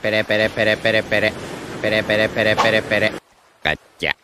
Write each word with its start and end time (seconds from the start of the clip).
Pere, 0.00 0.22
pere, 0.22 0.48
pere, 0.48 0.76
pere, 0.76 1.02
pere. 1.02 1.32
Pere, 1.80 2.02
pere, 2.04 2.28
pere, 2.28 2.54
pere, 2.54 2.82
pere. 2.82 3.12
Cacha. 3.60 4.16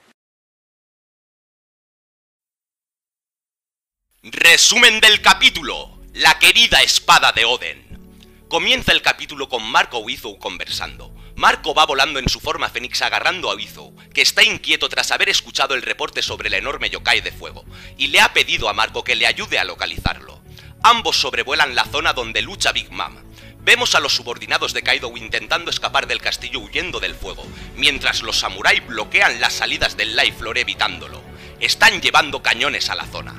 Resumen 4.23 5.01
del 5.01 5.21
capítulo. 5.21 5.99
La 6.13 6.39
querida 6.39 6.81
espada 6.81 7.33
de 7.33 7.45
Oden. 7.45 8.47
Comienza 8.49 8.93
el 8.93 9.03
capítulo 9.03 9.49
con 9.49 9.69
Marco 9.69 10.09
Izou 10.09 10.39
conversando. 10.39 11.13
Marco 11.35 11.75
va 11.75 11.87
volando 11.87 12.21
en 12.21 12.29
su 12.29 12.39
forma 12.39 12.69
fénix 12.69 13.03
agarrando 13.03 13.51
a 13.51 13.61
Izou, 13.61 13.97
que 14.15 14.23
está 14.23 14.45
inquieto 14.45 14.89
tras 14.89 15.11
haber 15.11 15.29
escuchado 15.29 15.75
el 15.75 15.83
reporte 15.83 16.23
sobre 16.23 16.47
el 16.47 16.55
enorme 16.55 16.89
yokai 16.89 17.21
de 17.21 17.33
fuego, 17.33 17.65
y 17.99 18.07
le 18.07 18.21
ha 18.21 18.33
pedido 18.33 18.69
a 18.69 18.73
Marco 18.75 19.03
que 19.03 19.17
le 19.17 19.27
ayude 19.27 19.59
a 19.59 19.65
localizarlo. 19.65 20.41
Ambos 20.85 21.17
sobrevuelan 21.17 21.75
la 21.75 21.85
zona 21.87 22.13
donde 22.13 22.43
lucha 22.43 22.71
Big 22.71 22.93
Mom. 22.93 23.24
Vemos 23.65 23.95
a 23.95 24.01
los 24.01 24.15
subordinados 24.15 24.75
de 24.75 24.83
Kaido 24.83 25.11
intentando 25.17 25.71
escapar 25.71 26.07
del 26.07 26.21
castillo 26.21 26.61
huyendo 26.61 27.01
del 27.01 27.15
fuego, 27.15 27.47
mientras 27.77 28.21
los 28.23 28.39
samuráis 28.39 28.87
bloquean 28.87 29.41
las 29.41 29.55
salidas 29.55 29.97
del 29.97 30.15
Life 30.15 30.35
Floor 30.39 30.59
evitándolo. 30.59 31.23
Están 31.61 32.03
llevando 32.03 32.43
cañones 32.43 32.91
a 32.91 32.95
la 32.95 33.07
zona. 33.07 33.35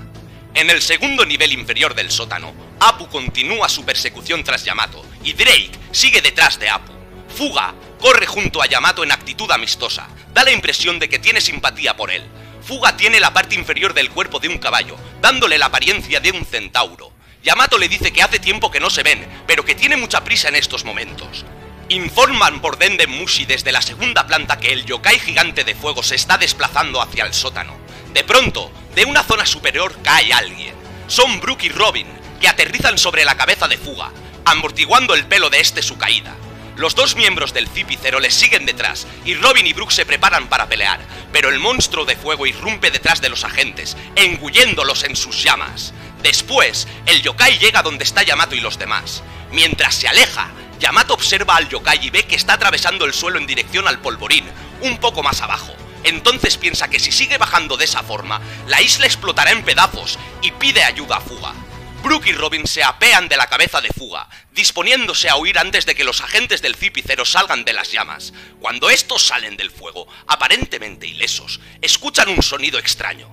En 0.56 0.72
el 0.72 0.82
segundo 0.82 1.28
nivel 1.28 1.52
inferior 1.52 1.94
del 1.94 2.10
sótano, 2.10 2.56
Apu 2.80 3.08
continúa 3.08 3.70
su 3.70 3.86
persecución 3.86 4.44
tras 4.44 4.66
Yamato 4.66 5.06
y 5.24 5.34
Drake 5.34 5.72
sigue 5.92 6.22
detrás 6.22 6.58
de 6.58 6.70
Apu. 6.70 6.92
Fuga 7.28 7.76
corre 8.00 8.26
junto 8.26 8.64
a 8.64 8.66
Yamato 8.66 9.04
en 9.04 9.12
actitud 9.12 9.52
amistosa, 9.52 10.08
da 10.34 10.44
la 10.44 10.52
impresión 10.52 10.98
de 10.98 11.08
que 11.08 11.20
tiene 11.20 11.40
simpatía 11.40 11.96
por 11.96 12.10
él. 12.10 12.24
Fuga 12.64 12.98
tiene 12.98 13.20
la 13.20 13.32
parte 13.32 13.54
inferior 13.54 13.94
del 13.94 14.10
cuerpo 14.10 14.40
de 14.40 14.48
un 14.48 14.58
caballo, 14.58 14.96
dándole 15.22 15.60
la 15.60 15.68
apariencia 15.68 16.20
de 16.20 16.32
un 16.32 16.46
centauro. 16.46 17.15
Yamato 17.45 17.77
le 17.77 17.88
dice 17.88 18.12
que 18.12 18.23
hace 18.23 18.40
tiempo 18.40 18.72
que 18.72 18.80
no 18.80 18.90
se 18.90 19.04
ven, 19.04 19.23
pero 19.45 19.63
que 19.63 19.76
tiene 19.76 19.98
mucha 19.98 20.23
prisa 20.23 20.49
en 20.49 20.55
estos 20.55 20.84
momentos. 20.84 21.45
Informan 21.90 22.59
por 22.59 22.80
Denden 22.80 23.12
Mushi 23.12 23.45
desde 23.45 23.71
la 23.71 23.84
segunda 23.84 24.26
planta 24.26 24.58
que 24.58 24.73
el 24.73 24.84
yokai 24.84 25.20
gigante 25.20 25.63
de 25.63 25.76
fuego 25.76 26.02
se 26.02 26.15
está 26.15 26.40
desplazando 26.40 27.04
hacia 27.04 27.24
el 27.24 27.35
sótano. 27.35 27.77
De 28.13 28.24
pronto, 28.24 28.71
de 28.96 29.05
una 29.05 29.21
zona 29.21 29.46
superior 29.46 29.96
cae 30.02 30.34
alguien. 30.34 30.74
Son 31.05 31.40
Brook 31.40 31.62
y 31.62 31.70
Robin, 31.70 32.07
que 32.41 32.48
aterrizan 32.48 32.98
sobre 32.98 33.24
la 33.24 33.37
cabeza 33.37 33.68
de 33.68 33.77
Fuga, 33.77 34.12
amortiguando 34.43 35.13
el 35.13 35.27
pelo 35.27 35.52
de 35.52 35.59
este 35.59 35.84
su 35.84 35.99
caída. 35.99 36.35
Los 36.77 36.96
dos 36.96 37.15
miembros 37.15 37.54
del 37.54 37.70
Cipicero 37.70 38.20
les 38.20 38.34
siguen 38.34 38.65
detrás 38.65 39.07
y 39.24 39.35
Robin 39.35 39.65
y 39.65 39.71
Brook 39.74 39.91
se 39.91 40.05
preparan 40.05 40.49
para 40.49 40.68
pelear, 40.68 40.99
pero 41.32 41.49
el 41.49 41.59
monstruo 41.59 42.05
de 42.05 42.18
fuego 42.18 42.48
irrumpe 42.48 42.91
detrás 42.91 43.21
de 43.21 43.30
los 43.30 43.46
agentes, 43.46 43.96
engulléndolos 44.15 45.04
en 45.04 45.15
sus 45.15 45.41
llamas. 45.41 45.93
Después, 46.26 46.87
el 47.05 47.21
yokai 47.21 47.59
llega 47.59 47.84
donde 47.84 48.04
está 48.04 48.23
Yamato 48.23 48.55
y 48.55 48.59
los 48.59 48.79
demás. 48.79 49.21
Mientras 49.51 49.93
se 49.93 50.07
aleja, 50.07 50.49
Yamato 50.79 51.13
observa 51.13 51.55
al 51.55 51.70
yokai 51.70 52.04
y 52.04 52.09
ve 52.09 52.23
que 52.23 52.34
está 52.34 52.54
atravesando 52.54 53.05
el 53.05 53.13
suelo 53.13 53.37
en 53.37 53.45
dirección 53.45 53.87
al 53.87 53.99
polvorín, 53.99 54.43
un 54.81 54.98
poco 54.98 55.21
más 55.21 55.41
abajo. 55.41 55.76
Entonces 56.03 56.57
piensa 56.57 56.87
que 56.87 56.99
si 56.99 57.12
sigue 57.12 57.37
bajando 57.37 57.77
de 57.77 57.85
esa 57.85 58.01
forma, 58.01 58.41
la 58.65 58.81
isla 58.81 59.05
explotará 59.05 59.51
en 59.51 59.63
pedazos 59.63 60.18
y 60.41 60.49
pide 60.49 60.84
ayuda 60.84 61.18
a 61.18 61.21
Fuga. 61.21 61.53
Brook 62.01 62.26
y 62.26 62.31
Robin 62.31 62.65
se 62.65 62.84
apean 62.84 63.27
de 63.27 63.37
la 63.37 63.46
cabeza 63.46 63.79
de 63.79 63.90
Fuga, 63.90 64.28
disponiéndose 64.51 65.29
a 65.29 65.35
huir 65.35 65.59
antes 65.59 65.85
de 65.85 65.94
que 65.94 66.03
los 66.03 66.22
agentes 66.22 66.63
del 66.63 66.73
Cipicero 66.73 67.25
salgan 67.25 67.66
de 67.66 67.73
las 67.73 67.91
llamas. 67.91 68.34
Cuando 68.59 68.90
estos 68.90 69.28
salen 69.28 69.57
del 69.57 69.69
fuego, 69.69 70.07
aparentemente 70.25 71.06
ilesos, 71.06 71.59
escuchan 71.84 72.29
un 72.29 72.41
sonido 72.41 72.79
extraño. 72.79 73.29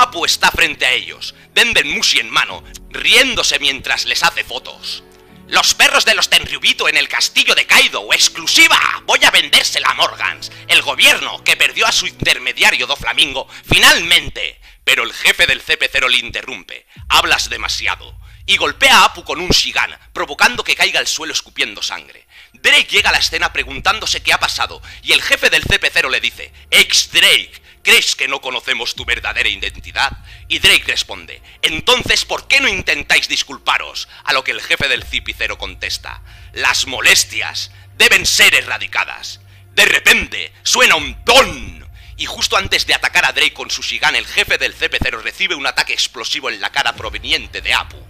Apu 0.00 0.24
está 0.24 0.52
frente 0.52 0.86
a 0.86 0.92
ellos, 0.92 1.34
Denden 1.54 1.90
Mushi 1.90 2.20
en 2.20 2.30
mano, 2.30 2.62
riéndose 2.90 3.58
mientras 3.58 4.04
les 4.04 4.22
hace 4.22 4.44
fotos. 4.44 5.02
Los 5.48 5.74
perros 5.74 6.04
de 6.04 6.14
los 6.14 6.28
Tenryubito 6.30 6.88
en 6.88 6.96
el 6.96 7.08
castillo 7.08 7.56
de 7.56 7.66
Kaido, 7.66 8.12
exclusiva. 8.12 8.78
Voy 9.06 9.24
a 9.24 9.32
vendérsela 9.32 9.90
a 9.90 9.94
Morgans. 9.94 10.52
El 10.68 10.82
gobierno, 10.82 11.42
que 11.42 11.56
perdió 11.56 11.86
a 11.86 11.92
su 11.92 12.06
intermediario 12.06 12.86
Do 12.86 12.94
Flamingo, 12.94 13.48
finalmente. 13.64 14.60
Pero 14.84 15.02
el 15.02 15.12
jefe 15.12 15.46
del 15.46 15.64
CP0 15.64 16.08
le 16.08 16.18
interrumpe. 16.18 16.86
Hablas 17.08 17.50
demasiado. 17.50 18.16
Y 18.46 18.56
golpea 18.56 18.98
a 18.98 19.04
Apu 19.06 19.24
con 19.24 19.40
un 19.40 19.50
Shigan, 19.50 19.98
provocando 20.12 20.62
que 20.62 20.76
caiga 20.76 21.00
al 21.00 21.08
suelo 21.08 21.32
escupiendo 21.32 21.82
sangre. 21.82 22.28
Drake 22.52 22.88
llega 22.88 23.10
a 23.10 23.12
la 23.12 23.18
escena 23.18 23.52
preguntándose 23.52 24.22
qué 24.22 24.32
ha 24.32 24.38
pasado, 24.38 24.80
y 25.02 25.12
el 25.12 25.22
jefe 25.22 25.50
del 25.50 25.64
CP0 25.64 26.08
le 26.10 26.20
dice, 26.20 26.52
Ex 26.70 27.10
Drake, 27.12 27.62
¿crees 27.88 28.16
que 28.16 28.28
no 28.28 28.42
conocemos 28.42 28.94
tu 28.94 29.06
verdadera 29.06 29.48
identidad? 29.48 30.12
Y 30.46 30.58
Drake 30.58 30.84
responde, 30.86 31.40
entonces 31.62 32.26
¿por 32.26 32.46
qué 32.46 32.60
no 32.60 32.68
intentáis 32.68 33.28
disculparos? 33.28 34.10
A 34.24 34.34
lo 34.34 34.44
que 34.44 34.50
el 34.50 34.60
jefe 34.60 34.88
del 34.88 35.04
Cipicero 35.04 35.56
contesta, 35.56 36.20
las 36.52 36.86
molestias 36.86 37.70
deben 37.96 38.26
ser 38.26 38.54
erradicadas. 38.54 39.40
De 39.72 39.86
repente 39.86 40.52
suena 40.64 40.96
un 40.96 41.16
don. 41.24 41.88
Y 42.18 42.26
justo 42.26 42.58
antes 42.58 42.86
de 42.86 42.92
atacar 42.92 43.24
a 43.24 43.32
Drake 43.32 43.54
con 43.54 43.70
su 43.70 43.80
Shigan, 43.80 44.16
el 44.16 44.26
jefe 44.26 44.58
del 44.58 44.76
CP0 44.76 45.22
recibe 45.22 45.54
un 45.54 45.66
ataque 45.66 45.94
explosivo 45.94 46.50
en 46.50 46.60
la 46.60 46.70
cara 46.70 46.94
proveniente 46.94 47.62
de 47.62 47.72
Apu. 47.72 48.06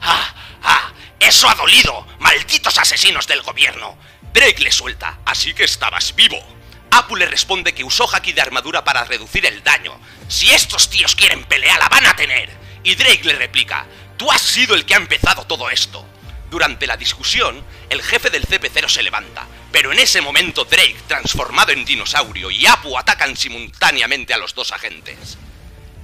¡Ah! 0.00 0.34
¡Ah! 0.60 0.92
¡Eso 1.20 1.48
ha 1.48 1.54
dolido! 1.54 2.04
¡Malditos 2.18 2.78
asesinos 2.78 3.28
del 3.28 3.42
gobierno! 3.42 3.96
Drake 4.32 4.64
le 4.64 4.72
suelta, 4.72 5.20
así 5.24 5.54
que 5.54 5.62
estabas 5.62 6.16
vivo. 6.16 6.53
Apu 6.94 7.16
le 7.16 7.26
responde 7.26 7.74
que 7.74 7.82
usó 7.82 8.08
haki 8.12 8.32
de 8.32 8.40
armadura 8.40 8.84
para 8.84 9.04
reducir 9.04 9.44
el 9.46 9.62
daño. 9.64 9.98
Si 10.28 10.50
estos 10.50 10.88
tíos 10.88 11.16
quieren 11.16 11.44
pelea, 11.44 11.76
la 11.78 11.88
van 11.88 12.06
a 12.06 12.14
tener. 12.14 12.50
Y 12.84 12.94
Drake 12.94 13.24
le 13.24 13.34
replica, 13.34 13.84
tú 14.16 14.30
has 14.30 14.40
sido 14.40 14.76
el 14.76 14.84
que 14.84 14.94
ha 14.94 14.98
empezado 14.98 15.44
todo 15.44 15.70
esto. 15.70 16.06
Durante 16.50 16.86
la 16.86 16.96
discusión, 16.96 17.64
el 17.90 18.00
jefe 18.00 18.30
del 18.30 18.46
CP0 18.46 18.88
se 18.88 19.02
levanta, 19.02 19.44
pero 19.72 19.90
en 19.90 19.98
ese 19.98 20.20
momento 20.20 20.64
Drake, 20.64 20.96
transformado 21.08 21.72
en 21.72 21.84
dinosaurio, 21.84 22.48
y 22.50 22.64
Apu 22.66 22.96
atacan 22.96 23.36
simultáneamente 23.36 24.32
a 24.32 24.38
los 24.38 24.54
dos 24.54 24.70
agentes. 24.70 25.36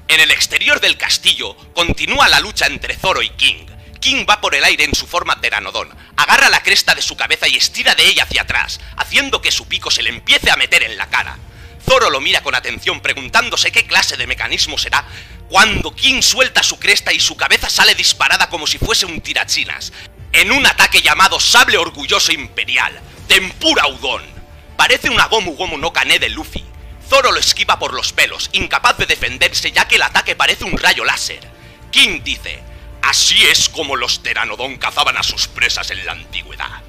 En 0.08 0.18
el 0.18 0.32
exterior 0.32 0.80
del 0.80 0.96
castillo 0.96 1.56
continúa 1.72 2.28
la 2.28 2.40
lucha 2.40 2.66
entre 2.66 2.96
Zoro 2.96 3.22
y 3.22 3.30
King. 3.30 3.69
King 4.00 4.24
va 4.28 4.40
por 4.40 4.54
el 4.54 4.64
aire 4.64 4.84
en 4.84 4.94
su 4.94 5.06
forma 5.06 5.36
pteranodón, 5.40 5.94
agarra 6.16 6.48
la 6.48 6.62
cresta 6.62 6.94
de 6.94 7.02
su 7.02 7.16
cabeza 7.16 7.46
y 7.48 7.56
estira 7.56 7.94
de 7.94 8.06
ella 8.06 8.24
hacia 8.24 8.42
atrás, 8.42 8.80
haciendo 8.96 9.42
que 9.42 9.52
su 9.52 9.68
pico 9.68 9.90
se 9.90 10.02
le 10.02 10.08
empiece 10.08 10.50
a 10.50 10.56
meter 10.56 10.82
en 10.82 10.96
la 10.96 11.08
cara. 11.10 11.38
Zoro 11.84 12.08
lo 12.08 12.20
mira 12.20 12.42
con 12.42 12.54
atención 12.54 13.00
preguntándose 13.00 13.72
qué 13.72 13.86
clase 13.86 14.16
de 14.16 14.26
mecanismo 14.26 14.78
será 14.78 15.04
cuando 15.48 15.94
King 15.94 16.22
suelta 16.22 16.62
su 16.62 16.78
cresta 16.78 17.12
y 17.12 17.20
su 17.20 17.36
cabeza 17.36 17.68
sale 17.68 17.94
disparada 17.94 18.48
como 18.48 18.66
si 18.66 18.78
fuese 18.78 19.04
un 19.04 19.20
tirachinas, 19.20 19.92
en 20.32 20.52
un 20.52 20.64
ataque 20.64 21.02
llamado 21.02 21.38
Sable 21.40 21.76
Orgulloso 21.76 22.32
Imperial, 22.32 22.98
Tempura 23.26 23.86
Udon. 23.88 24.22
Parece 24.76 25.10
una 25.10 25.26
Gomu 25.26 25.56
Gomu 25.56 25.76
no 25.76 25.92
Kane 25.92 26.18
de 26.18 26.30
Luffy. 26.30 26.64
Zoro 27.08 27.32
lo 27.32 27.40
esquiva 27.40 27.78
por 27.78 27.92
los 27.92 28.12
pelos, 28.12 28.48
incapaz 28.52 28.96
de 28.96 29.06
defenderse 29.06 29.72
ya 29.72 29.88
que 29.88 29.96
el 29.96 30.02
ataque 30.02 30.36
parece 30.36 30.64
un 30.64 30.78
rayo 30.78 31.04
láser. 31.04 31.40
King 31.90 32.20
dice, 32.22 32.62
Así 33.02 33.44
es 33.44 33.68
como 33.68 33.96
los 33.96 34.18
Pteranodon 34.18 34.76
cazaban 34.76 35.16
a 35.16 35.22
sus 35.22 35.48
presas 35.48 35.90
en 35.90 36.04
la 36.04 36.12
antigüedad. 36.12 36.82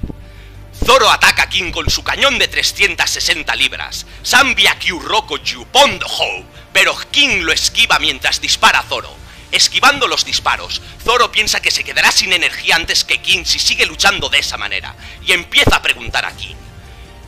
Zoro 0.84 1.10
ataca 1.10 1.44
a 1.44 1.48
King 1.48 1.70
con 1.70 1.88
su 1.90 2.02
cañón 2.02 2.38
de 2.38 2.48
360 2.48 3.54
libras, 3.54 4.04
Sambia 4.22 4.76
Kyuroko 4.78 5.38
Pondo 5.70 6.06
Ho, 6.06 6.44
pero 6.72 6.96
King 7.10 7.42
lo 7.42 7.52
esquiva 7.52 7.98
mientras 7.98 8.40
dispara 8.40 8.80
a 8.80 8.82
Zoro. 8.82 9.16
Esquivando 9.52 10.08
los 10.08 10.24
disparos, 10.24 10.82
Zoro 11.04 11.30
piensa 11.30 11.60
que 11.60 11.70
se 11.70 11.84
quedará 11.84 12.10
sin 12.10 12.32
energía 12.32 12.76
antes 12.76 13.04
que 13.04 13.20
King 13.20 13.44
si 13.44 13.58
sigue 13.58 13.86
luchando 13.86 14.28
de 14.28 14.38
esa 14.38 14.56
manera, 14.56 14.96
y 15.24 15.32
empieza 15.32 15.76
a 15.76 15.82
preguntar 15.82 16.24
a 16.24 16.34
King, 16.36 16.56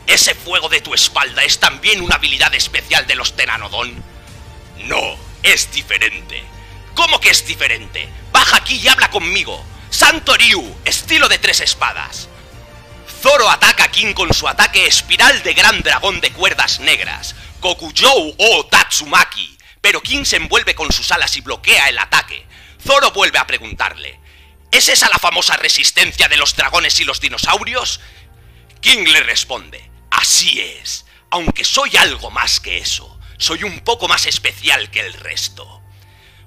¿ese 0.07 0.35
fuego 0.35 0.67
de 0.67 0.81
tu 0.81 0.93
espalda 0.93 1.43
es 1.43 1.59
también 1.59 2.01
una 2.01 2.15
habilidad 2.15 2.53
especial 2.55 3.07
de 3.07 3.15
los 3.15 3.31
Pteranodon? 3.31 3.93
No, 4.85 5.17
es 5.43 5.71
diferente. 5.71 6.54
¿Cómo 6.95 7.19
que 7.19 7.29
es 7.29 7.45
diferente? 7.45 8.09
Baja 8.31 8.57
aquí 8.57 8.77
y 8.77 8.87
habla 8.87 9.09
conmigo. 9.09 9.63
Santo 9.89 10.35
Ryu, 10.35 10.77
estilo 10.85 11.27
de 11.27 11.37
tres 11.37 11.59
espadas. 11.59 12.29
Zoro 13.21 13.49
ataca 13.49 13.85
a 13.85 13.91
King 13.91 14.13
con 14.13 14.33
su 14.33 14.47
ataque 14.47 14.87
espiral 14.87 15.43
de 15.43 15.53
gran 15.53 15.81
dragón 15.81 16.21
de 16.21 16.31
cuerdas 16.31 16.79
negras, 16.79 17.35
Kokujou 17.59 18.35
o 18.37 18.65
Tatsumaki, 18.67 19.57
pero 19.81 20.01
King 20.01 20.23
se 20.23 20.37
envuelve 20.37 20.73
con 20.73 20.91
sus 20.91 21.11
alas 21.11 21.35
y 21.35 21.41
bloquea 21.41 21.89
el 21.89 21.99
ataque. 21.99 22.45
Zoro 22.85 23.11
vuelve 23.11 23.39
a 23.39 23.47
preguntarle, 23.47 24.19
¿es 24.71 24.89
esa 24.89 25.09
la 25.09 25.19
famosa 25.19 25.57
resistencia 25.57 26.27
de 26.27 26.37
los 26.37 26.55
dragones 26.55 26.99
y 26.99 27.03
los 27.03 27.19
dinosaurios? 27.19 27.99
King 28.79 29.05
le 29.05 29.21
responde, 29.21 29.89
así 30.11 30.61
es, 30.61 31.05
aunque 31.29 31.63
soy 31.63 31.97
algo 31.97 32.31
más 32.31 32.59
que 32.59 32.77
eso, 32.77 33.19
soy 33.37 33.63
un 33.63 33.81
poco 33.81 34.07
más 34.07 34.27
especial 34.27 34.91
que 34.91 35.01
el 35.01 35.13
resto. 35.13 35.81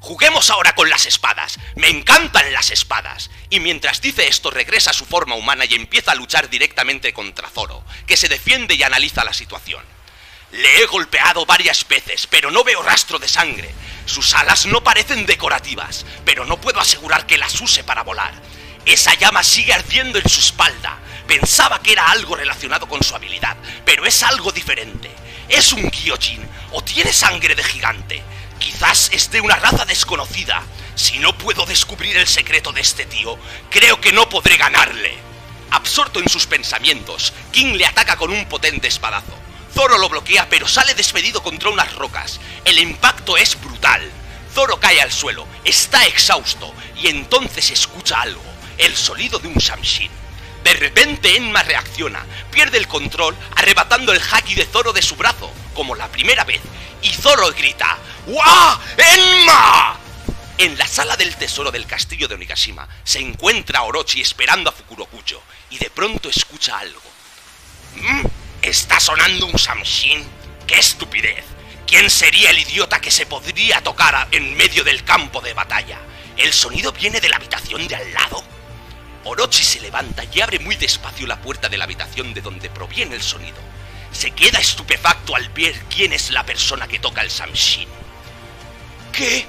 Juguemos 0.01 0.51
ahora 0.51 0.75
con 0.75 0.89
las 0.89 1.07
espadas. 1.07 1.59
Me 1.75 1.89
encantan 1.89 2.53
las 2.53 2.71
espadas. 2.71 3.31
Y 3.51 3.61
mientras 3.61 4.01
dice 4.01 4.29
esto 4.29 4.51
regresa 4.51 4.91
a 4.91 4.95
su 4.95 5.05
forma 5.05 5.35
humana 5.35 5.65
y 5.65 5.75
empieza 5.75 6.13
a 6.13 6.15
luchar 6.15 6.49
directamente 6.49 7.13
contra 7.13 7.49
Zoro, 7.49 7.85
que 8.07 8.17
se 8.17 8.29
defiende 8.29 8.75
y 8.75 8.83
analiza 8.83 9.25
la 9.25 9.33
situación. 9.33 9.85
Le 10.53 10.83
he 10.83 10.87
golpeado 10.87 11.45
varias 11.45 11.87
veces, 11.87 12.27
pero 12.27 12.51
no 12.51 12.65
veo 12.65 12.83
rastro 12.83 13.19
de 13.19 13.29
sangre. 13.29 13.71
Sus 14.07 14.35
alas 14.35 14.65
no 14.67 14.83
parecen 14.83 15.27
decorativas, 15.27 16.07
pero 16.25 16.47
no 16.47 16.59
puedo 16.59 16.81
asegurar 16.81 17.27
que 17.27 17.37
las 17.37 17.61
use 17.61 17.85
para 17.85 18.03
volar. 18.03 18.33
Esa 18.87 19.13
llama 19.15 19.43
sigue 19.43 19.75
ardiendo 19.75 20.19
en 20.19 20.29
su 20.29 20.41
espalda. 20.41 20.99
Pensaba 21.27 21.83
que 21.83 21.93
era 21.93 22.11
algo 22.11 22.37
relacionado 22.37 22.89
con 22.89 23.03
su 23.03 23.15
habilidad, 23.15 23.59
pero 23.85 24.07
es 24.07 24.23
algo 24.23 24.51
diferente. 24.51 25.11
Es 25.51 25.73
un 25.73 25.91
Gyojin 25.91 26.49
o 26.73 26.83
tiene 26.83 27.13
sangre 27.13 27.55
de 27.55 27.65
gigante. 27.65 28.23
Quizás 28.59 29.11
es 29.13 29.31
de 29.31 29.41
una 29.41 29.57
raza 29.57 29.85
desconocida. 29.85 30.63
Si 30.95 31.19
no 31.19 31.37
puedo 31.37 31.65
descubrir 31.65 32.17
el 32.17 32.27
secreto 32.27 32.73
de 32.73 32.81
este 32.81 33.07
tío, 33.07 33.39
creo 33.71 34.01
que 34.01 34.13
no 34.13 34.29
podré 34.29 34.57
ganarle. 34.57 35.17
Absorto 35.71 36.19
en 36.19 36.29
sus 36.29 36.47
pensamientos, 36.47 37.33
King 37.53 37.75
le 37.75 37.87
ataca 37.87 38.17
con 38.17 38.31
un 38.31 38.47
potente 38.47 38.89
espadazo. 38.89 39.39
Zoro 39.75 39.99
lo 39.99 40.09
bloquea 40.09 40.49
pero 40.49 40.67
sale 40.67 40.95
despedido 40.95 41.43
contra 41.43 41.71
unas 41.71 41.95
rocas. 41.95 42.41
El 42.65 42.79
impacto 42.79 43.37
es 43.37 43.61
brutal. 43.61 44.11
Zoro 44.55 44.81
cae 44.81 45.01
al 45.01 45.13
suelo, 45.13 45.47
está 45.65 46.07
exhausto 46.07 46.75
y 46.97 47.09
entonces 47.09 47.71
escucha 47.71 48.21
algo, 48.21 48.43
el 48.79 48.97
sonido 48.97 49.39
de 49.39 49.49
un 49.49 49.61
Samshin. 49.61 50.11
De 50.65 50.75
repente 50.75 51.37
Enma 51.37 51.63
reacciona, 51.63 52.25
pierde 52.51 52.79
el 52.79 52.89
control, 52.89 53.37
arrebatando 53.55 54.13
el 54.13 54.21
haki 54.21 54.55
de 54.55 54.67
Zoro 54.67 54.93
de 54.93 55.03
su 55.03 55.15
brazo, 55.17 55.53
como 55.79 55.95
la 55.95 56.09
primera 56.09 56.43
vez, 56.43 56.61
y 57.03 57.11
Zoro 57.11 57.53
grita 57.53 57.97
¡Wa! 58.27 58.81
¡Enma! 58.97 59.97
En 60.59 60.77
la 60.77 60.89
sala 60.89 61.17
del 61.17 61.37
tesoro 61.37 61.71
del 61.71 61.87
castillo 61.87 62.27
de 62.27 62.35
Onigashima 62.35 62.89
se 63.05 63.21
encuentra 63.21 63.83
Orochi 63.83 64.21
esperando 64.21 64.71
a 64.71 64.73
Fukurokucho 64.73 65.41
y 65.71 65.79
de 65.79 65.89
pronto 65.89 66.29
escucha 66.29 66.81
algo. 66.81 67.01
¿Mm? 67.95 68.27
¿Está 68.61 68.99
sonando 68.99 69.47
un 69.47 69.57
Samshin? 69.57 70.27
¡Qué 70.67 70.81
estupidez! 70.81 71.45
¿Quién 71.87 72.11
sería 72.11 72.51
el 72.51 72.59
idiota 72.59 73.01
que 73.01 73.13
se 73.13 73.27
podría 73.27 73.81
tocar 73.81 74.27
en 74.33 74.57
medio 74.57 74.83
del 74.83 75.05
campo 75.05 75.41
de 75.41 75.55
batalla? 75.55 76.01
¿El 76.37 76.53
sonido 76.53 76.91
viene 76.91 77.21
de 77.21 77.29
la 77.29 77.37
habitación 77.37 77.87
de 77.87 77.95
al 77.95 78.13
lado? 78.13 78.43
Orochi 79.23 79.63
se 79.63 79.79
levanta 79.79 80.25
y 80.25 80.41
abre 80.41 80.59
muy 80.59 80.75
despacio 80.75 81.29
la 81.29 81.41
puerta 81.41 81.69
de 81.69 81.79
la 81.79 81.85
habitación 81.85 82.35
de 82.35 82.41
donde 82.41 82.69
proviene 82.69 83.15
el 83.15 83.23
sonido. 83.23 83.78
Se 84.19 84.33
queda 84.33 84.59
estupefacto 84.59 85.37
al 85.37 85.49
ver 85.51 85.79
quién 85.89 86.13
es 86.13 86.33
la 86.33 86.45
persona 86.45 86.89
que 86.89 86.99
toca 86.99 87.21
el 87.21 87.31
Samshin. 87.31 87.89
¿Qué? 89.13 89.47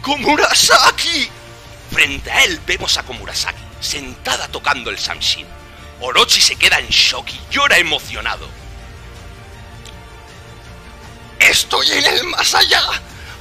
¡Komurasaki! 0.00 1.28
Frente 1.90 2.30
a 2.30 2.44
él 2.44 2.60
vemos 2.64 2.96
a 2.96 3.02
Komurasaki, 3.02 3.60
sentada 3.80 4.46
tocando 4.46 4.90
el 4.90 4.98
Samshin. 5.00 5.44
Orochi 6.00 6.40
se 6.40 6.54
queda 6.54 6.78
en 6.78 6.86
shock 6.86 7.30
y 7.30 7.40
llora 7.52 7.78
emocionado. 7.78 8.48
¿Estoy 11.40 11.90
en 11.90 12.04
el 12.04 12.22
más 12.22 12.54
allá? 12.54 12.80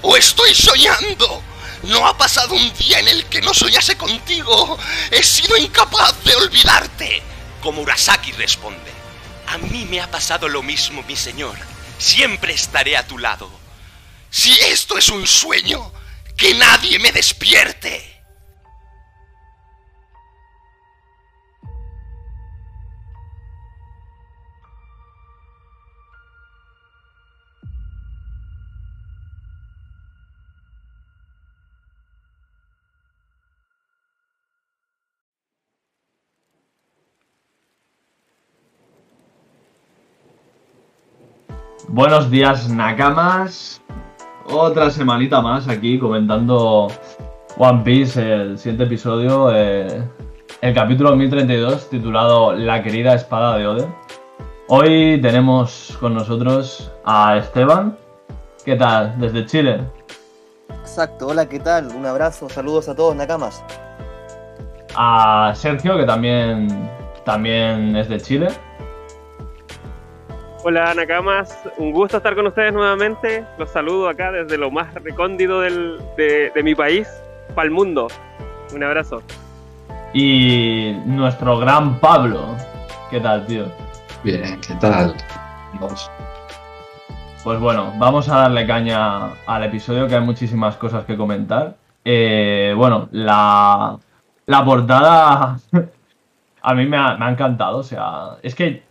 ¿O 0.01 0.17
estoy 0.17 0.55
soñando? 0.55 1.43
No 1.83 2.07
ha 2.07 2.17
pasado 2.17 2.55
un 2.55 2.73
día 2.73 2.97
en 2.97 3.07
el 3.07 3.25
que 3.25 3.41
no 3.41 3.53
soñase 3.53 3.97
contigo. 3.97 4.79
He 5.11 5.21
sido 5.21 5.57
incapaz 5.57 6.23
de 6.23 6.35
olvidarte. 6.37 7.21
Komurasaki 7.61 8.31
responde. 8.31 9.00
A 9.51 9.57
mí 9.57 9.85
me 9.85 9.99
ha 9.99 10.09
pasado 10.09 10.47
lo 10.47 10.63
mismo, 10.63 11.03
mi 11.03 11.17
señor. 11.17 11.57
Siempre 11.97 12.53
estaré 12.53 12.95
a 12.95 13.05
tu 13.05 13.17
lado. 13.17 13.51
Si 14.29 14.57
esto 14.61 14.97
es 14.97 15.09
un 15.09 15.27
sueño, 15.27 15.91
que 16.37 16.53
nadie 16.53 16.99
me 16.99 17.11
despierte. 17.11 18.10
Buenos 41.93 42.31
días, 42.31 42.69
Nakamas. 42.69 43.81
Otra 44.49 44.89
semanita 44.91 45.41
más 45.41 45.67
aquí 45.67 45.99
comentando 45.99 46.87
One 47.57 47.81
Piece, 47.83 48.33
el 48.33 48.57
siguiente 48.57 48.85
episodio, 48.85 49.53
eh, 49.53 50.01
el 50.61 50.73
capítulo 50.73 51.13
1032 51.17 51.89
titulado 51.89 52.53
La 52.53 52.81
querida 52.81 53.13
espada 53.13 53.57
de 53.57 53.67
Oden. 53.67 53.95
Hoy 54.69 55.19
tenemos 55.21 55.97
con 55.99 56.13
nosotros 56.13 56.89
a 57.03 57.35
Esteban. 57.35 57.97
¿Qué 58.63 58.77
tal? 58.77 59.19
Desde 59.19 59.45
Chile. 59.45 59.81
Exacto, 60.69 61.27
hola, 61.27 61.49
¿qué 61.49 61.59
tal? 61.59 61.89
Un 61.93 62.05
abrazo, 62.05 62.47
saludos 62.47 62.87
a 62.87 62.95
todos, 62.95 63.17
Nakamas. 63.17 63.65
A 64.95 65.51
Sergio, 65.55 65.97
que 65.97 66.05
también, 66.05 66.69
también 67.25 67.97
es 67.97 68.07
de 68.07 68.21
Chile. 68.21 68.47
Hola 70.63 70.93
Nakamas, 70.93 71.57
un 71.77 71.91
gusto 71.91 72.17
estar 72.17 72.35
con 72.35 72.45
ustedes 72.47 72.71
nuevamente. 72.73 73.43
Los 73.57 73.71
saludo 73.71 74.07
acá 74.07 74.31
desde 74.31 74.57
lo 74.57 74.69
más 74.69 74.93
recóndito 74.95 75.61
del- 75.61 75.99
de, 76.17 76.51
de 76.53 76.63
mi 76.63 76.75
país, 76.75 77.07
para 77.55 77.65
el 77.65 77.71
mundo. 77.71 78.07
Un 78.73 78.83
abrazo. 78.83 79.23
Y 80.13 80.93
nuestro 81.05 81.57
gran 81.57 81.99
Pablo. 81.99 82.55
¿Qué 83.09 83.19
tal, 83.19 83.45
tío? 83.47 83.65
Bien, 84.23 84.59
¿qué 84.61 84.75
tal? 84.75 85.15
Vamos. 85.79 86.11
Pues 87.43 87.59
bueno, 87.59 87.91
vamos 87.97 88.29
a 88.29 88.41
darle 88.41 88.67
caña 88.67 89.31
al 89.47 89.63
episodio, 89.63 90.07
que 90.07 90.15
hay 90.15 90.21
muchísimas 90.21 90.75
cosas 90.77 91.05
que 91.05 91.17
comentar. 91.17 91.75
Eh, 92.05 92.73
bueno, 92.77 93.07
la, 93.11 93.97
la 94.45 94.63
portada 94.65 95.57
a 96.61 96.73
mí 96.75 96.85
me 96.85 96.97
ha, 96.97 97.15
me 97.17 97.25
ha 97.25 97.29
encantado. 97.31 97.79
O 97.79 97.83
sea, 97.83 98.37
es 98.43 98.53
que, 98.53 98.83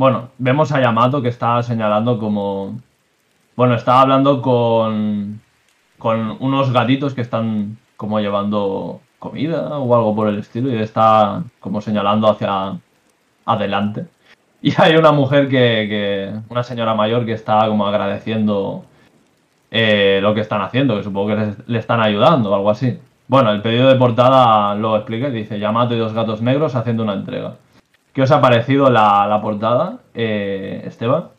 bueno, 0.00 0.30
vemos 0.38 0.72
a 0.72 0.80
Yamato 0.80 1.20
que 1.20 1.28
está 1.28 1.62
señalando 1.62 2.18
como... 2.18 2.78
Bueno, 3.54 3.74
está 3.74 4.00
hablando 4.00 4.40
con, 4.40 5.40
con 5.98 6.38
unos 6.40 6.72
gatitos 6.72 7.12
que 7.14 7.20
están 7.20 7.76
como 7.98 8.18
llevando 8.18 9.00
comida 9.18 9.78
o 9.78 9.94
algo 9.94 10.14
por 10.16 10.28
el 10.28 10.38
estilo 10.38 10.70
y 10.70 10.78
está 10.78 11.42
como 11.60 11.82
señalando 11.82 12.28
hacia 12.30 12.78
adelante. 13.44 14.06
Y 14.62 14.72
hay 14.80 14.96
una 14.96 15.12
mujer 15.12 15.48
que, 15.48 15.86
que- 15.90 16.32
una 16.50 16.62
señora 16.62 16.94
mayor 16.94 17.24
que 17.26 17.32
está 17.32 17.66
como 17.68 17.86
agradeciendo 17.86 18.84
eh, 19.70 20.20
lo 20.22 20.34
que 20.34 20.40
están 20.42 20.62
haciendo, 20.62 20.96
que 20.96 21.02
supongo 21.04 21.28
que 21.28 21.36
les- 21.36 21.68
le 21.68 21.78
están 21.78 22.00
ayudando 22.00 22.50
o 22.50 22.54
algo 22.54 22.70
así. 22.70 22.98
Bueno, 23.28 23.50
el 23.52 23.62
pedido 23.62 23.88
de 23.88 23.96
portada 23.96 24.74
lo 24.74 24.96
explica 24.96 25.28
y 25.28 25.32
dice 25.32 25.58
Yamato 25.58 25.94
y 25.94 25.98
dos 25.98 26.12
gatos 26.14 26.42
negros 26.42 26.74
haciendo 26.74 27.02
una 27.04 27.14
entrega. 27.14 27.56
¿Qué 28.12 28.22
os 28.22 28.30
ha 28.32 28.40
parecido 28.40 28.90
la, 28.90 29.26
la 29.28 29.40
portada, 29.40 30.00
eh, 30.14 30.82
Esteban? 30.84 31.30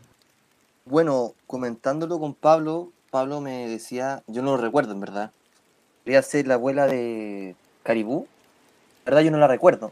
Bueno, 0.85 1.33
comentándolo 1.45 2.17
con 2.17 2.33
Pablo, 2.33 2.91
Pablo 3.09 3.41
me 3.41 3.67
decía, 3.67 4.23
yo 4.27 4.41
no 4.41 4.55
lo 4.55 4.61
recuerdo 4.61 4.93
en 4.93 5.01
verdad, 5.01 5.31
quería 6.05 6.21
ser 6.21 6.47
la 6.47 6.53
abuela 6.53 6.87
de 6.87 7.55
Caribú. 7.83 8.25
En 8.99 9.05
verdad 9.05 9.21
yo 9.21 9.31
no 9.31 9.37
la 9.37 9.47
recuerdo. 9.47 9.91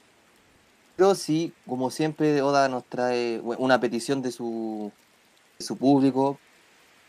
Pero 0.95 1.15
sí, 1.15 1.53
como 1.67 1.91
siempre, 1.91 2.41
Oda 2.41 2.69
nos 2.69 2.85
trae 2.85 3.41
una 3.41 3.79
petición 3.81 4.21
de 4.21 4.31
su, 4.31 4.91
de 5.57 5.65
su 5.65 5.77
público, 5.77 6.39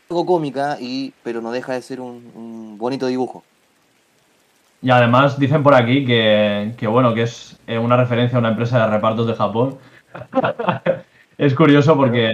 algo 0.09 0.25
cómica, 0.25 0.77
y, 0.81 1.13
pero 1.23 1.41
no 1.41 1.51
deja 1.51 1.73
de 1.73 1.81
ser 1.81 2.01
un 2.01 2.77
bonito 2.77 3.07
dibujo. 3.07 3.43
Y 4.81 4.89
además 4.89 5.37
dicen 5.37 5.63
por 5.63 5.75
aquí 5.75 6.05
que, 6.05 6.73
que, 6.77 6.87
bueno, 6.87 7.13
que 7.13 7.23
es 7.23 7.57
eh, 7.67 7.77
una 7.77 7.97
referencia 7.97 8.37
a 8.37 8.39
una 8.39 8.49
empresa 8.49 8.79
de 8.79 8.91
repartos 8.91 9.27
de 9.27 9.35
Japón. 9.35 9.77
es 11.37 11.53
curioso 11.53 11.95
porque 11.95 12.31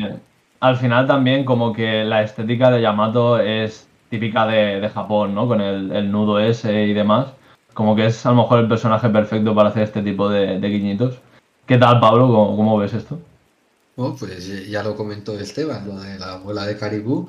al 0.59 0.77
final 0.77 1.07
también 1.07 1.45
como 1.45 1.73
que 1.73 2.03
la 2.05 2.23
estética 2.23 2.71
de 2.71 2.81
Yamato 2.81 3.39
es 3.39 3.87
típica 4.09 4.47
de, 4.47 4.79
de 4.79 4.89
Japón, 4.89 5.35
¿no? 5.35 5.47
Con 5.47 5.61
el, 5.61 5.91
el 5.91 6.11
nudo 6.11 6.39
ese 6.39 6.85
y 6.85 6.93
demás. 6.93 7.27
Como 7.77 7.95
que 7.95 8.07
es 8.07 8.25
a 8.25 8.31
lo 8.31 8.37
mejor 8.37 8.59
el 8.61 8.67
personaje 8.67 9.07
perfecto 9.07 9.53
para 9.53 9.69
hacer 9.69 9.83
este 9.83 10.01
tipo 10.01 10.27
de, 10.29 10.57
guiñitos. 10.59 11.19
¿Qué 11.67 11.77
tal, 11.77 11.99
Pablo? 11.99 12.27
¿Cómo, 12.27 12.75
ves 12.77 12.93
esto? 12.93 13.19
Oh, 13.97 14.15
pues 14.15 14.49
eh, 14.49 14.67
ya 14.67 14.81
lo 14.81 14.95
comentó 14.95 15.37
Esteban, 15.37 15.87
lo 15.87 15.99
de 15.99 16.17
la 16.17 16.33
abuela 16.33 16.65
de 16.65 16.75
Caribú, 16.75 17.27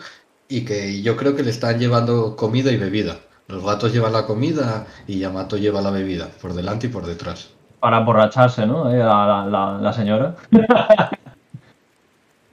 y 0.49 0.65
que 0.65 1.03
yo 1.03 1.19
creo 1.19 1.37
que 1.37 1.43
le 1.43 1.51
están 1.51 1.79
llevando 1.79 2.35
comida 2.35 2.73
y 2.73 2.79
bebida. 2.79 3.19
Los 3.49 3.65
gatos 3.65 3.93
llevan 3.95 4.13
la 4.13 4.27
comida 4.27 4.87
y 5.07 5.19
Yamato 5.21 5.57
lleva 5.57 5.81
la 5.81 5.91
bebida, 5.91 6.29
por 6.41 6.53
delante 6.53 6.87
y 6.87 6.91
por 6.91 7.07
detrás. 7.07 7.55
Para 7.81 7.99
emborracharse, 7.99 8.67
¿no? 8.67 8.93
Eh, 8.93 8.99
la, 8.99 9.27
la- 9.27 9.47
la- 9.47 9.79
la 9.81 9.93
señora. 9.93 10.37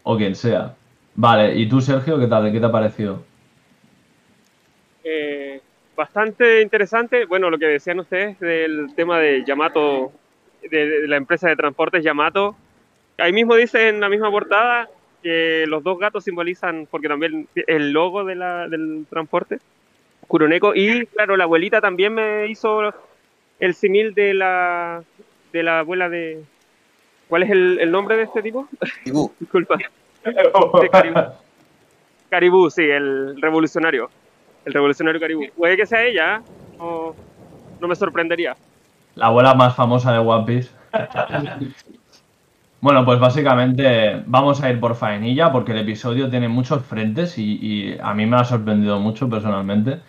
o 0.04 0.18
quien 0.18 0.36
sea. 0.36 0.74
Vale, 1.16 1.56
¿y 1.56 1.68
tú, 1.68 1.82
Sergio, 1.82 2.18
qué 2.20 2.28
tal? 2.28 2.52
¿Qué 2.52 2.60
te 2.60 2.66
ha 2.66 2.72
parecido? 2.72 3.24
Eh, 5.04 5.62
bastante 5.96 6.62
interesante. 6.62 7.26
Bueno, 7.26 7.50
lo 7.50 7.58
que 7.58 7.66
decían 7.68 8.00
ustedes 8.00 8.40
del 8.40 8.94
tema 8.96 9.20
de 9.20 9.44
Yamato, 9.46 10.12
de, 10.70 11.02
de 11.02 11.08
la 11.08 11.18
empresa 11.18 11.50
de 11.50 11.56
transportes 11.56 12.04
Yamato. 12.04 12.56
Ahí 13.18 13.34
mismo 13.34 13.56
dice 13.56 13.90
en 13.90 14.00
la 14.00 14.10
misma 14.10 14.30
portada 14.32 14.90
que 15.24 15.66
los 15.68 15.84
dos 15.84 15.98
gatos 16.00 16.24
simbolizan, 16.24 16.88
porque 16.90 17.08
también 17.08 17.48
el 17.68 17.92
logo 17.92 18.24
de 18.26 18.36
la, 18.36 18.68
del 18.68 19.06
transporte, 19.10 19.60
Kuroneko. 20.28 20.76
Y 20.76 21.06
claro, 21.08 21.38
la 21.38 21.46
abuelita 21.46 21.82
también 21.82 22.14
me 22.14 22.48
hizo 22.48 22.94
el 23.60 23.74
simil 23.74 24.14
de 24.14 24.34
la, 24.34 25.04
de 25.54 25.64
la 25.64 25.80
abuela 25.80 26.10
de, 26.10 26.44
¿Cuál 27.28 27.44
es 27.44 27.50
el, 27.50 27.80
el 27.80 27.92
nombre 27.92 28.18
de 28.18 28.24
este 28.24 28.42
tipo? 28.42 28.68
Caribú. 28.80 29.32
Disculpa. 29.40 29.78
Caribú. 30.92 31.20
Caribú, 32.30 32.70
sí, 32.70 32.84
el 32.84 33.40
revolucionario. 33.42 34.10
El 34.66 34.74
revolucionario 34.74 35.20
Caribú. 35.20 35.44
Puede 35.56 35.78
que 35.78 35.86
sea 35.86 36.04
ella, 36.04 36.38
¿eh? 36.38 36.42
no, 36.78 37.16
no 37.80 37.88
me 37.88 37.96
sorprendería. 37.96 38.56
La 39.16 39.28
abuela 39.28 39.54
más 39.54 39.76
famosa 39.76 40.12
de 40.12 40.20
One 40.20 40.46
Piece. 40.46 40.72
Bueno, 42.82 43.04
pues 43.04 43.20
básicamente 43.20 44.22
vamos 44.28 44.62
a 44.62 44.70
ir 44.70 44.80
por 44.80 44.94
faenilla 44.94 45.52
porque 45.52 45.72
el 45.72 45.80
episodio 45.80 46.30
tiene 46.30 46.48
muchos 46.50 46.86
frentes 46.86 47.36
y, 47.40 47.58
y 47.60 47.98
a 48.00 48.14
mí 48.14 48.28
me 48.28 48.36
ha 48.36 48.44
sorprendido 48.44 49.00
mucho 49.00 49.28
personalmente. 49.28 50.02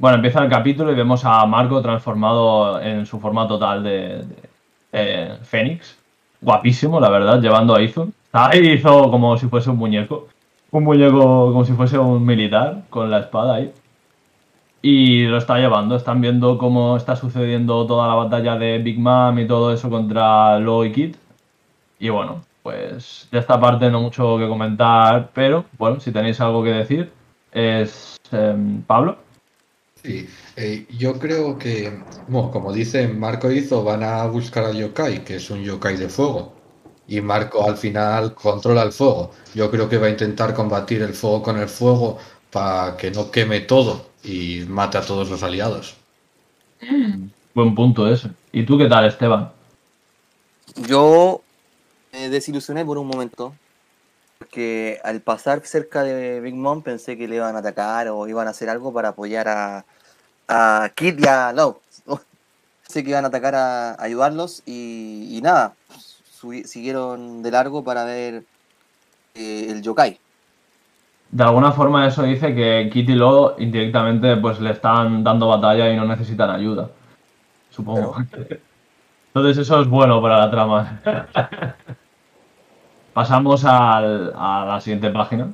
Bueno, 0.00 0.16
empieza 0.16 0.42
el 0.42 0.48
capítulo 0.48 0.90
y 0.92 0.94
vemos 0.94 1.26
a 1.26 1.44
Marco 1.44 1.82
transformado 1.82 2.80
en 2.80 3.04
su 3.04 3.20
forma 3.20 3.46
total 3.46 3.82
de, 3.84 4.24
de, 4.24 4.48
eh, 4.92 5.36
Fénix. 5.42 5.98
Guapísimo, 6.40 6.98
la 6.98 7.10
verdad, 7.10 7.38
llevando 7.42 7.76
a 7.76 7.82
Izo. 7.82 8.08
Ahí 8.32 8.66
hizo 8.70 9.10
como 9.10 9.36
si 9.36 9.46
fuese 9.48 9.68
un 9.68 9.76
muñeco. 9.76 10.28
Un 10.70 10.84
muñeco 10.84 11.52
como 11.52 11.66
si 11.66 11.74
fuese 11.74 11.98
un 11.98 12.24
militar 12.24 12.84
con 12.88 13.10
la 13.10 13.18
espada 13.20 13.56
ahí. 13.56 13.72
Y 14.80 15.24
lo 15.26 15.36
está 15.36 15.58
llevando. 15.58 15.96
Están 15.96 16.22
viendo 16.22 16.56
cómo 16.56 16.96
está 16.96 17.14
sucediendo 17.14 17.86
toda 17.86 18.08
la 18.08 18.14
batalla 18.14 18.56
de 18.56 18.78
Big 18.78 18.98
Mom 18.98 19.38
y 19.38 19.46
todo 19.46 19.70
eso 19.70 19.90
contra 19.90 20.58
Lo 20.60 20.82
y 20.86 20.92
Kid. 20.92 21.16
Y 21.98 22.08
bueno, 22.08 22.40
pues 22.62 23.28
de 23.30 23.38
esta 23.38 23.60
parte 23.60 23.90
no 23.90 24.00
mucho 24.00 24.38
que 24.38 24.48
comentar, 24.48 25.28
pero 25.34 25.66
bueno, 25.76 26.00
si 26.00 26.10
tenéis 26.10 26.40
algo 26.40 26.64
que 26.64 26.70
decir, 26.70 27.12
es 27.52 28.16
em, 28.32 28.80
Pablo. 28.82 29.18
Sí, 30.02 30.28
eh, 30.56 30.86
yo 30.98 31.18
creo 31.18 31.58
que, 31.58 31.92
bueno, 32.28 32.50
como 32.50 32.72
dice 32.72 33.06
Marco 33.08 33.50
hizo, 33.50 33.84
van 33.84 34.02
a 34.02 34.24
buscar 34.26 34.64
al 34.64 34.76
yokai, 34.76 35.24
que 35.24 35.36
es 35.36 35.50
un 35.50 35.62
yokai 35.62 35.96
de 35.96 36.08
fuego. 36.08 36.54
Y 37.06 37.20
Marco 37.20 37.68
al 37.68 37.76
final 37.76 38.34
controla 38.34 38.82
el 38.82 38.92
fuego. 38.92 39.32
Yo 39.54 39.70
creo 39.70 39.88
que 39.88 39.98
va 39.98 40.06
a 40.06 40.10
intentar 40.10 40.54
combatir 40.54 41.02
el 41.02 41.12
fuego 41.12 41.42
con 41.42 41.58
el 41.58 41.68
fuego 41.68 42.18
para 42.50 42.96
que 42.96 43.10
no 43.10 43.30
queme 43.30 43.60
todo 43.60 44.10
y 44.24 44.64
mate 44.68 44.98
a 44.98 45.02
todos 45.02 45.28
los 45.28 45.42
aliados. 45.42 45.96
Buen 47.54 47.74
punto 47.74 48.08
ese. 48.08 48.30
¿Y 48.52 48.64
tú 48.64 48.78
qué 48.78 48.86
tal, 48.86 49.06
Esteban? 49.06 49.50
Yo 50.88 51.42
me 52.12 52.28
desilusioné 52.28 52.84
por 52.84 52.96
un 52.96 53.06
momento. 53.06 53.54
Porque 54.40 54.98
al 55.04 55.20
pasar 55.20 55.60
cerca 55.66 56.02
de 56.02 56.40
Big 56.40 56.54
Mom 56.54 56.82
pensé 56.82 57.18
que 57.18 57.28
le 57.28 57.36
iban 57.36 57.54
a 57.56 57.58
atacar 57.58 58.08
o 58.08 58.26
iban 58.26 58.46
a 58.46 58.50
hacer 58.50 58.70
algo 58.70 58.90
para 58.90 59.10
apoyar 59.10 59.46
a, 59.46 59.84
a 60.48 60.90
Kid 60.94 61.18
y 61.18 61.26
a 61.26 61.52
Low. 61.52 61.78
Pensé 62.86 63.04
que 63.04 63.10
iban 63.10 63.26
a 63.26 63.28
atacar 63.28 63.54
a, 63.54 64.02
ayudarlos 64.02 64.62
y, 64.64 65.28
y 65.36 65.42
nada. 65.42 65.74
siguieron 66.64 67.42
de 67.42 67.50
largo 67.50 67.84
para 67.84 68.04
ver 68.04 68.42
eh, 69.34 69.66
el 69.68 69.82
yokai. 69.82 70.18
De 71.30 71.44
alguna 71.44 71.72
forma 71.72 72.06
eso 72.06 72.22
dice 72.22 72.54
que 72.54 72.88
Kit 72.90 73.10
y 73.10 73.14
Lo 73.14 73.56
indirectamente 73.58 74.38
pues 74.38 74.58
le 74.58 74.70
están 74.70 75.22
dando 75.22 75.48
batalla 75.48 75.92
y 75.92 75.96
no 75.96 76.06
necesitan 76.06 76.48
ayuda. 76.48 76.88
Supongo. 77.68 78.16
Entonces 79.34 79.58
eso 79.58 79.82
es 79.82 79.86
bueno 79.86 80.22
para 80.22 80.38
la 80.38 80.50
trama. 80.50 81.02
Pasamos 83.20 83.66
a 83.66 84.00
la 84.66 84.80
siguiente 84.80 85.10
página. 85.10 85.52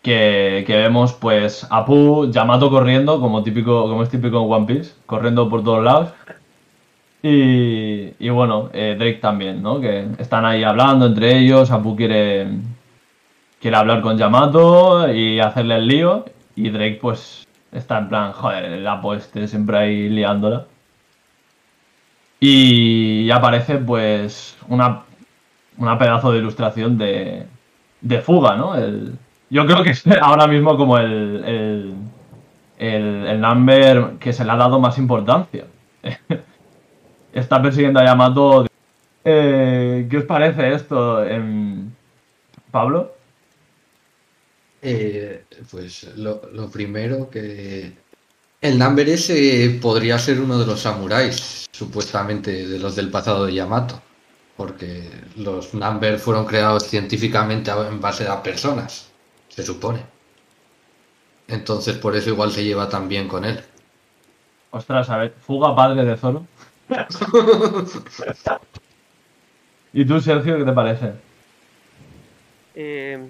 Que, 0.00 0.64
vemos 0.68 1.14
pues 1.14 1.66
a 1.68 1.84
Pu, 1.84 2.30
Yamato 2.30 2.70
corriendo, 2.70 3.20
como 3.20 3.42
típico, 3.42 3.88
como 3.88 4.04
es 4.04 4.08
típico 4.08 4.40
en 4.40 4.52
One 4.52 4.66
Piece, 4.66 4.94
corriendo 5.04 5.48
por 5.50 5.64
todos 5.64 5.82
lados. 5.82 6.10
Y, 7.20 8.14
y 8.20 8.28
bueno, 8.28 8.70
eh, 8.72 8.94
Drake 8.96 9.18
también, 9.20 9.60
¿no? 9.64 9.80
Que 9.80 10.06
están 10.18 10.44
ahí 10.44 10.62
hablando 10.62 11.06
entre 11.06 11.36
ellos. 11.38 11.72
Apu 11.72 11.96
quiere, 11.96 12.46
quiere 13.60 13.76
hablar 13.76 14.00
con 14.00 14.16
Yamato 14.16 15.12
y 15.12 15.40
hacerle 15.40 15.74
el 15.74 15.88
lío. 15.88 16.24
Y 16.54 16.70
Drake, 16.70 17.00
pues, 17.02 17.48
está 17.72 17.98
en 17.98 18.08
plan, 18.08 18.32
joder, 18.32 18.64
el 18.64 18.86
Apo 18.86 19.12
este 19.12 19.48
siempre 19.48 19.76
ahí 19.76 20.08
liándola. 20.08 20.66
Y 22.38 23.28
aparece, 23.32 23.78
pues, 23.78 24.56
una, 24.68 25.02
una 25.78 25.98
pedazo 25.98 26.32
de 26.32 26.38
ilustración 26.38 26.98
de, 26.98 27.46
de 28.00 28.20
fuga, 28.20 28.56
¿no? 28.56 28.74
El, 28.74 29.16
yo 29.50 29.66
creo 29.66 29.82
que 29.82 29.90
es 29.90 30.04
ahora 30.20 30.46
mismo 30.46 30.76
como 30.76 30.98
el, 30.98 31.44
el, 31.44 31.94
el, 32.78 33.26
el 33.26 33.40
number 33.40 34.18
que 34.20 34.32
se 34.32 34.44
le 34.44 34.52
ha 34.52 34.56
dado 34.56 34.78
más 34.80 34.98
importancia. 34.98 35.64
Está 37.32 37.62
persiguiendo 37.62 38.00
a 38.00 38.04
Yamato. 38.04 38.66
Eh, 39.24 40.06
¿Qué 40.10 40.16
os 40.18 40.24
parece 40.24 40.72
esto, 40.72 41.24
em, 41.24 41.90
Pablo? 42.70 43.14
Eh, 44.82 45.44
pues 45.70 46.16
lo, 46.16 46.42
lo 46.52 46.70
primero 46.70 47.28
que... 47.28 47.92
El 48.60 48.78
Number 48.78 49.08
ese 49.08 49.78
podría 49.80 50.18
ser 50.18 50.40
uno 50.40 50.58
de 50.58 50.66
los 50.66 50.80
samuráis, 50.80 51.68
supuestamente 51.70 52.66
de 52.66 52.78
los 52.80 52.96
del 52.96 53.08
pasado 53.08 53.46
de 53.46 53.54
Yamato, 53.54 54.02
porque 54.58 55.08
los 55.36 55.72
Number 55.72 56.18
fueron 56.18 56.44
creados 56.44 56.82
científicamente 56.88 57.70
en 57.70 58.00
base 58.00 58.26
a 58.26 58.42
personas, 58.42 59.08
se 59.48 59.62
supone. 59.62 60.00
Entonces 61.46 61.96
por 61.96 62.16
eso 62.16 62.30
igual 62.30 62.50
se 62.50 62.64
lleva 62.64 62.88
tan 62.88 63.08
bien 63.08 63.28
con 63.28 63.44
él. 63.44 63.60
Ostras, 64.72 65.08
a 65.10 65.18
ver, 65.18 65.32
fuga 65.40 65.76
padre 65.76 66.04
de 66.04 66.16
Zoro. 66.16 66.44
¿Y 69.92 70.04
tú, 70.04 70.20
Sergio, 70.20 70.58
qué 70.58 70.64
te 70.64 70.72
parece? 70.72 71.12
Eh, 72.74 73.28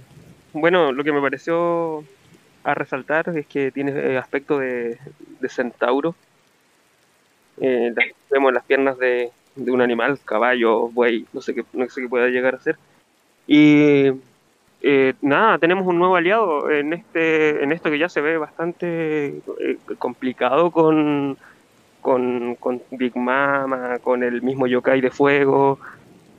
bueno, 0.54 0.92
lo 0.92 1.04
que 1.04 1.12
me 1.12 1.20
pareció 1.20 2.04
a 2.64 2.72
resaltar 2.72 3.28
es 3.36 3.46
que 3.46 3.70
tiene 3.70 3.92
eh, 3.92 4.16
aspecto 4.16 4.58
de, 4.58 4.96
de 5.40 5.48
centauro. 5.50 6.14
Eh, 7.60 7.92
vemos 8.30 8.50
las 8.54 8.64
piernas 8.64 8.96
de, 8.98 9.30
de 9.58 9.70
un 9.70 9.80
animal, 9.80 10.18
caballo, 10.24 10.88
buey, 10.88 11.26
no 11.32 11.40
sé 11.42 11.54
qué, 11.54 11.64
no 11.72 11.88
sé 11.88 12.02
qué 12.02 12.08
pueda 12.08 12.28
llegar 12.28 12.54
a 12.54 12.60
ser. 12.60 12.76
Y 13.46 14.12
eh, 14.82 15.14
nada, 15.20 15.58
tenemos 15.58 15.86
un 15.86 15.98
nuevo 15.98 16.16
aliado 16.16 16.70
en 16.70 16.92
este, 16.92 17.62
en 17.62 17.72
esto 17.72 17.90
que 17.90 17.98
ya 17.98 18.08
se 18.08 18.20
ve 18.20 18.38
bastante 18.38 19.26
eh, 19.60 19.78
complicado 19.98 20.70
con, 20.70 21.36
con, 22.00 22.54
con 22.56 22.82
Big 22.90 23.16
Mama, 23.16 23.98
con 24.02 24.22
el 24.22 24.42
mismo 24.42 24.66
yokai 24.66 25.00
de 25.00 25.10
fuego, 25.10 25.78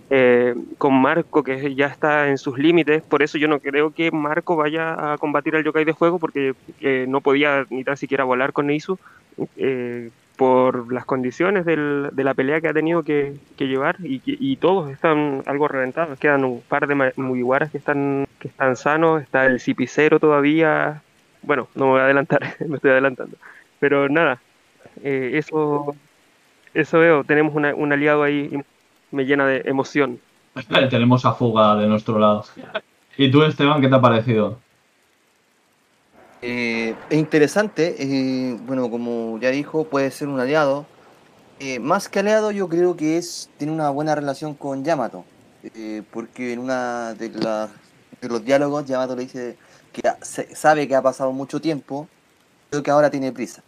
eh, 0.10 0.56
con 0.78 0.94
Marco, 0.94 1.44
que 1.44 1.76
ya 1.76 1.88
está 1.88 2.30
en 2.30 2.38
sus 2.38 2.58
límites. 2.58 3.04
Por 3.04 3.22
eso 3.22 3.38
yo 3.38 3.48
no 3.48 3.60
creo 3.60 3.92
que 3.92 4.12
Marco 4.12 4.56
vaya 4.56 5.14
a 5.14 5.18
combatir 5.18 5.56
al 5.56 5.64
yokai 5.64 5.86
de 5.86 5.94
fuego, 5.94 6.18
porque 6.18 6.54
eh, 6.82 7.06
no 7.08 7.22
podía 7.22 7.66
ni 7.70 7.84
tan 7.84 7.98
siquiera 7.98 8.24
volar 8.24 8.54
con 8.54 8.70
eh, 8.72 10.10
por 10.40 10.94
las 10.94 11.04
condiciones 11.04 11.66
del- 11.66 12.10
de 12.14 12.24
la 12.24 12.34
pelea 12.34 12.62
que 12.62 12.70
ha 12.70 12.74
tenido 12.74 13.04
que, 13.04 13.36
llevar. 13.58 13.98
Y, 14.02 14.22
y 14.26 14.56
todos 14.56 14.90
están 14.90 15.44
algo 15.46 15.68
reventados. 15.68 16.18
Quedan 16.18 16.46
un 16.46 16.62
par 16.62 16.88
de 16.88 16.96
Mugiwaras 17.18 17.70
que 17.72 17.78
están, 17.78 18.26
que 18.40 18.48
están 18.48 18.78
sanos. 18.78 19.22
Está 19.22 19.46
el 19.48 19.60
Cipicero 19.60 20.18
todavía. 20.18 21.02
Bueno, 21.44 21.68
no 21.76 21.86
me 21.88 21.92
voy 21.92 22.00
a 22.00 22.06
adelantar, 22.06 22.40
me 22.66 22.78
estoy 22.78 22.92
adelantando. 22.92 23.36
Pero 23.82 24.08
nada, 24.08 24.40
eh, 25.04 25.32
eso, 25.34 25.94
eso 26.74 27.00
veo. 27.00 27.26
Tenemos 27.26 27.54
una- 27.54 27.76
un 27.76 27.92
aliado 27.92 28.24
ahí 28.24 28.50
y 28.50 29.16
me 29.16 29.26
llena 29.26 29.46
de 29.46 29.64
emoción. 29.66 30.20
Tenemos 30.90 31.26
a 31.26 31.34
fuga 31.34 31.76
de 31.76 31.88
nuestro 31.88 32.18
lado. 32.18 32.46
¿Y 33.18 33.30
tú, 33.30 33.44
Esteban, 33.44 33.82
qué 33.82 33.90
te 33.90 33.96
ha 33.96 34.02
parecido? 34.02 34.58
Eh, 36.42 36.96
es 37.10 37.18
interesante, 37.18 37.96
eh, 38.00 38.58
bueno, 38.66 38.90
como 38.90 39.38
ya 39.40 39.50
dijo, 39.50 39.84
puede 39.86 40.10
ser 40.12 40.30
un 40.30 40.40
aliado. 40.40 40.86
Eh, 41.60 41.80
más 41.80 42.08
que 42.08 42.20
aliado, 42.20 42.52
yo 42.52 42.70
creo 42.70 42.96
que 42.96 43.18
es 43.18 43.50
tiene 43.58 43.74
una 43.74 43.90
buena 43.90 44.16
relación 44.16 44.54
con 44.54 44.86
Yamato, 44.86 45.26
porque 46.12 46.54
en 46.54 46.60
una 46.60 47.14
de, 47.16 47.30
los 48.22 48.46
diálogos 48.46 48.86
Yamato 48.86 49.16
le 49.16 49.24
dice 49.24 49.58
que 49.92 50.02
sabe 50.56 50.88
que 50.88 50.96
ha 50.96 51.02
pasado 51.02 51.34
mucho 51.34 51.60
tiempo, 51.60 52.08
pero 52.70 52.84
que 52.84 52.92
ahora 52.92 53.10
tiene 53.10 53.34
prisa. 53.34 53.62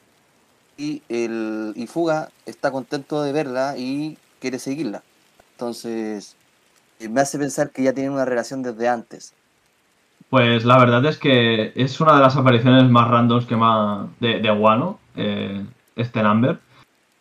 Y, 0.77 1.03
el, 1.09 1.73
y 1.75 1.87
Fuga 1.87 2.29
está 2.45 2.71
contento 2.71 3.21
de 3.23 3.33
verla 3.33 3.75
y 3.77 4.17
quiere 4.39 4.57
seguirla. 4.57 5.03
Entonces, 5.53 6.37
me 6.99 7.21
hace 7.21 7.37
pensar 7.37 7.71
que 7.71 7.83
ya 7.83 7.93
tienen 7.93 8.13
una 8.13 8.25
relación 8.25 8.63
desde 8.63 8.87
antes. 8.87 9.33
Pues 10.31 10.63
la 10.63 10.79
verdad 10.79 11.05
es 11.07 11.17
que 11.17 11.73
es 11.75 11.99
una 11.99 12.15
de 12.15 12.21
las 12.21 12.37
apariciones 12.37 12.89
más 12.89 13.09
randoms 13.09 13.45
que 13.45 13.57
más 13.57 14.07
de, 14.21 14.39
de 14.39 14.49
Wano, 14.49 14.97
eh, 15.17 15.61
este 15.97 16.23
number. 16.23 16.57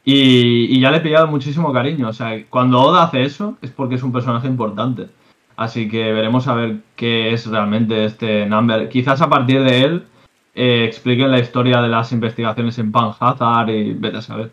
Y, 0.04 0.76
y 0.76 0.80
ya 0.80 0.92
le 0.92 0.98
he 0.98 1.00
pillado 1.00 1.26
muchísimo 1.26 1.72
cariño. 1.72 2.08
O 2.08 2.12
sea, 2.12 2.46
cuando 2.48 2.80
Oda 2.80 3.02
hace 3.02 3.24
eso 3.24 3.58
es 3.62 3.72
porque 3.72 3.96
es 3.96 4.04
un 4.04 4.12
personaje 4.12 4.46
importante. 4.46 5.08
Así 5.56 5.88
que 5.88 6.12
veremos 6.12 6.46
a 6.46 6.54
ver 6.54 6.76
qué 6.94 7.32
es 7.32 7.46
realmente 7.46 8.04
este 8.04 8.46
number. 8.46 8.88
Quizás 8.88 9.20
a 9.20 9.28
partir 9.28 9.64
de 9.64 9.82
él 9.82 10.06
eh, 10.54 10.84
expliquen 10.84 11.32
la 11.32 11.40
historia 11.40 11.82
de 11.82 11.88
las 11.88 12.12
investigaciones 12.12 12.78
en 12.78 12.92
Panhazard 12.92 13.70
y 13.70 13.92
vete 13.92 14.18
a 14.18 14.22
saber. 14.22 14.52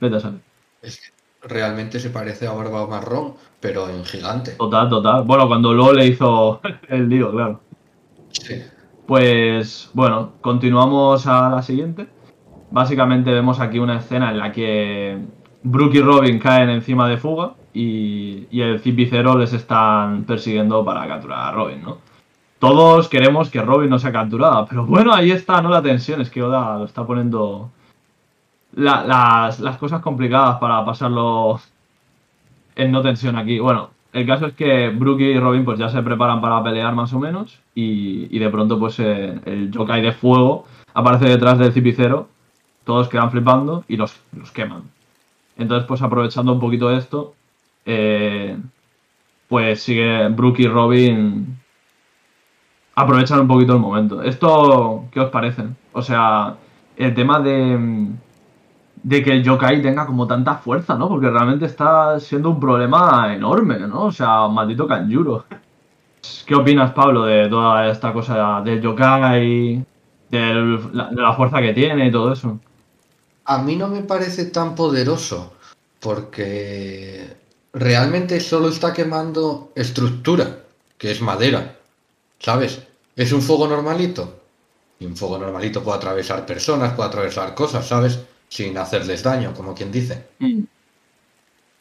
Vete 0.00 0.14
a 0.14 0.20
saber. 0.20 0.40
Es 0.80 1.00
que 1.00 1.14
realmente 1.48 2.00
se 2.00 2.10
parece 2.10 2.46
a 2.46 2.52
Barba 2.52 2.86
Marrón, 2.86 3.34
pero 3.60 3.88
en 3.88 4.04
gigante. 4.04 4.52
Total, 4.52 4.88
total. 4.88 5.24
Bueno, 5.24 5.46
cuando 5.46 5.72
luego 5.72 5.92
le 5.92 6.06
hizo 6.06 6.60
el 6.88 7.08
lío, 7.08 7.30
claro. 7.30 7.60
Pues 9.06 9.90
bueno, 9.92 10.32
continuamos 10.40 11.26
a 11.26 11.48
la 11.50 11.62
siguiente. 11.62 12.08
Básicamente 12.70 13.30
vemos 13.32 13.60
aquí 13.60 13.78
una 13.78 13.98
escena 13.98 14.30
en 14.30 14.38
la 14.38 14.50
que 14.52 15.18
Brooke 15.62 15.96
y 15.96 16.00
Robin 16.02 16.38
caen 16.38 16.70
encima 16.70 17.08
de 17.08 17.18
fuga 17.18 17.52
y, 17.72 18.46
y 18.50 18.60
el 18.62 18.80
Cipicero 18.80 19.36
les 19.38 19.52
están 19.52 20.24
persiguiendo 20.24 20.84
para 20.84 21.06
capturar 21.06 21.48
a 21.48 21.52
Robin, 21.52 21.82
¿no? 21.82 21.98
Todos 22.58 23.08
queremos 23.08 23.50
que 23.50 23.60
Robin 23.60 23.90
no 23.90 23.98
sea 23.98 24.12
capturada, 24.12 24.64
pero 24.66 24.86
bueno, 24.86 25.12
ahí 25.12 25.30
está, 25.30 25.60
¿no? 25.60 25.68
La 25.68 25.82
tensión, 25.82 26.20
es 26.22 26.30
que 26.30 26.42
Oda 26.42 26.78
lo 26.78 26.84
está 26.86 27.06
poniendo 27.06 27.70
la- 28.74 29.04
las, 29.04 29.60
las 29.60 29.76
cosas 29.76 30.00
complicadas 30.00 30.56
para 30.58 30.84
pasarlo 30.84 31.60
en 32.74 32.90
no 32.90 33.02
tensión 33.02 33.36
aquí. 33.36 33.58
Bueno, 33.58 33.90
el 34.14 34.26
caso 34.26 34.46
es 34.46 34.54
que 34.54 34.90
Brooke 34.90 35.22
y 35.22 35.38
Robin 35.40 35.64
pues 35.64 35.76
ya 35.76 35.88
se 35.88 36.00
preparan 36.00 36.40
para 36.40 36.62
pelear 36.62 36.94
más 36.94 37.12
o 37.12 37.18
menos 37.18 37.58
y, 37.74 38.28
y 38.34 38.38
de 38.38 38.48
pronto 38.48 38.78
pues 38.78 39.00
el 39.00 39.72
yokai 39.72 40.02
de 40.02 40.12
fuego 40.12 40.66
aparece 40.94 41.24
detrás 41.24 41.58
del 41.58 41.72
cipicero, 41.72 42.28
todos 42.84 43.08
quedan 43.08 43.32
flipando 43.32 43.84
y 43.88 43.96
los, 43.96 44.20
los 44.32 44.52
queman. 44.52 44.84
Entonces 45.58 45.88
pues 45.88 46.00
aprovechando 46.00 46.52
un 46.52 46.60
poquito 46.60 46.92
esto, 46.92 47.34
eh, 47.84 48.56
pues 49.48 49.82
sigue 49.82 50.28
Brooke 50.28 50.60
y 50.60 50.68
Robin 50.68 51.58
aprovechan 52.94 53.40
un 53.40 53.48
poquito 53.48 53.72
el 53.72 53.80
momento. 53.80 54.22
¿Esto 54.22 55.06
qué 55.10 55.18
os 55.18 55.30
parece? 55.30 55.64
O 55.92 56.02
sea, 56.02 56.54
el 56.96 57.14
tema 57.14 57.40
de, 57.40 58.08
de 59.04 59.22
que 59.22 59.32
el 59.32 59.44
yokai 59.44 59.82
tenga 59.82 60.06
como 60.06 60.26
tanta 60.26 60.56
fuerza, 60.56 60.96
¿no? 60.96 61.08
Porque 61.08 61.28
realmente 61.28 61.66
está 61.66 62.18
siendo 62.18 62.50
un 62.50 62.58
problema 62.58 63.34
enorme, 63.34 63.78
¿no? 63.80 64.06
O 64.06 64.12
sea, 64.12 64.48
maldito 64.48 64.88
Kanjuro. 64.88 65.44
¿Qué 66.46 66.54
opinas, 66.54 66.92
Pablo, 66.92 67.24
de 67.24 67.48
toda 67.48 67.86
esta 67.90 68.14
cosa 68.14 68.62
del 68.62 68.80
yokai, 68.80 69.84
de 70.30 70.80
la 71.12 71.34
fuerza 71.34 71.60
que 71.60 71.74
tiene 71.74 72.06
y 72.08 72.10
todo 72.10 72.32
eso? 72.32 72.58
A 73.44 73.58
mí 73.58 73.76
no 73.76 73.88
me 73.88 74.00
parece 74.00 74.46
tan 74.46 74.74
poderoso, 74.74 75.52
porque 76.00 77.36
realmente 77.74 78.40
solo 78.40 78.68
está 78.68 78.94
quemando 78.94 79.70
estructura, 79.74 80.60
que 80.96 81.10
es 81.10 81.20
madera, 81.20 81.76
¿sabes? 82.38 82.86
Es 83.16 83.32
un 83.32 83.42
fuego 83.42 83.68
normalito. 83.68 84.40
Y 84.98 85.04
un 85.04 85.14
fuego 85.14 85.36
normalito 85.36 85.82
puede 85.82 85.98
atravesar 85.98 86.46
personas, 86.46 86.94
puede 86.94 87.08
atravesar 87.10 87.54
cosas, 87.54 87.86
¿sabes? 87.86 88.24
Sin 88.54 88.78
hacerles 88.78 89.24
daño, 89.24 89.52
como 89.52 89.74
quien 89.74 89.90
dice. 89.90 90.28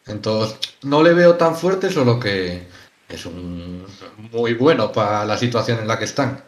Entonces, 0.07 0.59
no 0.81 1.03
le 1.03 1.13
veo 1.13 1.35
tan 1.35 1.55
fuerte, 1.55 1.91
solo 1.91 2.19
que 2.19 2.65
es 3.07 3.27
un 3.27 3.85
muy 4.31 4.55
bueno 4.55 4.91
para 4.91 5.23
la 5.23 5.37
situación 5.37 5.77
en 5.77 5.87
la 5.87 5.99
que 5.99 6.05
están. 6.05 6.41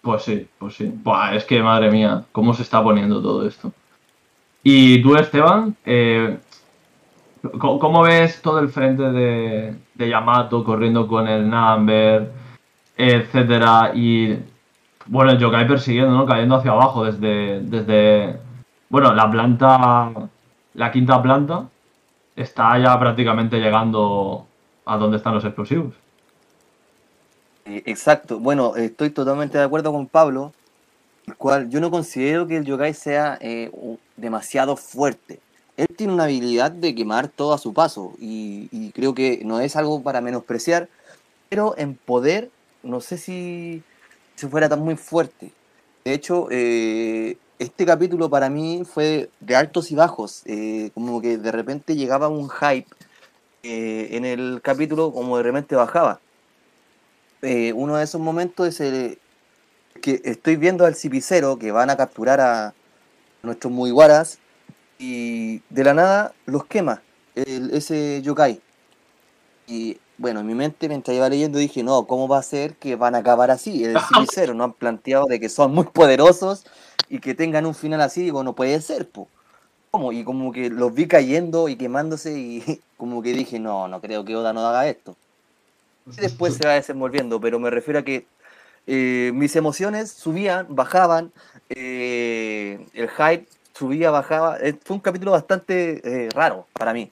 Pues 0.00 0.24
sí, 0.24 0.48
pues 0.58 0.74
sí. 0.74 0.92
Buah, 0.92 1.36
es 1.36 1.44
que 1.44 1.62
madre 1.62 1.92
mía, 1.92 2.24
cómo 2.32 2.54
se 2.54 2.62
está 2.62 2.82
poniendo 2.82 3.22
todo 3.22 3.46
esto. 3.46 3.72
Y 4.64 5.00
tú, 5.00 5.14
Esteban, 5.14 5.76
eh, 5.84 6.38
¿cómo, 7.60 7.78
cómo 7.78 8.02
ves 8.02 8.42
todo 8.42 8.58
el 8.58 8.68
frente 8.70 9.04
de, 9.04 9.76
de 9.94 10.08
Yamato 10.08 10.64
corriendo 10.64 11.06
con 11.06 11.28
el 11.28 11.48
Number, 11.48 12.32
etcétera? 12.96 13.92
Y 13.94 14.36
bueno, 15.06 15.30
el 15.30 15.38
Yokai 15.38 15.68
persiguiendo, 15.68 16.10
¿no? 16.10 16.26
Cayendo 16.26 16.56
hacia 16.56 16.72
abajo 16.72 17.04
desde, 17.04 17.60
desde 17.60 18.40
bueno, 18.92 19.14
la 19.14 19.30
planta, 19.30 20.12
la 20.74 20.92
quinta 20.92 21.22
planta, 21.22 21.66
está 22.36 22.78
ya 22.78 23.00
prácticamente 23.00 23.58
llegando 23.58 24.46
a 24.84 24.98
donde 24.98 25.16
están 25.16 25.34
los 25.34 25.44
explosivos. 25.46 25.94
Eh, 27.64 27.82
Exacto. 27.86 28.38
Bueno, 28.38 28.76
estoy 28.76 29.08
totalmente 29.08 29.56
de 29.56 29.64
acuerdo 29.64 29.92
con 29.92 30.06
Pablo, 30.06 30.52
el 31.26 31.36
cual 31.36 31.70
yo 31.70 31.80
no 31.80 31.90
considero 31.90 32.46
que 32.46 32.58
el 32.58 32.66
yokai 32.66 32.92
sea 32.92 33.38
eh, 33.40 33.70
demasiado 34.18 34.76
fuerte. 34.76 35.40
Él 35.78 35.86
tiene 35.96 36.12
una 36.12 36.24
habilidad 36.24 36.70
de 36.70 36.94
quemar 36.94 37.28
todo 37.28 37.54
a 37.54 37.58
su 37.58 37.72
paso 37.72 38.12
y, 38.20 38.68
y 38.70 38.92
creo 38.92 39.14
que 39.14 39.40
no 39.42 39.58
es 39.60 39.74
algo 39.74 40.02
para 40.02 40.20
menospreciar, 40.20 40.90
pero 41.48 41.74
en 41.78 41.94
poder 41.94 42.50
no 42.82 43.00
sé 43.00 43.16
si, 43.16 43.82
si 44.34 44.46
fuera 44.48 44.68
tan 44.68 44.80
muy 44.80 44.96
fuerte. 44.96 45.50
De 46.04 46.12
hecho, 46.12 46.48
eh, 46.50 47.38
este 47.62 47.86
capítulo 47.86 48.28
para 48.28 48.50
mí 48.50 48.82
fue 48.84 49.30
de 49.40 49.56
altos 49.56 49.90
y 49.90 49.94
bajos, 49.94 50.42
eh, 50.46 50.90
como 50.94 51.20
que 51.20 51.38
de 51.38 51.52
repente 51.52 51.96
llegaba 51.96 52.28
un 52.28 52.50
hype 52.50 52.88
eh, 53.62 54.08
en 54.12 54.24
el 54.24 54.60
capítulo, 54.62 55.12
como 55.12 55.36
de 55.36 55.44
repente 55.44 55.76
bajaba 55.76 56.20
eh, 57.42 57.72
uno 57.72 57.96
de 57.96 58.04
esos 58.04 58.20
momentos 58.20 58.68
es 58.68 58.80
el 58.80 59.18
que 60.00 60.22
estoy 60.24 60.56
viendo 60.56 60.86
al 60.86 60.94
cipicero 60.94 61.58
que 61.58 61.72
van 61.72 61.90
a 61.90 61.96
capturar 61.96 62.40
a 62.40 62.74
nuestros 63.42 63.72
mugiwaras 63.72 64.38
y 64.98 65.60
de 65.68 65.84
la 65.84 65.94
nada 65.94 66.34
los 66.46 66.64
quema 66.66 67.02
ese 67.34 68.22
yokai. 68.22 68.60
Bueno, 70.18 70.40
en 70.40 70.46
mi 70.46 70.54
mente 70.54 70.88
mientras 70.88 71.16
iba 71.16 71.28
leyendo 71.28 71.58
dije, 71.58 71.82
no, 71.82 72.06
¿cómo 72.06 72.28
va 72.28 72.38
a 72.38 72.42
ser 72.42 72.74
que 72.74 72.96
van 72.96 73.14
a 73.14 73.18
acabar 73.18 73.50
así? 73.50 73.84
El 73.84 73.98
cipicero 74.00 74.54
no 74.54 74.64
han 74.64 74.72
planteado 74.72 75.26
de 75.26 75.40
que 75.40 75.48
son 75.48 75.72
muy 75.74 75.84
poderosos 75.84 76.64
y 77.08 77.18
que 77.18 77.34
tengan 77.34 77.66
un 77.66 77.74
final 77.74 78.00
así, 78.00 78.22
digo, 78.22 78.42
no 78.42 78.54
puede 78.54 78.80
ser, 78.80 79.08
po. 79.08 79.28
¿Cómo? 79.90 80.12
Y 80.12 80.24
como 80.24 80.52
que 80.52 80.70
los 80.70 80.94
vi 80.94 81.06
cayendo 81.06 81.68
y 81.68 81.76
quemándose 81.76 82.38
y 82.38 82.80
como 82.96 83.22
que 83.22 83.32
dije, 83.32 83.58
no, 83.58 83.88
no 83.88 84.00
creo 84.00 84.24
que 84.24 84.36
Oda 84.36 84.52
no 84.52 84.66
haga 84.66 84.88
esto 84.88 85.16
y 86.06 86.20
después 86.20 86.54
se 86.54 86.66
va 86.66 86.74
desenvolviendo, 86.74 87.40
pero 87.40 87.58
me 87.58 87.70
refiero 87.70 88.00
a 88.00 88.02
que 88.02 88.26
eh, 88.86 89.30
mis 89.34 89.54
emociones 89.56 90.10
subían, 90.10 90.66
bajaban, 90.70 91.32
eh, 91.68 92.84
el 92.94 93.08
hype 93.08 93.46
subía, 93.74 94.10
bajaba. 94.10 94.58
Eh, 94.60 94.74
fue 94.82 94.96
un 94.96 95.00
capítulo 95.00 95.32
bastante 95.32 96.00
eh, 96.04 96.28
raro 96.34 96.66
para 96.72 96.92
mí. 96.92 97.10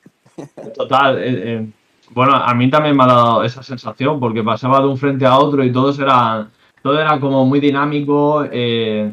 Total, 0.75 1.19
eh, 1.19 1.23
eh, 1.27 1.67
bueno, 2.15 2.35
a 2.35 2.55
mí 2.55 2.69
también 2.71 2.97
me 2.97 3.05
ha 3.05 3.07
dado 3.07 3.45
esa 3.45 3.63
sensación 3.63 4.19
porque 4.19 4.43
pasaba 4.43 4.81
de 4.81 4.87
un 4.89 4.99
frente 4.99 5.27
a 5.27 5.39
otro 5.39 5.65
y 5.65 5.73
todos 5.73 5.99
eran, 5.99 6.51
todo 6.83 6.99
era 6.99 7.19
como 7.21 7.47
muy 7.47 7.61
dinámico, 7.61 8.45
eh, 8.51 9.13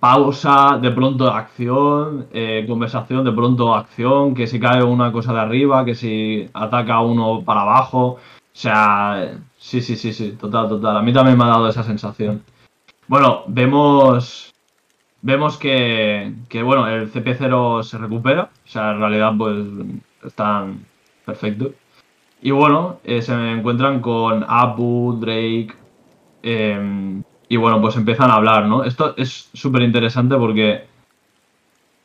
pausa, 0.00 0.78
de 0.80 0.90
pronto 0.90 1.28
acción, 1.28 2.26
eh, 2.32 2.64
conversación, 2.66 3.24
de 3.24 3.32
pronto 3.32 3.74
acción, 3.74 4.34
que 4.34 4.46
si 4.46 4.58
cae 4.58 4.82
una 4.82 5.12
cosa 5.12 5.32
de 5.34 5.40
arriba, 5.40 5.84
que 5.84 5.94
si 5.94 6.48
ataca 6.54 7.00
uno 7.00 7.42
para 7.44 7.62
abajo, 7.62 8.16
o 8.16 8.18
sea, 8.52 9.38
sí, 9.58 9.82
sí, 9.82 9.96
sí, 9.96 10.12
sí, 10.12 10.32
total, 10.32 10.68
total, 10.68 10.96
a 10.96 11.02
mí 11.02 11.12
también 11.12 11.36
me 11.36 11.44
ha 11.44 11.48
dado 11.48 11.68
esa 11.68 11.82
sensación. 11.82 12.42
Bueno, 13.06 13.44
vemos, 13.48 14.54
vemos 15.22 15.58
que, 15.58 16.32
que 16.48 16.62
bueno, 16.62 16.88
el 16.88 17.12
CP0 17.12 17.82
se 17.82 17.98
recupera, 17.98 18.50
o 18.64 18.68
sea, 18.68 18.92
en 18.92 19.00
realidad 19.00 19.32
pues 19.36 19.56
están 20.24 20.86
perfectos. 21.26 21.72
Y 22.42 22.50
bueno, 22.52 23.00
eh, 23.04 23.22
se 23.22 23.34
encuentran 23.52 24.00
con 24.00 24.44
Apu, 24.48 25.18
Drake, 25.20 25.74
eh, 26.42 27.22
y 27.48 27.56
bueno, 27.56 27.80
pues 27.80 27.96
empiezan 27.96 28.30
a 28.30 28.34
hablar, 28.34 28.66
¿no? 28.66 28.84
Esto 28.84 29.14
es 29.16 29.50
súper 29.52 29.82
interesante 29.82 30.36
porque 30.36 30.84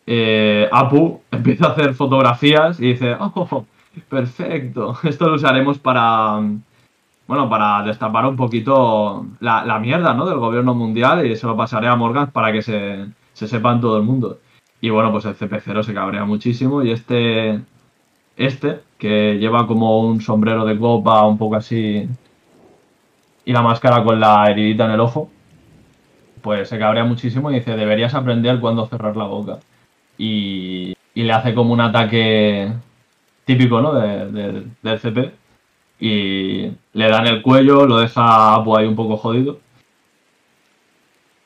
eh, 0.07 0.67
Apu 0.71 1.21
empieza 1.31 1.67
a 1.67 1.71
hacer 1.71 1.93
fotografías 1.93 2.79
y 2.79 2.87
dice, 2.87 3.15
oh, 3.19 3.65
perfecto, 4.09 4.97
esto 5.03 5.29
lo 5.29 5.35
usaremos 5.35 5.79
para, 5.79 6.41
bueno, 7.27 7.49
para 7.49 7.83
destapar 7.83 8.25
un 8.25 8.35
poquito 8.35 9.25
la, 9.39 9.63
la 9.63 9.79
mierda, 9.79 10.13
¿no? 10.13 10.25
Del 10.25 10.39
gobierno 10.39 10.73
mundial 10.73 11.25
y 11.25 11.35
se 11.35 11.47
lo 11.47 11.55
pasaré 11.55 11.87
a 11.87 11.95
Morgan 11.95 12.31
para 12.31 12.51
que 12.51 12.61
se, 12.61 13.05
se 13.33 13.47
sepa 13.47 13.71
en 13.71 13.81
todo 13.81 13.97
el 13.97 14.03
mundo. 14.03 14.39
Y 14.81 14.89
bueno, 14.89 15.11
pues 15.11 15.25
el 15.25 15.37
CP0 15.37 15.83
se 15.83 15.93
cabrea 15.93 16.25
muchísimo 16.25 16.83
y 16.83 16.91
este, 16.91 17.61
este, 18.37 18.81
que 18.97 19.35
lleva 19.39 19.67
como 19.67 19.99
un 20.01 20.21
sombrero 20.21 20.65
de 20.65 20.77
copa 20.79 21.25
un 21.25 21.37
poco 21.37 21.55
así 21.55 22.07
y 23.45 23.53
la 23.53 23.61
máscara 23.61 24.03
con 24.03 24.19
la 24.19 24.49
heridita 24.49 24.85
en 24.85 24.91
el 24.91 24.99
ojo, 24.99 25.29
pues 26.41 26.69
se 26.69 26.77
cabrea 26.79 27.03
muchísimo 27.03 27.51
y 27.51 27.55
dice, 27.55 27.75
deberías 27.75 28.13
aprender 28.13 28.59
cuándo 28.59 28.85
cerrar 28.87 29.17
la 29.17 29.25
boca. 29.25 29.59
Y, 30.17 30.95
y 31.15 31.23
le 31.23 31.33
hace 31.33 31.55
como 31.55 31.73
un 31.73 31.81
ataque 31.81 32.71
típico, 33.45 33.81
¿no? 33.81 33.93
De- 33.93 34.31
de- 34.31 34.65
del 34.83 34.99
CP. 34.99 35.31
Y 35.99 36.71
le 36.93 37.09
dan 37.09 37.27
el 37.27 37.41
cuello, 37.43 37.85
lo 37.87 37.99
deja 37.99 38.55
Apu 38.55 38.77
ahí 38.77 38.87
un 38.87 38.95
poco 38.97 39.17
jodido. 39.17 39.59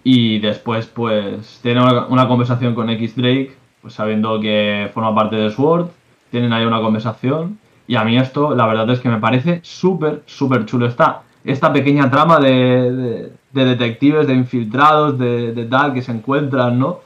Y 0.04 0.40
después, 0.40 0.88
pues, 0.88 1.60
tiene 1.62 1.82
una, 1.82 2.08
una 2.08 2.28
conversación 2.28 2.74
con 2.76 2.90
X 2.90 3.16
Drake, 3.16 3.56
pues 3.82 3.94
sabiendo 3.94 4.40
que 4.40 4.90
forma 4.94 5.14
parte 5.14 5.36
de 5.36 5.52
Sword. 5.52 5.90
Tienen 6.32 6.54
ahí 6.54 6.66
una 6.66 6.82
conversación. 6.82 7.60
Y 7.88 7.96
a 7.96 8.04
mí 8.04 8.18
esto, 8.18 8.56
la 8.56 8.68
verdad 8.68 8.90
es 8.92 9.00
que 9.00 9.10
me 9.10 9.20
parece 9.20 9.60
súper, 9.64 10.24
súper 10.26 10.66
chulo. 10.66 10.86
Está 10.88 11.24
esta 11.44 11.72
pequeña 11.74 12.10
trama 12.12 12.40
de, 12.40 12.92
de- 12.92 13.32
de 13.52 13.66
detectives, 13.66 14.28
de 14.28 14.34
infiltrados, 14.36 15.18
de, 15.18 15.66
tal, 15.70 15.94
que 15.94 16.02
se 16.04 16.12
encuentran, 16.12 16.78
¿no? 16.78 17.00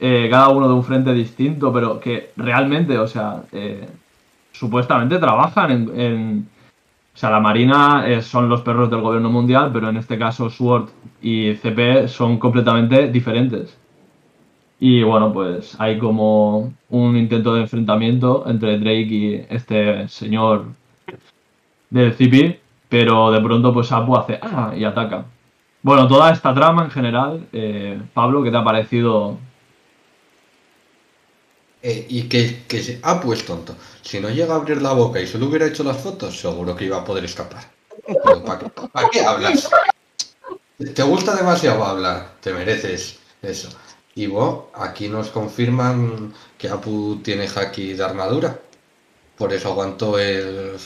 Eh, 0.00 0.28
cada 0.30 0.48
uno 0.50 0.68
de 0.68 0.74
un 0.74 0.84
frente 0.84 1.12
distinto, 1.14 1.72
pero 1.72 1.98
que 1.98 2.30
realmente, 2.36 2.98
o 2.98 3.06
sea, 3.06 3.42
eh, 3.52 3.88
supuestamente 4.52 5.18
trabajan 5.18 5.70
en, 5.94 6.48
O 7.14 7.18
sea, 7.18 7.30
la 7.30 7.40
Marina 7.40 8.04
eh, 8.06 8.22
son 8.22 8.48
los 8.48 8.62
perros 8.62 8.90
del 8.90 9.00
gobierno 9.00 9.30
mundial, 9.30 9.70
pero 9.72 9.88
en 9.88 9.96
este 9.96 10.18
caso 10.18 10.50
SWORD 10.50 10.88
y 11.22 11.54
CP 11.56 12.06
son 12.08 12.38
completamente 12.38 13.08
diferentes. 13.08 13.76
Y 14.80 15.02
bueno, 15.02 15.32
pues 15.32 15.74
hay 15.80 15.98
como 15.98 16.72
un 16.90 17.16
intento 17.16 17.54
de 17.54 17.62
enfrentamiento 17.62 18.44
entre 18.48 18.78
Drake 18.78 19.08
y 19.10 19.46
este 19.50 20.06
señor 20.08 20.66
del 21.90 22.14
CP, 22.14 22.60
pero 22.88 23.30
de 23.32 23.40
pronto 23.40 23.72
pues 23.72 23.90
Apu 23.90 24.16
hace 24.16 24.38
¡ah! 24.40 24.72
y 24.76 24.84
ataca. 24.84 25.24
Bueno, 25.82 26.06
toda 26.06 26.32
esta 26.32 26.54
trama 26.54 26.84
en 26.84 26.90
general, 26.90 27.46
eh, 27.52 28.00
Pablo, 28.14 28.42
¿qué 28.42 28.50
te 28.50 28.56
ha 28.56 28.64
parecido? 28.64 29.38
Eh, 31.82 32.06
y 32.08 32.22
que, 32.28 32.62
que 32.68 32.82
se- 32.82 32.98
Apu 33.02 33.32
es 33.32 33.44
tonto. 33.44 33.74
Si 34.02 34.20
no 34.20 34.28
llega 34.30 34.54
a 34.54 34.56
abrir 34.56 34.82
la 34.82 34.92
boca 34.92 35.20
y 35.20 35.26
solo 35.26 35.46
hubiera 35.46 35.66
hecho 35.66 35.84
las 35.84 35.96
fotos, 35.98 36.38
seguro 36.38 36.74
que 36.74 36.86
iba 36.86 36.98
a 36.98 37.04
poder 37.04 37.24
escapar. 37.24 37.64
¿Para 38.44 38.58
qué, 38.58 38.66
pa' 38.92 39.10
qué 39.10 39.20
hablas? 39.24 39.68
Te 40.94 41.02
gusta 41.02 41.34
demasiado 41.36 41.84
hablar, 41.84 42.32
te 42.40 42.52
mereces 42.52 43.18
eso. 43.42 43.68
Y 44.14 44.26
vos, 44.26 44.64
aquí 44.74 45.08
nos 45.08 45.30
confirman 45.30 46.32
que 46.58 46.68
Apu 46.68 47.20
tiene 47.22 47.46
haki 47.46 47.94
de 47.94 48.04
armadura. 48.04 48.58
Por 49.36 49.52
eso 49.52 49.68
aguantó 49.70 50.18
el, 50.18 50.76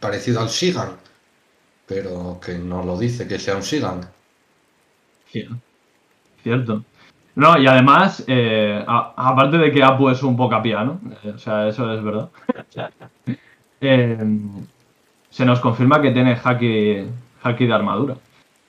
parecido 0.00 0.40
al 0.40 0.50
Sigan. 0.50 0.96
Pero 1.86 2.38
que 2.44 2.58
no 2.58 2.84
lo 2.84 2.98
dice 2.98 3.26
que 3.26 3.38
sea 3.38 3.56
un 3.56 3.62
Sigan. 3.62 4.00
Cier- 5.32 5.58
Cierto. 6.42 6.84
No, 7.34 7.56
y 7.58 7.66
además, 7.66 8.24
eh, 8.26 8.84
aparte 8.86 9.58
de 9.58 9.70
que 9.72 9.82
Apu 9.82 10.08
es 10.10 10.22
un 10.22 10.36
poca 10.36 10.60
piano, 10.62 11.00
eh, 11.22 11.30
o 11.30 11.38
sea, 11.38 11.68
eso 11.68 11.92
es 11.94 12.02
verdad. 12.02 12.30
eh, 13.80 14.18
se 15.30 15.44
nos 15.44 15.60
confirma 15.60 16.02
que 16.02 16.10
tiene 16.10 16.38
haki, 16.42 17.04
haki 17.42 17.66
de 17.66 17.72
armadura. 17.74 18.16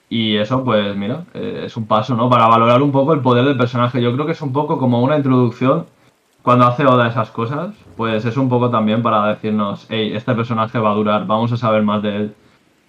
Y 0.10 0.38
eso, 0.38 0.63
pues 0.63 0.95
mira, 0.95 1.26
eh, 1.34 1.63
es 1.65 1.78
un 1.78 1.86
paso, 1.88 2.15
¿no? 2.15 2.30
Para 2.30 2.48
valorar 2.48 2.82
un 2.82 2.91
poco 2.91 3.13
el 3.13 3.22
poder 3.22 3.45
del 3.45 3.58
personaje. 3.58 4.02
Yo 4.02 4.13
creo 4.13 4.26
que 4.26 4.32
es 4.34 4.41
un 4.41 4.52
poco 4.54 4.80
como 4.80 5.02
una 5.04 5.17
introducción. 5.17 5.86
Cuando 6.41 6.65
hace 6.65 6.86
Oda 6.86 7.08
esas 7.10 7.30
cosas, 7.32 7.76
pues 7.98 8.26
es 8.26 8.38
un 8.38 8.50
poco 8.50 8.69
también 8.72 9.04
para 9.04 9.28
decirnos, 9.28 9.86
hey, 9.89 10.12
este 10.15 10.34
personaje 10.34 10.80
va 10.80 10.91
a 10.91 10.95
durar, 10.95 11.28
vamos 11.28 11.52
a 11.52 11.58
saber 11.58 11.84
más 11.84 12.02
de 12.02 12.15
él. 12.15 12.36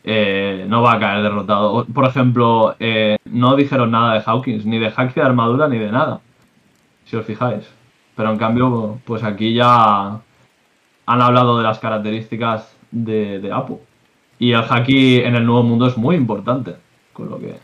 Eh, 0.05 0.65
no 0.69 0.83
va 0.83 0.95
a 0.95 0.99
caer 1.01 1.23
derrotado. 1.23 1.85
Por 1.87 2.07
ejemplo, 2.07 2.75
eh, 2.81 3.19
no 3.27 3.57
dijeron 3.57 3.91
nada 3.91 4.15
de 4.15 4.23
Hawkins, 4.25 4.65
ni 4.65 4.79
de 4.79 4.91
hack 4.91 5.15
de 5.15 5.23
armadura, 5.23 5.69
ni 5.69 5.79
de 5.79 5.93
nada. 5.93 6.21
Si 7.05 7.17
os 7.17 7.27
fijáis. 7.27 7.71
Pero 8.17 8.31
en 8.31 8.39
cambio, 8.39 8.99
pues 9.05 9.23
aquí 9.25 9.55
ya 9.55 10.21
han 11.07 11.23
hablado 11.23 11.59
de 11.59 11.65
las 11.65 11.79
características 11.81 12.77
de, 12.91 13.41
de 13.41 13.53
Apu. 13.53 13.81
Y 14.39 14.53
el 14.53 14.65
haki 14.69 15.17
en 15.19 15.37
el 15.37 15.45
nuevo 15.45 15.63
mundo 15.63 15.87
es 15.87 15.97
muy 15.99 16.17
importante. 16.17 16.77
Con 17.13 17.29
lo 17.31 17.39
que. 17.39 17.59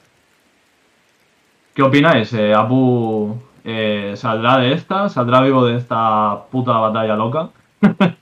¿Qué 1.74 1.82
opináis? 1.82 2.32
Eh, 2.32 2.54
¿Apu 2.54 3.36
eh, 3.62 4.14
saldrá 4.16 4.58
de 4.58 4.72
esta? 4.72 5.08
¿Saldrá 5.08 5.42
vivo 5.42 5.66
de 5.66 5.76
esta 5.76 6.44
puta 6.50 6.72
batalla 6.78 7.16
loca? 7.16 7.50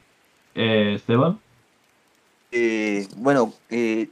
Eh, 0.56 0.92
Esteban. 0.94 1.40
Eh, 2.52 3.08
bueno, 3.16 3.52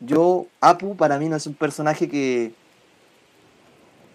yo, 0.00 0.46
Apu 0.60 0.96
para 0.96 1.16
mí 1.20 1.28
no 1.28 1.36
es 1.36 1.46
un 1.46 1.54
personaje 1.54 2.08
que 2.08 2.52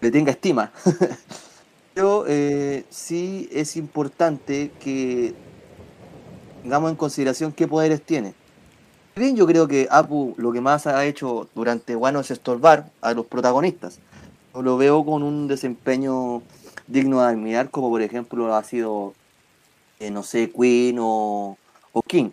le 0.02 0.10
tenga 0.10 0.32
estima. 0.32 0.70
Pero 1.94 2.26
sí 2.90 3.48
es 3.50 3.78
importante 3.78 4.72
que 4.78 5.34
tengamos 6.62 6.90
en 6.90 6.96
consideración 6.96 7.50
qué 7.50 7.66
poderes 7.66 8.02
tiene. 8.02 8.34
Bien, 9.18 9.34
yo 9.34 9.48
creo 9.48 9.66
que 9.66 9.88
Apu 9.90 10.34
lo 10.36 10.52
que 10.52 10.60
más 10.60 10.86
ha 10.86 11.04
hecho 11.04 11.48
durante 11.52 11.96
Wano 11.96 12.20
es 12.20 12.30
estorbar 12.30 12.88
a 13.00 13.14
los 13.14 13.26
protagonistas. 13.26 13.98
Lo 14.54 14.76
veo 14.76 15.04
con 15.04 15.24
un 15.24 15.48
desempeño 15.48 16.40
digno 16.86 17.20
de 17.20 17.26
admirar, 17.26 17.68
como 17.68 17.90
por 17.90 18.00
ejemplo 18.00 18.54
ha 18.54 18.62
sido, 18.62 19.14
eh, 19.98 20.12
no 20.12 20.22
sé, 20.22 20.52
Queen 20.52 20.98
o, 21.00 21.58
o 21.92 22.02
King. 22.02 22.30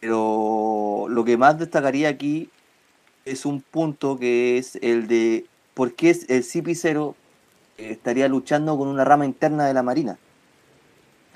Pero 0.00 1.08
lo 1.10 1.24
que 1.26 1.36
más 1.36 1.58
destacaría 1.58 2.08
aquí 2.08 2.48
es 3.26 3.44
un 3.44 3.60
punto 3.60 4.18
que 4.18 4.56
es 4.56 4.76
el 4.76 5.06
de 5.08 5.44
por 5.74 5.92
qué 5.92 6.10
el 6.10 6.42
CP0 6.42 7.14
eh, 7.76 7.90
estaría 7.90 8.28
luchando 8.28 8.78
con 8.78 8.88
una 8.88 9.04
rama 9.04 9.26
interna 9.26 9.66
de 9.66 9.74
la 9.74 9.82
Marina. 9.82 10.16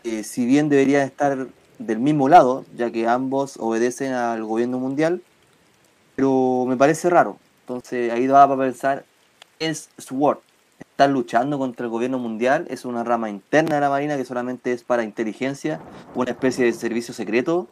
Eh, 0.03 0.24
si 0.24 0.46
bien 0.46 0.70
deberían 0.70 1.03
estar 1.03 1.46
del 1.81 1.99
mismo 1.99 2.29
lado, 2.29 2.64
ya 2.77 2.90
que 2.90 3.09
ambos 3.09 3.57
obedecen 3.59 4.12
al 4.12 4.45
gobierno 4.45 4.79
mundial, 4.79 5.23
pero 6.14 6.66
me 6.69 6.77
parece 6.77 7.09
raro. 7.09 7.38
Entonces 7.62 8.12
ahí 8.12 8.27
va 8.27 8.47
para 8.47 8.61
pensar, 8.62 9.05
es 9.59 9.88
SWORD. 9.99 10.38
Están 10.79 11.12
luchando 11.12 11.59
contra 11.59 11.87
el 11.87 11.90
gobierno 11.90 12.19
mundial, 12.19 12.66
es 12.69 12.85
una 12.85 13.03
rama 13.03 13.31
interna 13.31 13.77
de 13.77 13.81
la 13.81 13.88
Marina 13.88 14.16
que 14.16 14.25
solamente 14.25 14.73
es 14.73 14.85
para 14.85 15.05
inteligencia, 15.05 15.81
una 16.14 16.31
especie 16.31 16.66
de 16.66 16.73
servicio 16.75 17.14
secreto 17.14 17.66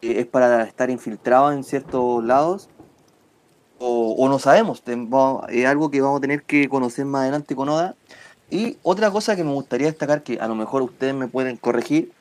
es 0.00 0.26
para 0.26 0.62
estar 0.64 0.90
infiltrado 0.90 1.52
en 1.52 1.64
ciertos 1.64 2.22
lados 2.24 2.68
o, 3.78 4.12
o 4.12 4.28
no 4.28 4.38
sabemos, 4.38 4.82
es 5.48 5.66
algo 5.66 5.90
que 5.90 6.00
vamos 6.00 6.18
a 6.18 6.20
tener 6.20 6.42
que 6.42 6.68
conocer 6.68 7.04
más 7.04 7.22
adelante 7.22 7.54
con 7.54 7.68
Oda. 7.68 7.94
Y 8.48 8.78
otra 8.82 9.10
cosa 9.10 9.36
que 9.36 9.44
me 9.44 9.52
gustaría 9.52 9.88
destacar, 9.88 10.22
que 10.22 10.38
a 10.38 10.46
lo 10.46 10.54
mejor 10.54 10.82
ustedes 10.82 11.14
me 11.14 11.28
pueden 11.28 11.56
corregir, 11.56 12.12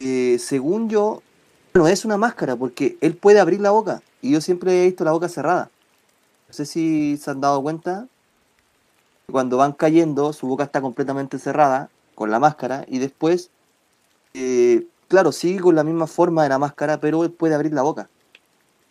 eh, 0.00 0.38
según 0.38 0.88
yo, 0.88 1.22
no 1.74 1.88
es 1.88 2.04
una 2.04 2.16
máscara, 2.16 2.56
porque 2.56 2.96
él 3.00 3.14
puede 3.14 3.40
abrir 3.40 3.60
la 3.60 3.70
boca, 3.70 4.02
y 4.22 4.32
yo 4.32 4.40
siempre 4.40 4.82
he 4.82 4.86
visto 4.86 5.04
la 5.04 5.12
boca 5.12 5.28
cerrada. 5.28 5.70
No 6.48 6.54
sé 6.54 6.66
si 6.66 7.16
se 7.16 7.30
han 7.30 7.40
dado 7.40 7.62
cuenta, 7.62 8.06
cuando 9.30 9.58
van 9.58 9.72
cayendo, 9.72 10.32
su 10.32 10.46
boca 10.46 10.64
está 10.64 10.80
completamente 10.80 11.38
cerrada, 11.38 11.90
con 12.14 12.30
la 12.30 12.38
máscara, 12.38 12.84
y 12.88 12.98
después 12.98 13.50
eh, 14.34 14.86
claro, 15.08 15.32
sigue 15.32 15.60
con 15.60 15.74
la 15.74 15.84
misma 15.84 16.06
forma 16.06 16.42
de 16.42 16.50
la 16.50 16.58
máscara, 16.58 17.00
pero 17.00 17.24
él 17.24 17.32
puede 17.32 17.54
abrir 17.54 17.72
la 17.72 17.82
boca. 17.82 18.08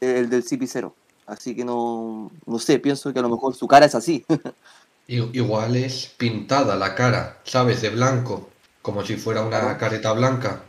El 0.02 0.30
del 0.30 0.43
CP0. 0.43 0.91
Así 1.26 1.56
que 1.56 1.65
no, 1.65 2.32
no 2.46 2.60
sé, 2.60 2.80
pienso 2.80 3.13
que 3.13 3.20
a 3.20 3.22
lo 3.22 3.30
mejor 3.30 3.56
su 3.56 3.67
cara 3.67 3.86
es 3.86 3.96
así. 3.96 4.26
Igual 5.08 5.76
es 5.78 6.13
pintada 6.17 6.76
la 6.76 6.96
cara, 6.96 7.39
¿sabes? 7.43 7.82
De 7.82 7.89
blanco, 7.89 8.50
como 8.82 9.06
si 9.06 9.15
fuera 9.15 9.41
una 9.41 9.78
careta 9.78 10.12
blanca. 10.12 10.63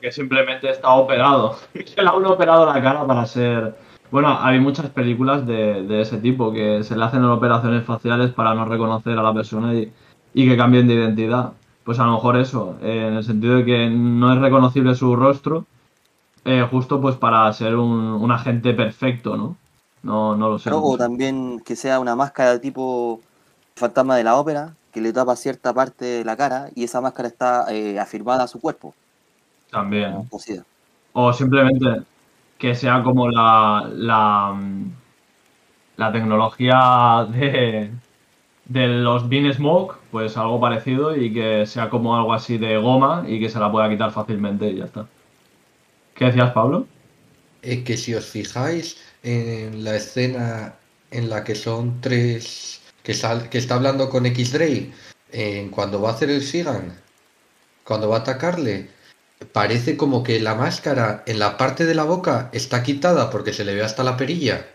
Que 0.00 0.12
simplemente 0.12 0.70
está 0.70 0.90
operado. 0.90 1.56
Se 1.74 2.02
le 2.02 2.08
han 2.08 2.24
operado 2.26 2.66
la 2.66 2.80
cara 2.82 3.06
para 3.06 3.26
ser. 3.26 3.76
Bueno, 4.10 4.38
hay 4.40 4.58
muchas 4.58 4.86
películas 4.90 5.46
de, 5.46 5.82
de 5.82 6.00
ese 6.00 6.16
tipo 6.18 6.50
que 6.50 6.82
se 6.82 6.96
le 6.96 7.04
hacen 7.04 7.22
operaciones 7.24 7.84
faciales 7.84 8.30
para 8.32 8.54
no 8.54 8.64
reconocer 8.64 9.18
a 9.18 9.22
la 9.22 9.34
persona 9.34 9.74
y, 9.74 9.92
y 10.32 10.48
que 10.48 10.56
cambien 10.56 10.88
de 10.88 10.94
identidad. 10.94 11.52
Pues 11.84 11.98
a 11.98 12.06
lo 12.06 12.12
mejor 12.12 12.38
eso, 12.38 12.78
eh, 12.80 13.06
en 13.08 13.14
el 13.14 13.24
sentido 13.24 13.56
de 13.56 13.64
que 13.66 13.90
no 13.90 14.32
es 14.32 14.40
reconocible 14.40 14.94
su 14.94 15.14
rostro, 15.14 15.66
eh, 16.46 16.66
justo 16.70 17.00
pues 17.00 17.16
para 17.16 17.52
ser 17.52 17.76
un, 17.76 17.92
un 17.92 18.32
agente 18.32 18.72
perfecto, 18.72 19.36
¿no? 19.36 19.56
No, 20.02 20.36
no 20.36 20.48
lo 20.48 20.58
sé. 20.58 20.70
¿no? 20.70 20.82
O 20.82 20.96
también 20.96 21.60
que 21.60 21.76
sea 21.76 22.00
una 22.00 22.16
máscara 22.16 22.58
tipo 22.58 23.20
fantasma 23.76 24.16
de 24.16 24.24
la 24.24 24.36
ópera, 24.36 24.74
que 24.92 25.00
le 25.00 25.12
tapa 25.12 25.36
cierta 25.36 25.72
parte 25.72 26.04
de 26.04 26.24
la 26.24 26.36
cara 26.36 26.68
y 26.74 26.84
esa 26.84 27.00
máscara 27.00 27.28
está 27.28 27.66
eh, 27.70 27.98
afirmada 27.98 28.44
a 28.44 28.48
su 28.48 28.60
cuerpo. 28.60 28.94
También. 29.70 30.24
cosida. 30.30 30.64
O 31.12 31.32
simplemente 31.32 32.02
que 32.58 32.74
sea 32.74 33.02
como 33.02 33.28
la, 33.30 33.88
la, 33.92 34.52
mm, 34.54 34.90
la 35.96 36.12
tecnología 36.12 37.26
de, 37.30 37.90
de 38.66 38.88
los 38.88 39.28
Bean 39.28 39.52
Smoke, 39.52 39.96
pues 40.10 40.36
algo 40.36 40.60
parecido 40.60 41.16
y 41.16 41.32
que 41.32 41.66
sea 41.66 41.90
como 41.90 42.16
algo 42.16 42.32
así 42.32 42.58
de 42.58 42.76
goma 42.78 43.24
y 43.26 43.40
que 43.40 43.48
se 43.48 43.58
la 43.58 43.70
pueda 43.70 43.88
quitar 43.88 44.10
fácilmente 44.12 44.68
y 44.70 44.76
ya 44.76 44.84
está. 44.84 45.06
¿Qué 46.14 46.26
decías, 46.26 46.50
Pablo? 46.52 46.86
Eh, 47.62 47.84
que 47.84 47.96
si 47.96 48.14
os 48.14 48.26
fijáis 48.26 48.96
en 49.22 49.84
la 49.84 49.96
escena 49.96 50.74
en 51.10 51.28
la 51.30 51.44
que 51.44 51.54
son 51.54 52.00
tres, 52.00 52.80
que, 53.02 53.14
sal- 53.14 53.48
que 53.48 53.58
está 53.58 53.74
hablando 53.76 54.08
con 54.10 54.26
X-Ray, 54.26 54.92
en 55.32 55.70
cuando 55.70 56.00
va 56.00 56.10
a 56.10 56.12
hacer 56.12 56.30
el 56.30 56.42
Sigan, 56.42 56.92
cuando 57.84 58.08
va 58.08 58.16
a 58.16 58.20
atacarle, 58.20 58.90
parece 59.52 59.96
como 59.96 60.22
que 60.22 60.40
la 60.40 60.54
máscara 60.54 61.22
en 61.26 61.38
la 61.38 61.56
parte 61.56 61.86
de 61.86 61.94
la 61.94 62.04
boca 62.04 62.50
está 62.52 62.82
quitada 62.82 63.30
porque 63.30 63.52
se 63.52 63.64
le 63.64 63.74
ve 63.74 63.82
hasta 63.82 64.04
la 64.04 64.16
perilla. 64.16 64.66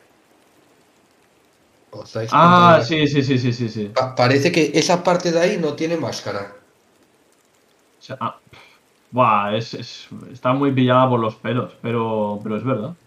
¿Os 1.99 2.11
dais 2.13 2.33
Ah, 2.39 2.39
cuenta? 2.39 2.73
sí, 2.87 3.07
sí, 3.07 3.23
sí, 3.23 3.37
sí, 3.37 3.53
sí, 3.53 3.69
sí. 3.69 3.85
Pa- 3.95 4.13
parece 4.19 4.51
que 4.51 4.71
esa 4.81 5.03
parte 5.03 5.31
de 5.31 5.39
ahí 5.39 5.57
no 5.57 5.73
tiene 5.75 5.95
máscara. 5.97 6.43
O 7.99 8.05
sea, 8.05 8.17
ah, 8.19 8.41
buah, 9.11 9.55
es, 9.57 9.73
es- 9.75 10.09
está 10.31 10.53
muy 10.53 10.73
pillada 10.73 11.09
por 11.09 11.19
los 11.19 11.37
pelos, 11.37 11.77
pero, 11.81 12.41
pero 12.43 12.57
es 12.57 12.63
verdad. 12.63 12.97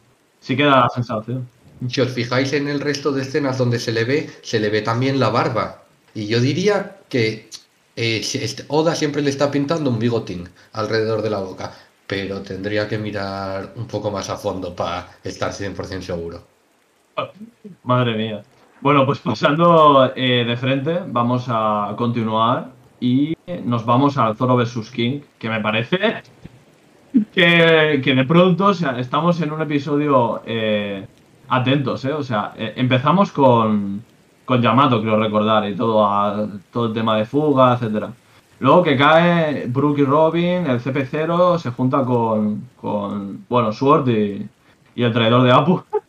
Sí 0.41 0.57
queda 0.57 0.81
la 0.81 0.89
sensación. 0.91 1.53
Si 1.93 2.01
os 2.05 2.13
fijáis 2.19 2.53
en 2.53 2.69
el 2.69 2.81
resto 2.81 3.13
de 3.13 3.23
escenas 3.23 3.57
donde 3.59 3.79
se 3.79 3.93
le 3.93 4.05
ve, 4.05 4.19
se 4.43 4.61
le 4.61 4.69
ve 4.71 4.83
también 4.83 5.19
la 5.21 5.31
barba. 5.31 5.89
Y 6.15 6.27
yo 6.27 6.41
diría 6.41 6.77
que 7.09 7.49
eh, 7.97 8.21
este- 8.21 8.65
Oda 8.69 8.95
siempre 8.95 9.23
le 9.23 9.31
está 9.31 9.51
pintando 9.51 9.91
un 9.91 9.99
bigotín 9.99 10.49
alrededor 10.73 11.23
de 11.23 11.31
la 11.31 11.41
boca, 11.41 11.73
pero 12.07 12.43
tendría 12.43 12.87
que 12.89 12.99
mirar 12.99 13.73
un 13.77 13.87
poco 13.87 14.11
más 14.11 14.31
a 14.31 14.37
fondo 14.37 14.75
para 14.75 15.09
estar 15.25 15.53
100% 15.53 16.03
seguro. 16.03 16.43
Madre 17.83 18.15
mía. 18.17 18.43
Bueno, 18.81 19.07
pues 19.07 19.19
pasando 19.21 20.13
eh, 20.15 20.45
de 20.45 20.57
frente, 20.57 21.01
vamos 21.07 21.47
a 21.49 21.95
continuar 21.97 22.73
y 23.01 23.35
nos 23.65 23.85
vamos 23.87 24.19
al 24.19 24.37
Zoro 24.37 24.57
vs. 24.57 24.91
King, 24.91 25.21
que 25.39 25.49
me 25.49 25.61
parece 25.61 25.99
que, 27.33 28.01
que 28.05 28.15
de 28.15 28.25
pronto, 28.25 28.67
o 28.67 28.75
sea, 28.75 28.99
estamos 28.99 29.41
en 29.41 29.53
un 29.53 29.63
episodio 29.63 30.43
eh, 30.47 31.07
atentos, 31.49 32.05
¿eh? 32.05 32.13
O 32.13 32.23
sea, 32.23 32.53
eh, 32.57 32.75
empezamos 32.77 33.33
con, 33.33 34.05
con 34.47 34.63
Yamato, 34.63 35.03
creo 35.03 35.19
recordar, 35.19 35.69
y 35.69 35.77
todo, 35.77 36.07
a- 36.07 36.47
todo 36.73 36.87
el 36.87 36.95
tema 36.95 37.19
de 37.19 37.27
fuga, 37.27 37.75
etcétera. 37.75 38.11
Luego 38.61 38.83
que 38.83 38.97
cae 38.97 39.67
Brook 39.67 39.99
y 39.99 40.05
Robin, 40.05 40.67
el 40.67 40.81
CP0 40.81 41.59
se 41.59 41.71
junta 41.73 42.03
con, 42.05 42.63
con 42.81 43.45
bueno, 43.51 43.71
Sword 43.73 44.09
y, 44.09 44.49
y 44.95 45.03
el 45.03 45.13
traidor 45.13 45.43
de 45.43 45.53
Apu. 45.53 45.83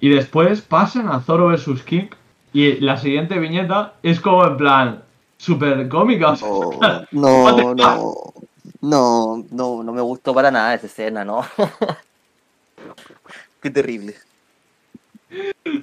Y 0.00 0.10
después 0.10 0.62
pasan 0.62 1.08
a 1.08 1.18
Zoro 1.20 1.48
vs. 1.48 1.82
King. 1.82 2.06
Y 2.52 2.74
la 2.80 2.96
siguiente 2.98 3.36
viñeta 3.40 3.94
es 4.02 4.20
como 4.20 4.44
en 4.46 4.56
plan 4.56 5.02
super 5.36 5.88
cómica. 5.88 6.36
No, 7.10 7.56
no, 7.56 7.74
no. 7.74 8.14
No, 8.80 9.44
no, 9.50 9.82
no 9.82 9.92
me 9.92 10.00
gustó 10.00 10.32
para 10.32 10.52
nada 10.52 10.72
esa 10.74 10.86
escena, 10.86 11.24
¿no? 11.24 11.42
Qué 13.60 13.70
terrible. 13.70 14.14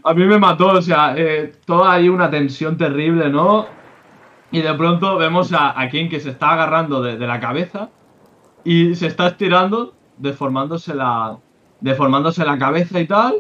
A 0.04 0.14
mí 0.14 0.26
me 0.26 0.40
mató, 0.40 0.68
o 0.70 0.82
sea, 0.82 1.16
eh, 1.18 1.54
toda 1.66 1.94
ahí 1.94 2.10
una 2.10 2.30
tensión 2.30 2.78
terrible, 2.78 3.30
¿no? 3.30 3.68
Y 4.52 4.62
de 4.62 4.74
pronto 4.76 5.18
vemos 5.18 5.54
a, 5.54 5.80
a 5.80 5.90
King 5.90 6.10
que 6.10 6.20
se 6.20 6.32
está 6.32 6.52
agarrando 6.54 7.02
de, 7.02 7.18
de 7.18 7.28
la 7.28 7.40
cabeza 7.40 7.90
y 8.64 8.96
se 8.96 9.08
está 9.08 9.28
estirando, 9.28 9.94
deformándose 10.18 10.94
la, 10.96 11.38
deformándose 11.82 12.46
la 12.46 12.58
cabeza 12.58 13.00
y 13.00 13.08
tal, 13.08 13.36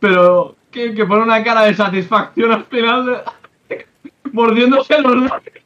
pero 0.00 0.56
que, 0.70 0.94
que 0.94 1.06
pone 1.06 1.22
una 1.22 1.42
cara 1.44 1.62
de 1.62 1.74
satisfacción 1.74 2.52
al 2.52 2.64
final, 2.64 3.22
de- 3.68 3.86
mordiéndose 4.32 5.00
los 5.02 5.16
labios. 5.16 5.64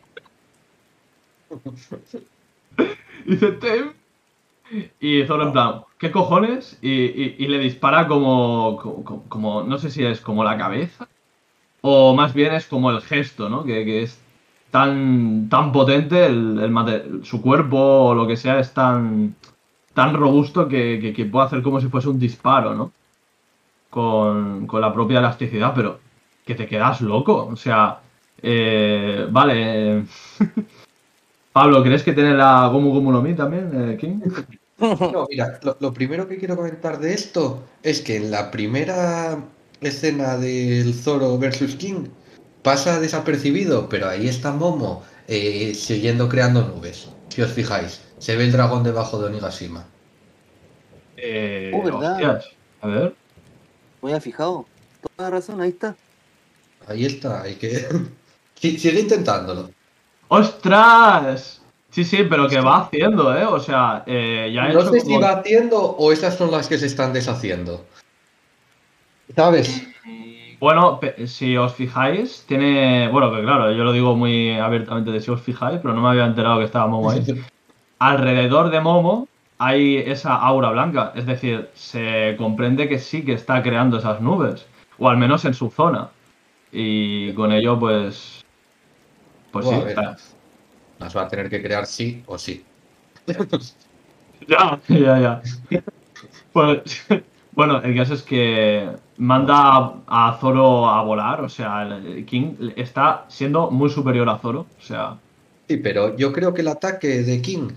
Dice, 3.26 3.53
"Te-". 3.53 4.00
Y 5.01 5.25
Zoro 5.27 5.45
en 5.47 5.53
plan, 5.53 5.83
¿qué 5.99 6.11
cojones? 6.13 6.79
Y, 6.81 6.91
y- 6.93 7.49
le 7.49 7.59
dispara 7.59 8.07
como, 8.07 8.77
como, 9.29 9.63
no 9.65 9.79
sé 9.79 9.91
si 9.91 10.05
es 10.05 10.21
como 10.21 10.45
la 10.45 10.57
cabeza, 10.57 11.09
o 11.83 12.15
más 12.15 12.35
bien 12.35 12.55
es 12.55 12.67
como 12.67 12.91
el 12.91 13.03
gesto, 13.03 13.49
¿no? 13.51 13.65
Que, 13.65 13.85
que 13.85 14.03
es 14.05 14.21
tan, 14.71 15.49
tan 15.51 15.73
potente, 15.73 16.27
el, 16.27 16.61
el 16.61 17.25
su 17.25 17.43
cuerpo 17.43 17.79
o 17.79 18.15
lo 18.15 18.27
que 18.29 18.37
sea 18.37 18.61
es 18.61 18.75
tan, 18.75 19.37
tan 19.95 20.15
robusto 20.17 20.69
que, 20.69 21.01
que- 21.01 21.13
que 21.15 21.27
puede 21.27 21.47
hacer 21.47 21.63
como 21.63 21.81
si 21.81 21.89
fuese 21.89 22.09
un 22.11 22.19
disparo, 22.21 22.75
¿no? 22.75 22.93
Con, 23.91 24.67
con 24.69 24.81
la 24.81 24.93
propia 24.95 25.19
elasticidad, 25.19 25.73
pero 25.75 26.01
que 26.47 26.55
te 26.55 26.67
quedas 26.69 27.01
loco, 27.01 27.47
o 27.47 27.57
sea, 27.57 28.01
eh, 28.43 29.27
vale. 29.31 29.99
eh, 30.01 30.05
Pablo, 31.53 31.83
¿crees 31.83 32.03
que 32.03 32.13
tiene 32.13 32.35
la 32.35 32.69
Gomu 32.69 32.93
Gomu 32.93 33.13
no 33.13 33.23
Mi 33.23 33.35
también, 33.35 33.71
eh, 33.93 33.97
King? 33.99 34.21
No, 35.12 35.27
mira, 35.29 35.61
lo, 35.62 35.77
lo 35.81 35.93
primero 35.93 36.27
que 36.27 36.38
quiero 36.38 36.57
comentar 36.57 36.99
de 36.99 37.12
esto 37.14 37.62
es 37.83 38.01
que 38.01 38.16
en 38.16 38.31
la 38.31 38.51
primera 38.51 39.38
escena 39.81 40.37
del 40.38 40.95
Zoro 40.95 41.37
versus 41.38 41.77
King 41.77 42.09
pasa 42.62 42.99
desapercibido, 43.01 43.88
pero 43.88 44.09
ahí 44.09 44.29
está 44.29 44.53
Momo 44.53 45.03
eh, 45.29 45.75
siguiendo 45.75 46.29
creando 46.29 46.62
nubes. 46.66 47.09
Si 47.29 47.43
os 47.43 47.53
fijáis, 47.53 48.01
se 48.19 48.37
ve 48.37 48.45
el 48.45 48.53
dragón 48.53 48.83
debajo 48.83 49.19
de 49.19 49.27
Onigashima. 49.27 49.87
Eh, 51.16 51.71
Oh, 51.75 51.83
¿verdad? 51.83 52.12
hostias, 52.12 52.47
a 52.81 52.87
ver. 52.88 53.14
Me 54.03 54.11
había 54.11 54.21
fijado. 54.21 54.66
Toda 55.01 55.31
la 55.31 55.37
razón, 55.37 55.61
ahí 55.61 55.71
está. 55.71 55.95
Ahí 56.87 57.05
está, 57.05 57.43
hay 57.43 57.55
que. 57.57 57.87
Sí, 58.61 58.79
sigue 58.79 59.01
intentándolo. 59.01 59.71
¡Ostras! 60.29 61.60
Sí, 61.90 62.05
sí, 62.05 62.24
pero 62.29 62.48
que 62.48 62.61
va 62.61 62.83
haciendo, 62.83 63.37
¿eh? 63.37 63.44
O 63.44 63.59
sea, 63.59 64.05
eh, 64.07 64.50
ya 64.55 64.68
No 64.68 64.83
sé 64.83 65.00
si 65.00 65.16
va 65.18 65.31
haciendo 65.31 65.81
o 65.81 66.12
esas 66.12 66.37
son 66.37 66.50
las 66.53 66.68
que 66.68 66.79
se 66.79 66.87
están 66.87 67.12
deshaciendo. 67.12 67.85
¿Sabes? 69.35 69.87
Bueno, 70.61 71.00
si 71.26 71.57
os 71.57 71.74
fijáis, 71.74 72.44
tiene... 72.46 73.09
Bueno, 73.09 73.35
que 73.35 73.40
claro, 73.42 73.72
yo 73.72 73.83
lo 73.83 73.92
digo 73.92 74.14
muy 74.14 74.53
abiertamente 74.53 75.11
de 75.11 75.20
si 75.20 75.31
os 75.31 75.40
fijáis, 75.40 75.81
pero 75.81 75.94
no 75.94 76.03
me 76.03 76.11
había 76.11 76.26
enterado 76.26 76.59
que 76.59 76.66
estaba 76.66 76.87
Momo 76.87 77.11
ahí. 77.11 77.24
Alrededor 77.98 78.70
de 78.70 78.81
Momo 78.81 79.26
hay 79.59 79.96
esa 79.96 80.37
aura 80.37 80.70
blanca, 80.70 81.12
es 81.14 81.26
decir, 81.26 81.68
se 81.74 82.35
comprende 82.38 82.88
que 82.88 82.98
sí 82.98 83.24
que 83.24 83.33
está 83.33 83.62
creando 83.62 83.98
esas 83.98 84.20
nubes, 84.20 84.66
o 84.98 85.09
al 85.09 85.16
menos 85.16 85.44
en 85.44 85.55
su 85.55 85.70
zona. 85.70 86.09
Y 86.72 87.33
con 87.33 87.53
ello, 87.53 87.79
pues... 87.79 88.44
Pues 89.50 89.66
sí, 89.66 89.74
Buah, 89.74 89.88
está- 89.88 90.16
Las 91.01 91.17
va 91.17 91.23
a 91.23 91.29
tener 91.29 91.51
que 91.51 91.63
crear 91.63 91.87
sí 91.87 92.23
o 92.27 92.39
sí. 92.39 92.65
Ya, 94.49 94.81
ya, 94.89 95.43
ya. 95.69 95.83
Pues, 96.53 97.05
bueno, 97.53 97.83
el 97.83 97.95
caso 97.97 98.15
es 98.15 98.23
que 98.23 98.89
manda 99.19 99.95
a, 100.07 100.39
Zoro 100.41 100.89
a 100.89 101.03
volar, 101.03 101.43
o 101.43 101.49
sea, 101.49 101.83
el 101.83 102.25
King 102.25 102.73
está 102.75 103.27
siendo 103.29 103.71
muy 103.71 103.91
superior 103.91 104.29
a 104.29 104.39
Zoro, 104.39 104.67
o 104.79 104.83
sea, 104.83 105.19
Sí, 105.71 105.77
pero 105.77 106.17
yo 106.17 106.33
creo 106.33 106.53
que 106.53 106.63
el 106.63 106.69
ataque 106.69 107.23
de 107.23 107.41
King, 107.41 107.69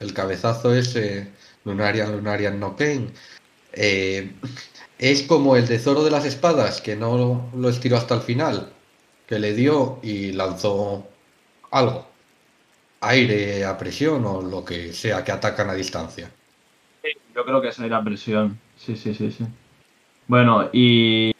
el 0.00 0.12
cabezazo 0.12 0.74
ese, 0.74 1.30
Lunarian, 1.64 2.10
Lunarian 2.10 2.58
no 2.58 2.74
Pain, 2.74 3.12
eh, 3.72 4.32
es 4.98 5.22
como 5.22 5.54
el 5.54 5.68
de 5.68 5.78
Zoro 5.78 6.02
de 6.02 6.10
las 6.10 6.24
espadas, 6.24 6.80
que 6.80 6.96
no 6.96 7.50
lo 7.54 7.68
estiró 7.68 7.98
hasta 7.98 8.16
el 8.16 8.22
final, 8.22 8.72
que 9.28 9.38
le 9.38 9.54
dio 9.54 10.00
y 10.02 10.32
lanzó 10.32 11.06
algo, 11.70 12.08
aire 13.00 13.64
a 13.64 13.76
presión 13.76 14.24
o 14.24 14.42
lo 14.42 14.64
que 14.64 14.92
sea 14.92 15.22
que 15.24 15.32
atacan 15.32 15.70
a 15.70 15.74
distancia. 15.74 16.30
yo 17.34 17.44
creo 17.44 17.60
que 17.60 17.68
esa 17.68 17.86
era 17.86 18.02
presión. 18.02 18.58
Sí, 18.76 18.96
sí, 18.96 19.14
sí, 19.14 19.30
sí. 19.30 19.46
Bueno, 20.26 20.68
y, 20.72 21.32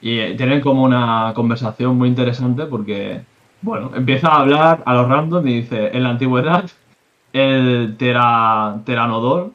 y 0.00 0.18
eh, 0.18 0.34
tienen 0.36 0.60
como 0.60 0.82
una 0.82 1.32
conversación 1.34 1.96
muy 1.96 2.08
interesante 2.08 2.66
porque, 2.66 3.22
bueno, 3.62 3.92
empieza 3.94 4.28
a 4.28 4.40
hablar 4.40 4.82
a 4.84 4.94
los 4.94 5.08
random 5.08 5.46
y 5.48 5.60
dice, 5.62 5.96
en 5.96 6.02
la 6.02 6.10
antigüedad, 6.10 6.70
el 7.32 7.96
tera, 7.98 8.80
teranodor 8.84 9.52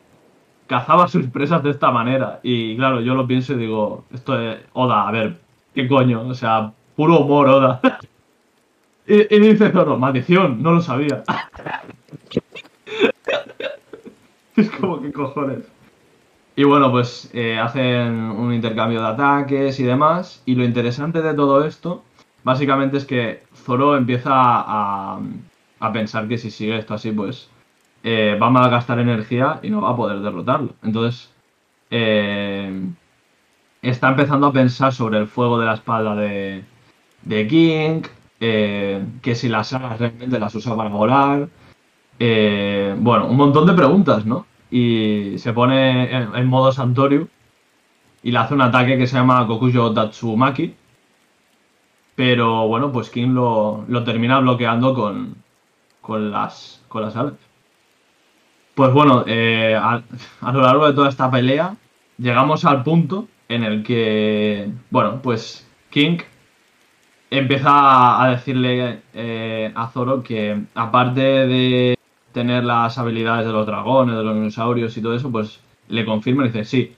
cazaba 0.67 1.08
sus 1.08 1.28
presas 1.28 1.62
de 1.63 1.71
esta 1.71 1.91
manera. 1.91 2.39
Y 2.43 2.76
claro, 2.78 3.02
yo 3.02 3.13
lo 3.13 3.28
pienso 3.28 3.54
y 3.54 3.58
digo, 3.58 4.06
esto 4.13 4.39
es 4.39 4.60
Oda, 4.74 5.08
a 5.08 5.12
ver, 5.12 5.39
¿qué 5.76 5.88
coño? 5.88 6.21
O 6.28 6.34
sea, 6.34 6.71
puro 6.95 7.19
humor, 7.19 7.50
Oda. 7.50 7.82
y, 9.07 9.39
dice 9.39 9.71
Zoro, 9.71 9.97
maldición, 9.97 10.61
no 10.61 10.73
lo 10.73 10.81
sabía. 10.81 11.23
es 14.55 14.69
como, 14.71 15.01
¿qué 15.01 15.11
cojones? 15.11 15.65
Y 16.55 16.63
bueno, 16.63 16.91
pues 16.91 17.29
eh, 17.33 17.57
hacen 17.57 18.13
un 18.13 18.53
intercambio 18.53 19.01
de 19.01 19.07
ataques 19.07 19.79
y 19.79 19.83
demás. 19.83 20.43
Y 20.45 20.55
lo 20.55 20.63
interesante 20.63 21.21
de 21.21 21.33
todo 21.33 21.65
esto, 21.65 22.03
básicamente 22.43 22.97
es 22.97 23.05
que 23.05 23.43
Zoro 23.55 23.97
empieza 23.97 24.31
a, 24.33 25.19
a 25.79 25.91
pensar 25.91 26.27
que 26.27 26.37
si 26.37 26.51
sigue 26.51 26.77
esto 26.77 26.93
así, 26.93 27.11
pues 27.11 27.49
eh, 28.03 28.37
va 28.41 28.47
a 28.47 28.49
malgastar 28.49 28.99
energía 28.99 29.59
y 29.61 29.69
no 29.69 29.81
va 29.81 29.91
a 29.91 29.95
poder 29.95 30.19
derrotarlo. 30.19 30.73
Entonces, 30.83 31.29
eh, 31.91 32.83
está 33.81 34.09
empezando 34.09 34.47
a 34.47 34.53
pensar 34.53 34.93
sobre 34.93 35.19
el 35.19 35.27
fuego 35.27 35.59
de 35.59 35.65
la 35.65 35.73
espalda 35.75 36.15
de, 36.15 36.63
de 37.23 37.47
King, 37.47 38.01
eh, 38.41 39.06
que 39.21 39.36
si 39.36 39.47
las 39.49 39.71
alas 39.71 39.99
realmente 39.99 40.39
las 40.39 40.56
usa 40.56 40.75
para 40.75 40.89
volar. 40.89 41.47
Eh, 42.19 42.95
bueno, 42.97 43.27
un 43.27 43.38
montón 43.38 43.67
de 43.67 43.73
preguntas, 43.73 44.25
¿no? 44.25 44.47
Y 44.71 45.36
se 45.38 45.54
pone 45.54 46.12
en, 46.12 46.47
modo 46.47 46.71
Santoriu 46.71 47.27
y 48.23 48.32
le 48.32 48.38
hace 48.39 48.54
un 48.56 48.62
ataque 48.62 48.97
que 48.97 49.08
se 49.08 49.15
llama 49.15 49.45
Kokuyo 49.45 49.93
Tatsumaki. 49.93 50.75
Pero 52.15 52.67
bueno, 52.67 52.91
pues 52.91 53.10
King 53.10 53.30
lo, 53.30 53.86
lo 53.88 54.04
termina 54.04 54.39
bloqueando 54.39 54.93
con, 54.95 55.36
con, 56.01 56.32
las, 56.32 56.84
con 56.88 57.04
las 57.04 57.15
alas. 57.15 57.34
Pues 58.75 58.91
bueno, 58.93 59.23
eh, 59.27 59.75
a 59.75 60.51
lo 60.51 60.62
largo 60.62 60.88
de 60.88 60.93
toda 60.93 61.10
esta 61.10 61.30
pelea 61.30 61.75
llegamos 62.17 62.65
al 62.65 62.84
punto 62.84 63.27
en 63.49 63.63
el 63.63 63.84
que, 63.84 64.71
bueno, 64.89 65.21
pues 65.21 65.67
King 65.89 66.17
empieza 67.31 68.21
a 68.21 68.29
decirle 68.29 69.01
eh, 69.13 69.71
a 69.73 69.87
Zoro 69.87 70.21
que 70.21 70.61
aparte 70.75 71.21
de 71.21 71.97
tener 72.33 72.63
las 72.63 72.97
habilidades 72.97 73.45
de 73.47 73.53
los 73.53 73.65
dragones, 73.65 74.15
de 74.15 74.23
los 74.23 74.35
dinosaurios 74.35 74.95
y 74.97 75.01
todo 75.01 75.15
eso, 75.15 75.31
pues 75.31 75.59
le 75.87 76.05
confirma 76.05 76.43
y 76.43 76.49
dice, 76.49 76.65
sí, 76.65 76.95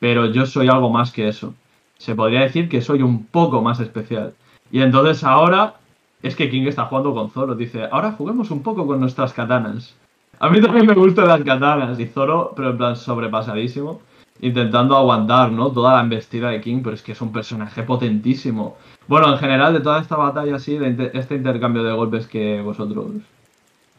pero 0.00 0.26
yo 0.26 0.44
soy 0.44 0.68
algo 0.68 0.90
más 0.90 1.12
que 1.12 1.28
eso. 1.28 1.54
Se 1.98 2.14
podría 2.14 2.40
decir 2.40 2.68
que 2.68 2.82
soy 2.82 3.02
un 3.02 3.26
poco 3.26 3.62
más 3.62 3.80
especial. 3.80 4.34
Y 4.72 4.80
entonces 4.80 5.22
ahora 5.22 5.74
es 6.22 6.34
que 6.34 6.50
King 6.50 6.66
está 6.66 6.86
jugando 6.86 7.14
con 7.14 7.30
Zoro. 7.30 7.54
Dice, 7.54 7.88
ahora 7.90 8.12
juguemos 8.12 8.50
un 8.50 8.62
poco 8.62 8.86
con 8.86 9.00
nuestras 9.00 9.32
katanas. 9.32 9.94
A 10.38 10.48
mí 10.48 10.60
también 10.60 10.86
me 10.86 10.94
gustan 10.94 11.28
las 11.28 11.42
katanas. 11.42 11.98
Y 12.00 12.06
Zoro, 12.06 12.52
pero 12.56 12.70
en 12.70 12.78
plan 12.78 12.96
sobrepasadísimo, 12.96 14.00
intentando 14.40 14.96
aguantar, 14.96 15.52
¿no? 15.52 15.70
Toda 15.70 15.94
la 15.94 16.00
embestida 16.00 16.50
de 16.50 16.60
King, 16.60 16.80
pero 16.82 16.94
es 16.94 17.02
que 17.02 17.12
es 17.12 17.20
un 17.20 17.32
personaje 17.32 17.82
potentísimo. 17.82 18.76
Bueno, 19.10 19.32
en 19.32 19.38
general, 19.40 19.72
de 19.72 19.80
toda 19.80 20.00
esta 20.00 20.14
batalla 20.14 20.54
así, 20.54 20.78
de 20.78 21.10
este 21.14 21.34
intercambio 21.34 21.82
de 21.82 21.92
golpes 21.92 22.28
que 22.28 22.60
vosotros, 22.60 23.06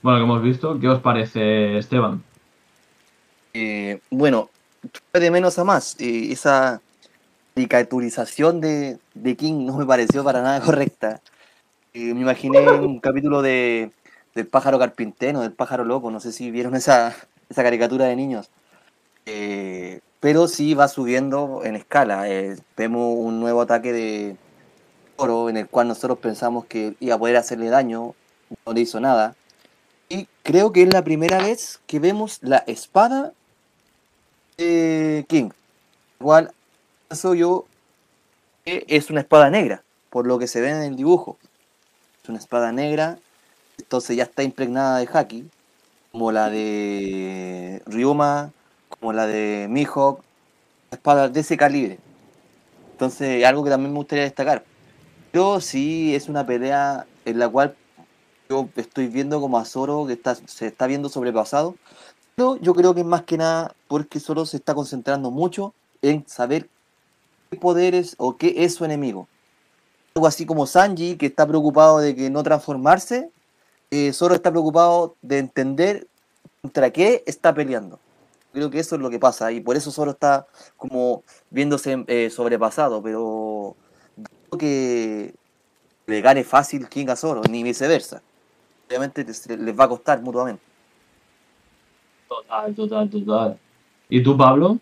bueno, 0.01 0.19
que 0.19 0.23
hemos 0.23 0.41
visto, 0.41 0.79
¿qué 0.79 0.87
os 0.87 1.01
parece, 1.01 1.77
Esteban? 1.77 2.23
Eh, 3.53 3.99
bueno, 4.09 4.49
de 5.11 5.29
menos 5.29 5.59
a 5.59 5.65
más. 5.65 5.99
eh, 5.99 6.31
esa 6.31 6.79
caricaturización 7.53 8.61
de, 8.61 8.99
King 9.37 9.65
no 9.65 9.75
me 9.75 9.85
pareció 9.85 10.23
para 10.23 10.41
nada 10.41 10.61
correcta. 10.65 11.19
Eh, 11.93 12.13
me 12.13 12.21
imaginé 12.21 12.61
un 12.61 13.01
capítulo 13.01 13.41
de, 13.41 13.91
del 14.33 14.47
pájaro 14.47 14.79
carpintero, 14.79 15.41
del 15.41 15.51
pájaro 15.51 15.83
loco. 15.83 16.09
No 16.09 16.21
sé 16.21 16.31
si 16.31 16.51
vieron 16.51 16.73
esa, 16.73 17.13
esa 17.49 17.63
caricatura 17.63 18.05
de 18.05 18.15
niños. 18.15 18.49
Pero 20.21 20.47
sí 20.47 20.73
va 20.73 20.87
subiendo 20.87 21.63
en 21.65 21.75
escala. 21.75 22.23
vemos 22.77 23.13
un 23.17 23.41
nuevo 23.41 23.61
ataque 23.61 23.91
de 23.91 24.37
en 25.49 25.57
el 25.57 25.67
cual 25.67 25.87
nosotros 25.87 26.17
pensamos 26.17 26.65
que 26.65 26.95
iba 26.99 27.15
a 27.15 27.19
poder 27.19 27.37
hacerle 27.37 27.69
daño. 27.69 28.15
No 28.65 28.73
le 28.73 28.81
hizo 28.81 28.99
nada. 28.99 29.35
Y 30.09 30.27
creo 30.43 30.71
que 30.71 30.83
es 30.83 30.91
la 30.91 31.03
primera 31.03 31.37
vez 31.37 31.79
que 31.85 31.99
vemos 31.99 32.39
la 32.41 32.57
espada 32.67 33.33
de 34.57 35.25
King. 35.27 35.51
Igual, 36.19 36.51
eso 37.09 37.35
yo 37.35 37.65
es 38.65 39.09
una 39.09 39.21
espada 39.21 39.49
negra, 39.49 39.83
por 40.09 40.25
lo 40.25 40.39
que 40.39 40.47
se 40.47 40.59
ve 40.59 40.69
en 40.69 40.81
el 40.81 40.95
dibujo. 40.95 41.37
Es 42.23 42.29
una 42.29 42.39
espada 42.39 42.71
negra, 42.71 43.19
entonces 43.77 44.17
ya 44.17 44.23
está 44.23 44.43
impregnada 44.43 44.97
de 44.97 45.09
haki, 45.11 45.49
como 46.11 46.31
la 46.31 46.49
de 46.49 47.81
Ryuma, 47.85 48.51
como 48.89 49.13
la 49.13 49.27
de 49.27 49.67
Mihawk, 49.69 50.21
espadas 50.91 51.31
de 51.31 51.39
ese 51.39 51.57
calibre. 51.57 51.99
Entonces, 52.91 53.45
algo 53.45 53.63
que 53.63 53.69
también 53.69 53.91
me 53.93 53.97
gustaría 53.97 54.25
destacar. 54.25 54.63
Pero 55.31 55.61
sí 55.61 56.13
es 56.13 56.27
una 56.27 56.45
pelea 56.45 57.05
en 57.25 57.39
la 57.39 57.47
cual 57.47 57.75
yo 58.49 58.67
estoy 58.75 59.07
viendo 59.07 59.39
como 59.39 59.57
a 59.57 59.65
Zoro 59.65 60.05
que 60.05 60.13
está, 60.13 60.35
se 60.35 60.67
está 60.67 60.87
viendo 60.87 61.07
sobrepasado. 61.07 61.75
Pero 62.35 62.57
yo 62.57 62.73
creo 62.73 62.93
que 62.93 63.01
es 63.01 63.07
más 63.07 63.23
que 63.23 63.37
nada 63.37 63.73
porque 63.87 64.19
Zoro 64.19 64.45
se 64.45 64.57
está 64.57 64.73
concentrando 64.73 65.31
mucho 65.31 65.73
en 66.01 66.27
saber 66.27 66.69
qué 67.49 67.57
poderes 67.57 68.15
o 68.17 68.35
qué 68.35 68.65
es 68.65 68.75
su 68.75 68.83
enemigo. 68.83 69.27
Algo 70.15 70.27
así 70.27 70.45
como 70.45 70.65
Sanji, 70.65 71.15
que 71.15 71.27
está 71.27 71.47
preocupado 71.47 71.99
de 71.99 72.15
que 72.15 72.29
no 72.29 72.43
transformarse, 72.43 73.29
eh, 73.91 74.11
Zoro 74.11 74.35
está 74.35 74.51
preocupado 74.51 75.15
de 75.21 75.37
entender 75.37 76.07
contra 76.61 76.91
qué 76.91 77.23
está 77.25 77.53
peleando. 77.53 77.99
Creo 78.51 78.69
que 78.69 78.79
eso 78.79 78.95
es 78.95 79.01
lo 79.01 79.09
que 79.09 79.19
pasa 79.19 79.51
y 79.53 79.61
por 79.61 79.77
eso 79.77 79.91
Zoro 79.91 80.11
está 80.11 80.45
como 80.75 81.23
viéndose 81.49 82.03
eh, 82.07 82.29
sobrepasado, 82.29 83.01
pero 83.01 83.77
que 84.57 85.33
le 86.07 86.21
gane 86.21 86.43
fácil 86.43 86.87
King 86.87 87.07
a 87.09 87.15
Zoro, 87.15 87.41
ni 87.49 87.63
viceversa. 87.63 88.21
Obviamente 88.87 89.23
les 89.23 89.47
les 89.47 89.79
va 89.79 89.85
a 89.85 89.89
costar 89.89 90.21
mutuamente. 90.21 90.61
Total, 92.27 92.75
total, 92.75 93.09
total. 93.09 93.59
¿Y 94.09 94.21
tú, 94.23 94.37
Pablo? 94.37 94.79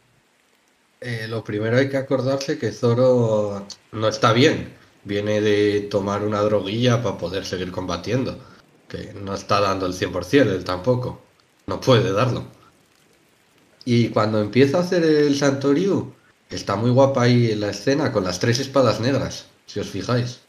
Eh, 1.02 1.28
lo 1.30 1.44
primero 1.44 1.78
hay 1.78 1.90
que 1.90 1.98
acordarse 1.98 2.58
que 2.58 2.72
Zoro 2.72 3.66
no 3.92 4.08
está 4.08 4.34
bien. 4.34 4.74
Viene 5.04 5.40
de 5.42 5.82
tomar 5.82 6.24
una 6.24 6.42
droguilla 6.42 7.02
para 7.02 7.18
poder 7.18 7.46
seguir 7.46 7.72
combatiendo. 7.72 8.38
Que 8.88 9.14
no 9.14 9.34
está 9.34 9.62
dando 9.62 9.86
el 9.86 9.94
100% 9.94 10.48
él 10.48 10.64
tampoco. 10.64 11.22
No 11.68 11.80
puede 11.80 12.12
darlo. 12.12 12.44
Y 13.86 14.10
cuando 14.10 14.42
empieza 14.42 14.78
a 14.78 14.82
hacer 14.82 15.04
el 15.04 15.36
Santoriu, 15.36 16.14
está 16.50 16.76
muy 16.76 16.92
guapa 16.92 17.24
ahí 17.24 17.52
en 17.52 17.62
la 17.62 17.70
escena 17.70 18.12
con 18.12 18.24
las 18.24 18.40
tres 18.40 18.60
espadas 18.60 19.00
negras, 19.00 19.48
si 19.70 19.80
os 19.80 19.88
fijáis. 19.88 20.40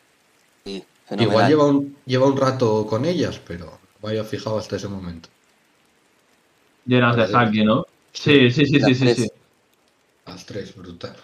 Sí, 0.64 0.82
Igual 1.18 1.48
lleva 1.48 1.66
un, 1.66 1.96
lleva 2.06 2.26
un 2.26 2.36
rato 2.36 2.86
con 2.86 3.04
ellas, 3.04 3.38
pero 3.46 3.78
había 4.02 4.24
fijado 4.24 4.58
hasta 4.58 4.76
ese 4.76 4.88
momento. 4.88 5.28
Llenas 6.86 7.16
de 7.16 7.36
haki, 7.36 7.64
¿no? 7.64 7.86
Sí, 8.12 8.50
sí, 8.50 8.64
sí, 8.64 8.80
sí, 8.80 9.04
Las 9.04 9.16
sí. 9.16 9.30
Las 10.26 10.46
tres, 10.46 10.74
brutal. 10.74 11.14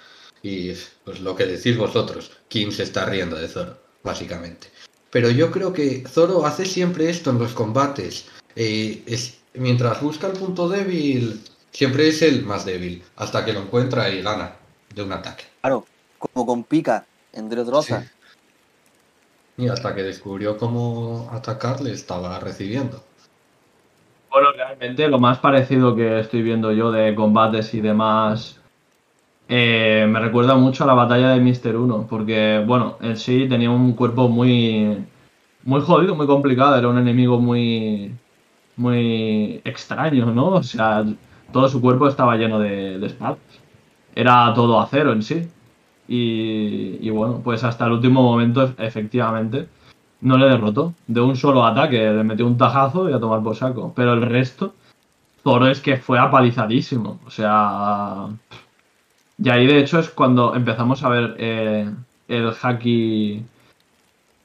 Y 0.43 0.73
pues 1.05 1.21
lo 1.21 1.35
que 1.35 1.47
decís 1.47 1.77
vosotros, 1.77 2.31
King 2.49 2.71
se 2.71 2.83
está 2.83 3.07
riendo 3.07 3.37
de 3.37 3.49
Zoro, 3.49 3.79
básicamente. 4.03 4.69
Pero 5.11 5.31
yo 5.31 5.51
creo 5.51 5.73
que 5.73 6.05
Zoro 6.07 6.45
hace 6.45 6.67
siempre 6.67 7.09
esto 7.09 7.31
en 7.31 7.39
los 7.39 7.53
combates. 7.53 8.27
Eh, 8.57 9.03
es, 9.07 9.39
mientras 9.55 10.03
busca 10.03 10.27
el 10.27 10.35
punto 10.35 10.69
débil, 10.69 11.41
siempre 11.71 12.09
es 12.09 12.21
el 12.21 12.45
más 12.45 12.67
débil, 12.67 13.03
hasta 13.17 13.45
que 13.45 13.55
lo 13.55 13.63
encuentra 13.63 14.11
y 14.11 14.21
gana 14.21 14.57
de 14.95 15.03
un 15.03 15.13
ataque. 15.13 15.45
Claro, 15.63 15.87
como 16.19 16.47
con 16.47 16.65
Pica, 16.65 17.07
entre 17.37 17.61
otros. 17.61 17.85
Sí. 17.85 17.94
Y 19.59 19.68
hasta 19.68 19.94
que 19.94 20.03
descubrió 20.03 20.57
cómo 20.57 21.31
atacarle, 21.33 21.92
estaba 21.92 22.38
recibiendo. 22.40 23.03
Bueno, 24.31 24.53
realmente 24.53 25.09
lo 25.09 25.18
más 25.18 25.38
parecido 25.38 25.94
que 25.94 26.20
estoy 26.20 26.42
viendo 26.42 26.72
yo 26.72 26.90
de 26.90 27.14
combates 27.14 27.72
y 27.72 27.81
demás 27.81 28.61
eh, 29.49 30.07
me 30.09 30.18
recuerda 30.20 30.57
mucho 30.57 30.85
a 30.85 30.87
la 30.87 30.94
batalla 30.94 31.31
de 31.31 31.40
Mister 31.40 31.77
1, 31.77 32.07
porque, 32.09 32.62
bueno, 32.66 32.96
en 33.01 33.16
sí 33.16 33.46
tenía 33.49 33.70
un 33.70 33.92
cuerpo 33.92 34.29
muy, 34.29 35.05
muy 35.62 35.81
jodido, 35.83 36.16
muy 36.16 36.27
complicado, 36.27 36.77
era 36.77 36.88
un 36.88 36.99
enemigo 36.99 37.38
muy, 37.38 38.12
muy 38.77 39.61
extraño, 39.64 40.27
¿no? 40.33 40.49
O 40.49 40.62
sea, 40.62 41.05
todo 41.53 41.68
su 41.68 41.81
cuerpo 41.81 42.09
estaba 42.09 42.37
lleno 42.37 42.59
de, 42.59 42.99
de 42.99 43.07
espadas. 43.07 43.38
Era 44.14 44.53
todo 44.55 44.81
acero 44.81 45.12
en 45.12 45.22
sí. 45.22 45.49
Y, 46.09 46.99
y 47.01 47.11
bueno, 47.11 47.40
pues 47.42 47.64
hasta 47.64 47.87
el 47.87 47.92
último 47.92 48.23
momento, 48.23 48.75
efectivamente, 48.79 49.69
no 50.21 50.38
le 50.38 50.49
derrotó. 50.49 50.95
De 51.07 51.21
un 51.21 51.37
solo 51.37 51.64
ataque, 51.64 51.99
le 51.99 52.25
metió 52.25 52.47
un 52.47 52.59
tajazo 52.59 53.09
y 53.09 53.12
a 53.12 53.21
tomar 53.21 53.42
por 53.42 53.57
saco. 53.57 53.92
Pero 53.95 54.14
el 54.14 54.23
resto, 54.23 54.75
Zoro 55.42 55.69
es 55.69 55.81
que 55.81 55.97
fue 55.97 56.19
apalizadísimo. 56.19 57.21
O 57.27 57.31
sea. 57.31 58.29
Y 59.38 59.51
ahí 59.51 59.66
de 59.66 59.79
hecho 59.79 59.99
es 59.99 60.11
cuando 60.11 60.55
empezamos 60.55 61.03
a 61.03 61.09
ver 61.11 61.37
eh, 61.38 61.90
el 62.29 62.53
haki 62.61 63.45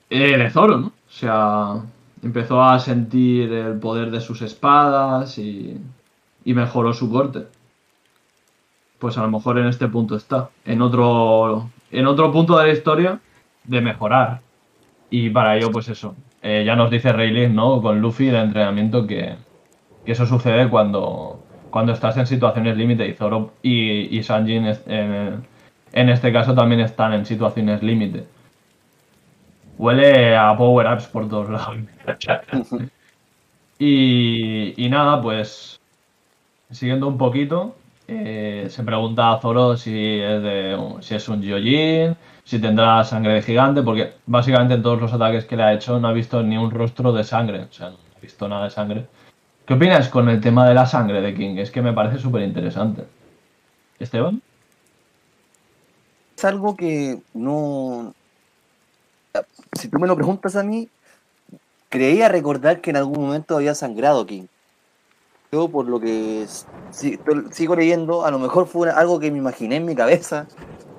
eh, 0.09 0.37
de 0.37 0.49
Zoro, 0.49 0.77
¿no? 0.77 0.87
O 0.87 1.11
sea, 1.11 1.81
empezó 2.21 2.61
a 2.63 2.79
sentir 2.79 3.51
el 3.53 3.79
poder 3.79 4.11
de 4.11 4.21
sus 4.21 4.41
espadas 4.41 5.37
y, 5.37 5.77
y 6.45 6.53
mejoró 6.53 6.93
su 6.93 7.09
corte. 7.11 7.47
Pues 9.01 9.17
a 9.17 9.23
lo 9.23 9.31
mejor 9.31 9.59
en 9.59 9.67
este 9.67 9.87
punto 9.89 10.15
está. 10.15 10.49
En 10.65 10.81
otro, 10.81 11.69
en 11.91 12.07
otro 12.07 12.31
punto 12.31 12.57
de 12.57 12.67
la 12.67 12.73
historia 12.73 13.19
de 13.65 13.81
mejorar. 13.81 14.41
Y 15.09 15.29
para 15.31 15.57
ello, 15.57 15.71
pues 15.71 15.89
eso. 15.89 16.15
eh, 16.43 16.63
ya 16.65 16.75
nos 16.75 16.91
dice 16.91 17.13
Rayleigh, 17.13 17.49
¿no? 17.49 17.81
Con 17.81 18.01
Luffy 18.01 18.27
de 18.27 18.39
entrenamiento 18.39 19.07
que, 19.07 19.37
que 20.05 20.13
eso 20.13 20.25
sucede 20.27 20.69
cuando, 20.69 21.39
cuando 21.71 21.93
estás 21.93 22.17
en 22.17 22.27
situaciones 22.27 22.77
límite 22.77 23.07
y 23.07 23.13
Zoro 23.13 23.53
y, 23.63 24.17
y 24.17 24.23
Sanji 24.23 24.55
en, 24.57 24.65
es- 24.67 24.83
en- 24.87 25.47
en 25.93 26.09
este 26.09 26.33
caso 26.33 26.55
también 26.55 26.81
están 26.81 27.13
en 27.13 27.25
situaciones 27.25 27.83
límite. 27.83 28.25
Huele 29.77 30.35
a 30.35 30.55
power-ups 30.57 31.07
por 31.07 31.27
todos 31.27 31.49
lados. 31.49 31.77
y, 33.79 34.73
y 34.85 34.89
nada, 34.89 35.21
pues 35.21 35.79
siguiendo 36.71 37.07
un 37.07 37.17
poquito, 37.17 37.75
eh, 38.11 38.67
se 38.69 38.83
pregunta 38.83 39.31
a 39.31 39.39
Zoro 39.39 39.77
si 39.77 40.19
es, 40.19 40.41
de, 40.43 40.77
si 41.01 41.15
es 41.15 41.29
un 41.29 41.41
Gyojin, 41.41 42.15
si 42.43 42.59
tendrá 42.59 43.03
sangre 43.03 43.33
de 43.33 43.41
gigante, 43.41 43.81
porque 43.81 44.13
básicamente 44.25 44.73
en 44.73 44.83
todos 44.83 44.99
los 44.99 45.13
ataques 45.13 45.45
que 45.45 45.55
le 45.55 45.63
ha 45.63 45.73
hecho 45.73 45.99
no 45.99 46.07
ha 46.07 46.13
visto 46.13 46.43
ni 46.43 46.57
un 46.57 46.71
rostro 46.71 47.13
de 47.13 47.23
sangre, 47.23 47.61
o 47.61 47.73
sea, 47.73 47.89
no 47.89 47.95
ha 47.95 48.19
visto 48.21 48.47
nada 48.47 48.65
de 48.65 48.69
sangre. 48.69 49.05
¿Qué 49.65 49.75
opinas 49.75 50.09
con 50.09 50.27
el 50.27 50.41
tema 50.41 50.67
de 50.67 50.73
la 50.73 50.85
sangre 50.85 51.21
de 51.21 51.33
King? 51.33 51.57
Es 51.57 51.71
que 51.71 51.81
me 51.81 51.93
parece 51.93 52.19
súper 52.19 52.41
interesante. 52.41 53.05
¿Esteban? 53.99 54.41
Es 56.35 56.43
algo 56.43 56.75
que 56.75 57.19
no. 57.33 58.13
Si 59.79 59.87
tú 59.87 59.99
me 59.99 60.07
lo 60.07 60.15
preguntas 60.15 60.55
a 60.55 60.63
mí, 60.63 60.89
creía 61.87 62.27
recordar 62.27 62.81
que 62.81 62.89
en 62.89 62.97
algún 62.97 63.21
momento 63.21 63.55
había 63.55 63.75
sangrado 63.75 64.25
King. 64.25 64.47
Yo, 65.53 65.67
por 65.67 65.85
lo 65.85 65.99
que 65.99 66.47
sigo 67.51 67.75
leyendo, 67.75 68.25
a 68.25 68.31
lo 68.31 68.39
mejor 68.39 68.67
fue 68.67 68.89
algo 68.89 69.19
que 69.19 69.29
me 69.31 69.37
imaginé 69.39 69.75
en 69.75 69.85
mi 69.85 69.95
cabeza, 69.95 70.47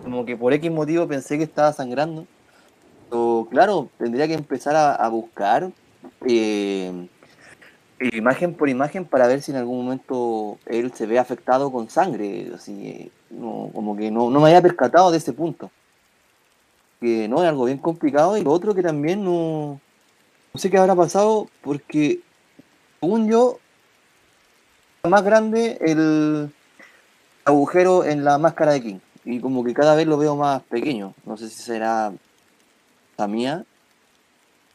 como 0.02 0.26
que 0.26 0.36
por 0.36 0.52
X 0.52 0.70
motivo 0.70 1.08
pensé 1.08 1.38
que 1.38 1.44
estaba 1.44 1.72
sangrando. 1.72 2.26
Pero 3.08 3.48
claro, 3.50 3.88
tendría 3.96 4.28
que 4.28 4.34
empezar 4.34 4.76
a, 4.76 5.08
buscar 5.08 5.70
eh, 6.26 7.08
imagen 8.12 8.52
por 8.52 8.68
imagen 8.68 9.06
para 9.06 9.26
ver 9.26 9.40
si 9.40 9.52
en 9.52 9.56
algún 9.56 9.86
momento 9.86 10.58
él 10.66 10.92
se 10.92 11.06
ve 11.06 11.18
afectado 11.18 11.72
con 11.72 11.88
sangre. 11.88 12.52
Así, 12.54 13.10
no, 13.30 13.70
como 13.72 13.96
que 13.96 14.10
no, 14.10 14.28
no 14.28 14.38
me 14.38 14.48
había 14.48 14.60
percatado 14.60 15.10
de 15.10 15.16
ese 15.16 15.32
punto. 15.32 15.70
Que 17.00 17.26
no, 17.26 17.42
es 17.42 17.48
algo 17.48 17.64
bien 17.64 17.78
complicado. 17.78 18.36
Y 18.36 18.42
lo 18.42 18.52
otro 18.52 18.74
que 18.74 18.82
también 18.82 19.24
No 19.24 19.80
sé 20.56 20.68
qué 20.68 20.76
habrá 20.76 20.94
pasado 20.94 21.48
porque, 21.62 22.20
según 23.00 23.30
yo, 23.30 23.58
más 25.08 25.24
grande 25.24 25.78
el 25.80 26.52
agujero 27.44 28.04
en 28.04 28.24
la 28.24 28.38
máscara 28.38 28.72
de 28.72 28.82
King. 28.82 28.98
Y 29.24 29.40
como 29.40 29.64
que 29.64 29.74
cada 29.74 29.96
vez 29.96 30.06
lo 30.06 30.16
veo 30.16 30.36
más 30.36 30.62
pequeño. 30.62 31.12
No 31.24 31.36
sé 31.36 31.48
si 31.48 31.60
será 31.60 32.12
la 33.16 33.26
mía. 33.26 33.64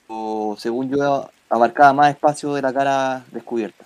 O 0.07 0.55
según 0.59 0.89
yo 0.89 1.29
abarcaba 1.49 1.93
más 1.93 2.09
espacio 2.09 2.53
de 2.53 2.61
la 2.61 2.73
cara 2.73 3.23
descubierta. 3.31 3.85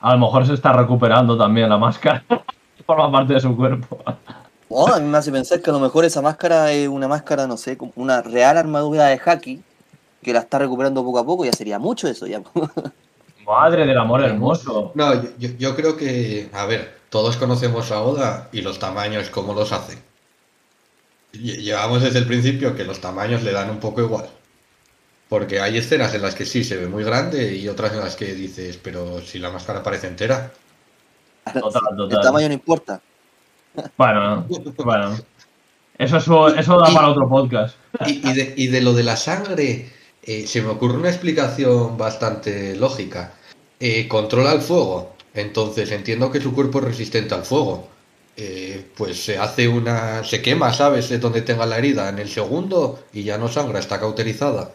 A 0.00 0.14
lo 0.14 0.18
mejor 0.18 0.46
se 0.46 0.54
está 0.54 0.72
recuperando 0.72 1.38
también 1.38 1.68
la 1.68 1.78
máscara. 1.78 2.24
Forma 2.84 3.10
parte 3.10 3.34
de 3.34 3.40
su 3.40 3.56
cuerpo. 3.56 3.98
Oh, 4.68 4.92
a 4.92 4.98
mí 4.98 5.08
me 5.08 5.18
hace 5.18 5.30
pensar 5.30 5.62
que 5.62 5.70
a 5.70 5.72
lo 5.72 5.80
mejor 5.80 6.04
esa 6.04 6.22
máscara 6.22 6.72
es 6.72 6.88
una 6.88 7.06
máscara, 7.06 7.46
no 7.46 7.56
sé, 7.56 7.76
como 7.76 7.92
una 7.96 8.20
real 8.20 8.58
armadura 8.58 9.06
de 9.06 9.20
Haki 9.24 9.62
que 10.22 10.32
la 10.32 10.40
está 10.40 10.58
recuperando 10.58 11.04
poco 11.04 11.20
a 11.20 11.24
poco. 11.24 11.44
Ya 11.44 11.52
sería 11.52 11.78
mucho 11.78 12.08
eso. 12.08 12.26
ya 12.26 12.42
Madre 13.46 13.86
del 13.86 13.96
amor 13.98 14.22
hermoso. 14.22 14.92
No, 14.94 15.22
yo, 15.38 15.76
creo 15.76 15.96
que, 15.96 16.48
a 16.52 16.66
ver, 16.66 16.98
todos 17.10 17.36
conocemos 17.36 17.92
a 17.92 18.02
Oda 18.02 18.48
y 18.52 18.60
los 18.62 18.78
tamaños, 18.78 19.30
cómo 19.30 19.54
los 19.54 19.72
hace. 19.72 19.98
Lle- 21.32 21.58
Llevamos 21.62 22.02
desde 22.02 22.18
el 22.18 22.26
principio 22.26 22.74
que 22.74 22.84
los 22.84 23.00
tamaños 23.00 23.42
le 23.42 23.52
dan 23.52 23.70
un 23.70 23.78
poco 23.78 24.00
igual. 24.00 24.26
Porque 25.28 25.60
hay 25.60 25.76
escenas 25.78 26.14
en 26.14 26.22
las 26.22 26.34
que 26.34 26.44
sí 26.46 26.62
se 26.64 26.76
ve 26.76 26.86
muy 26.86 27.02
grande 27.04 27.54
y 27.56 27.68
otras 27.68 27.92
en 27.92 28.00
las 28.00 28.16
que 28.16 28.34
dices, 28.34 28.78
pero 28.82 29.20
si 29.20 29.38
la 29.38 29.50
máscara 29.50 29.82
parece 29.82 30.06
entera. 30.08 30.52
Total, 31.52 31.82
El 31.90 31.96
total. 31.96 32.20
tamaño 32.22 32.48
no 32.48 32.54
importa. 32.54 33.00
Bueno, 33.96 34.46
bueno. 34.84 35.16
Eso, 35.98 36.16
es- 36.48 36.58
eso 36.58 36.78
da 36.78 36.92
para 36.92 37.08
otro 37.08 37.28
podcast. 37.28 37.76
Y, 38.06 38.28
y 38.28 38.32
de, 38.34 38.54
y 38.56 38.66
de 38.68 38.80
lo 38.82 38.92
de 38.92 39.02
la 39.02 39.16
sangre, 39.16 39.90
eh, 40.22 40.46
se 40.46 40.62
me 40.62 40.68
ocurre 40.68 40.96
una 40.98 41.08
explicación 41.08 41.96
bastante 41.96 42.76
lógica. 42.76 43.32
Eh, 43.78 44.08
controla 44.08 44.52
el 44.52 44.60
fuego, 44.60 45.14
entonces 45.34 45.90
entiendo 45.92 46.30
que 46.30 46.40
su 46.40 46.54
cuerpo 46.54 46.78
es 46.78 46.84
resistente 46.84 47.34
al 47.34 47.42
fuego. 47.42 47.88
Eh, 48.38 48.86
pues 48.96 49.24
se 49.24 49.38
hace 49.38 49.66
una... 49.66 50.22
se 50.24 50.42
quema, 50.42 50.72
¿sabes? 50.72 51.08
De 51.08 51.18
donde 51.18 51.42
tenga 51.42 51.64
la 51.66 51.78
herida 51.78 52.08
en 52.08 52.18
el 52.18 52.28
segundo 52.28 52.98
y 53.12 53.22
ya 53.22 53.38
no 53.38 53.48
sangra, 53.48 53.78
está 53.78 53.98
cauterizada. 53.98 54.72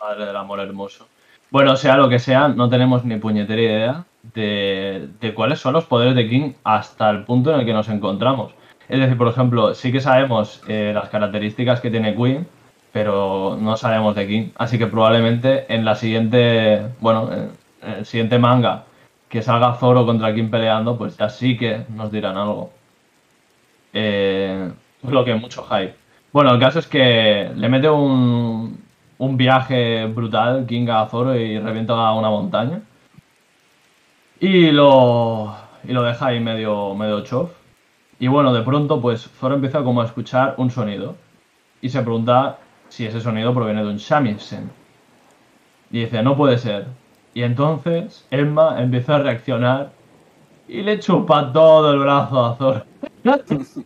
Madre 0.00 0.26
del 0.26 0.36
amor 0.36 0.60
hermoso. 0.60 1.06
Bueno, 1.50 1.76
sea 1.76 1.96
lo 1.96 2.08
que 2.08 2.18
sea, 2.18 2.48
no 2.48 2.68
tenemos 2.68 3.04
ni 3.04 3.16
puñetera 3.16 3.60
idea 3.60 4.04
de, 4.34 5.08
de 5.20 5.34
cuáles 5.34 5.60
son 5.60 5.74
los 5.74 5.84
poderes 5.84 6.14
de 6.14 6.28
King 6.28 6.52
hasta 6.64 7.10
el 7.10 7.24
punto 7.24 7.52
en 7.52 7.60
el 7.60 7.66
que 7.66 7.72
nos 7.74 7.88
encontramos. 7.88 8.52
Es 8.88 9.00
decir, 9.00 9.16
por 9.16 9.28
ejemplo, 9.28 9.74
sí 9.74 9.92
que 9.92 10.00
sabemos 10.00 10.62
eh, 10.66 10.92
las 10.94 11.08
características 11.08 11.80
que 11.80 11.90
tiene 11.90 12.14
Queen, 12.14 12.46
pero 12.92 13.56
no 13.60 13.76
sabemos 13.76 14.14
de 14.14 14.26
King. 14.28 14.48
Así 14.56 14.78
que 14.78 14.86
probablemente 14.86 15.72
en 15.74 15.84
la 15.84 15.94
siguiente, 15.94 16.86
bueno, 17.00 17.30
en 17.32 17.50
el 17.82 18.06
siguiente 18.06 18.38
manga 18.38 18.84
que 19.28 19.42
salga 19.42 19.74
Zoro 19.74 20.04
contra 20.04 20.34
King 20.34 20.50
peleando, 20.50 20.98
pues 20.98 21.16
ya 21.16 21.30
sí 21.30 21.56
que 21.56 21.84
nos 21.88 22.12
dirán 22.12 22.36
algo. 22.36 22.70
Eh, 23.94 24.70
lo 25.02 25.24
que 25.24 25.34
mucho 25.34 25.64
hype. 25.64 25.94
Bueno, 26.32 26.52
el 26.52 26.60
caso 26.60 26.78
es 26.78 26.86
que 26.86 27.50
le 27.56 27.68
mete 27.68 27.88
un, 27.88 28.78
un 29.18 29.36
viaje 29.36 30.06
brutal 30.06 30.66
King 30.66 30.88
a 30.88 31.06
Zoro 31.06 31.34
y 31.34 31.58
revienta 31.58 31.94
una 32.12 32.28
montaña. 32.28 32.82
Y 34.38 34.70
lo, 34.70 35.54
y 35.84 35.92
lo 35.92 36.02
deja 36.02 36.26
ahí 36.26 36.40
medio, 36.40 36.94
medio 36.94 37.22
chof. 37.22 37.52
Y 38.18 38.28
bueno, 38.28 38.52
de 38.52 38.62
pronto 38.62 39.00
pues 39.00 39.30
Zoro 39.38 39.54
empieza 39.54 39.82
como 39.82 40.02
a 40.02 40.04
escuchar 40.04 40.54
un 40.58 40.70
sonido. 40.70 41.16
Y 41.80 41.88
se 41.88 42.02
pregunta 42.02 42.58
si 42.92 43.06
ese 43.06 43.22
sonido 43.22 43.54
proviene 43.54 43.82
de 43.82 43.88
un 43.88 43.96
shamisen. 43.96 44.70
Y 45.90 46.00
dice, 46.00 46.22
no 46.22 46.36
puede 46.36 46.58
ser. 46.58 46.88
Y 47.32 47.42
entonces 47.42 48.26
Emma 48.30 48.82
empieza 48.82 49.16
a 49.16 49.20
reaccionar 49.20 49.92
y 50.68 50.82
le 50.82 50.98
chupa 50.98 51.50
todo 51.54 51.90
el 51.90 52.00
brazo 52.00 52.44
a 52.44 52.54
Zoro. 52.56 52.84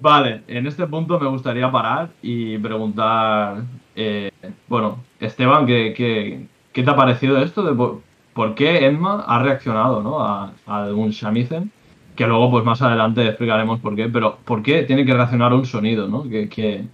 Vale, 0.00 0.42
en 0.46 0.66
este 0.66 0.86
punto 0.86 1.18
me 1.18 1.28
gustaría 1.28 1.70
parar 1.72 2.10
y 2.20 2.58
preguntar, 2.58 3.62
eh, 3.96 4.30
bueno, 4.68 4.98
Esteban, 5.18 5.64
¿qué, 5.64 5.94
qué, 5.96 6.46
qué 6.70 6.82
te 6.82 6.90
ha 6.90 6.96
parecido 6.96 7.38
esto? 7.38 8.02
Por, 8.34 8.54
qué 8.54 8.84
Emma 8.84 9.24
ha 9.26 9.42
reaccionado 9.42 10.02
¿no? 10.02 10.20
a, 10.20 10.52
a 10.66 10.92
un 10.92 11.10
shamisen? 11.10 11.72
Que 12.14 12.26
luego, 12.26 12.50
pues 12.50 12.64
más 12.64 12.82
adelante 12.82 13.26
explicaremos 13.26 13.80
por 13.80 13.96
qué, 13.96 14.10
pero 14.10 14.36
¿por 14.44 14.62
qué 14.62 14.82
tiene 14.82 15.06
que 15.06 15.14
reaccionar 15.14 15.54
un 15.54 15.64
sonido? 15.64 16.08
¿no? 16.08 16.24
¿Qué, 16.24 16.48
qué, 16.50 16.84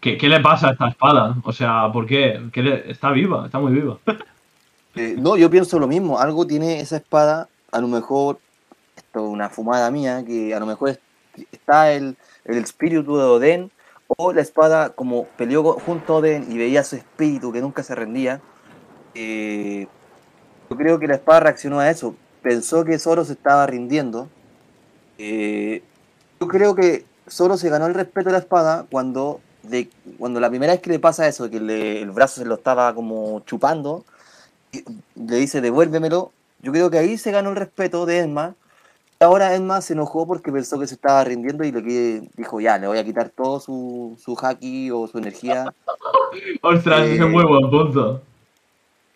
qué- 0.00 0.16
qué 0.18 0.28
le 0.28 0.40
pasa 0.40 0.68
a 0.68 0.72
esta 0.72 0.88
espada? 0.88 1.36
O 1.44 1.52
sea, 1.52 1.90
¿por 1.92 2.06
qué? 2.06 2.40
¿Qué 2.52 2.62
le- 2.62 2.90
está 2.90 3.10
viva, 3.10 3.46
está 3.46 3.58
muy 3.58 3.72
viva. 3.72 3.98
Eh, 4.94 5.14
no, 5.16 5.36
yo 5.36 5.48
pienso 5.48 5.78
lo 5.78 5.86
mismo. 5.86 6.18
Algo 6.18 6.44
tiene 6.44 6.80
esa 6.80 6.96
espada, 6.96 7.48
a 7.70 7.80
lo 7.80 7.86
mejor, 7.86 8.40
esto 8.96 9.20
es 9.26 9.30
una 9.30 9.48
fumada 9.48 9.88
mía, 9.92 10.24
que 10.26 10.52
a 10.52 10.58
lo 10.58 10.66
mejor 10.66 10.88
es- 10.88 10.98
está 11.52 11.92
el, 11.92 12.16
espíritu 12.44 13.16
de 13.16 13.22
Oden, 13.22 13.70
o 14.08 14.32
la 14.32 14.40
espada, 14.40 14.88
como 14.90 15.26
peleó 15.36 15.62
junto 15.74 16.14
a 16.14 16.16
Oden 16.16 16.50
y 16.50 16.58
veía 16.58 16.82
su 16.82 16.96
espíritu 16.96 17.52
que 17.52 17.60
nunca 17.60 17.82
se 17.84 17.94
rendía. 17.94 18.40
eh, 19.14 19.86
yo 20.70 20.76
creo 20.76 20.98
que 20.98 21.06
la 21.06 21.14
espada 21.14 21.40
reaccionó 21.40 21.78
a 21.78 21.90
eso. 21.90 22.16
Pensó 22.42 22.84
que 22.84 22.98
Zoro 22.98 23.24
se 23.24 23.34
estaba 23.34 23.66
rindiendo. 23.66 24.28
Eh, 25.18 25.82
yo 26.40 26.48
creo 26.48 26.74
que 26.74 27.04
Zoro 27.28 27.56
se 27.56 27.68
ganó 27.70 27.86
el 27.86 27.94
respeto 27.94 28.30
de 28.30 28.32
la 28.32 28.38
espada 28.38 28.86
cuando, 28.90 29.40
de, 29.62 29.88
cuando 30.18 30.40
la 30.40 30.48
primera 30.48 30.72
vez 30.72 30.80
que 30.82 30.90
le 30.90 30.98
pasa 30.98 31.26
eso, 31.28 31.50
que 31.50 31.60
le- 31.60 32.02
el 32.02 32.10
brazo 32.10 32.40
se 32.40 32.46
lo 32.46 32.54
estaba 32.56 32.94
como 32.94 33.40
chupando, 33.40 34.04
y 34.72 34.84
le 35.14 35.36
dice 35.36 35.60
devuélvemelo. 35.60 36.32
Yo 36.60 36.72
creo 36.72 36.90
que 36.90 36.98
ahí 36.98 37.16
se 37.18 37.30
ganó 37.30 37.50
el 37.50 37.56
respeto 37.56 38.04
de 38.06 38.18
Emma. 38.20 38.54
Ahora 39.20 39.54
Emma 39.54 39.80
se 39.80 39.94
enojó 39.94 40.26
porque 40.26 40.52
pensó 40.52 40.78
que 40.78 40.86
se 40.86 40.94
estaba 40.94 41.24
rindiendo 41.24 41.64
y 41.64 41.72
le 41.72 42.22
dijo, 42.36 42.60
ya, 42.60 42.78
le 42.78 42.86
voy 42.86 42.98
a 42.98 43.04
quitar 43.04 43.30
todo 43.30 43.58
su, 43.60 44.16
su 44.22 44.36
haki 44.40 44.90
o 44.90 45.06
su 45.06 45.18
energía. 45.18 45.72
Ostras, 46.62 47.06
ese 47.06 47.24
es 47.24 47.30
muy 47.30 47.44
buen 47.44 47.70
punto. 47.70 48.22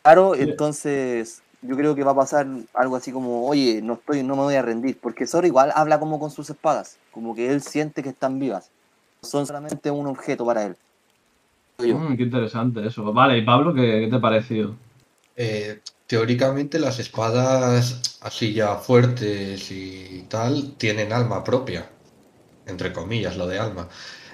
Claro, 0.02 0.34
entonces 0.34 1.42
yo 1.60 1.76
creo 1.76 1.94
que 1.94 2.02
va 2.02 2.10
a 2.10 2.16
pasar 2.16 2.46
algo 2.74 2.96
así 2.96 3.12
como, 3.12 3.46
oye, 3.46 3.80
no 3.82 3.94
estoy, 3.94 4.24
no 4.24 4.34
me 4.34 4.42
voy 4.42 4.54
a 4.56 4.62
rendir, 4.62 4.98
porque 5.00 5.26
Zoro 5.28 5.46
igual 5.46 5.72
habla 5.76 6.00
como 6.00 6.18
con 6.18 6.30
sus 6.30 6.50
espadas, 6.50 6.98
como 7.12 7.34
que 7.36 7.50
él 7.50 7.62
siente 7.62 8.02
que 8.02 8.08
están 8.08 8.40
vivas, 8.40 8.70
son 9.22 9.46
solamente 9.46 9.90
un 9.90 10.06
objeto 10.06 10.44
para 10.44 10.66
él. 10.66 10.76
Mm, 11.78 12.16
qué 12.16 12.22
interesante 12.22 12.86
eso. 12.86 13.12
Vale, 13.12 13.38
y 13.38 13.42
Pablo, 13.42 13.72
¿qué, 13.72 14.00
qué 14.00 14.08
te 14.08 14.16
ha 14.16 14.20
parecido? 14.20 14.74
Eh, 15.36 15.80
teóricamente 16.06 16.78
las 16.78 16.98
espadas 16.98 18.18
así 18.20 18.52
ya 18.52 18.76
fuertes 18.76 19.70
y 19.70 20.26
tal 20.28 20.74
tienen 20.76 21.12
alma 21.12 21.42
propia, 21.42 21.88
entre 22.66 22.92
comillas, 22.92 23.36
lo 23.36 23.46
de 23.46 23.58
alma. 23.58 23.88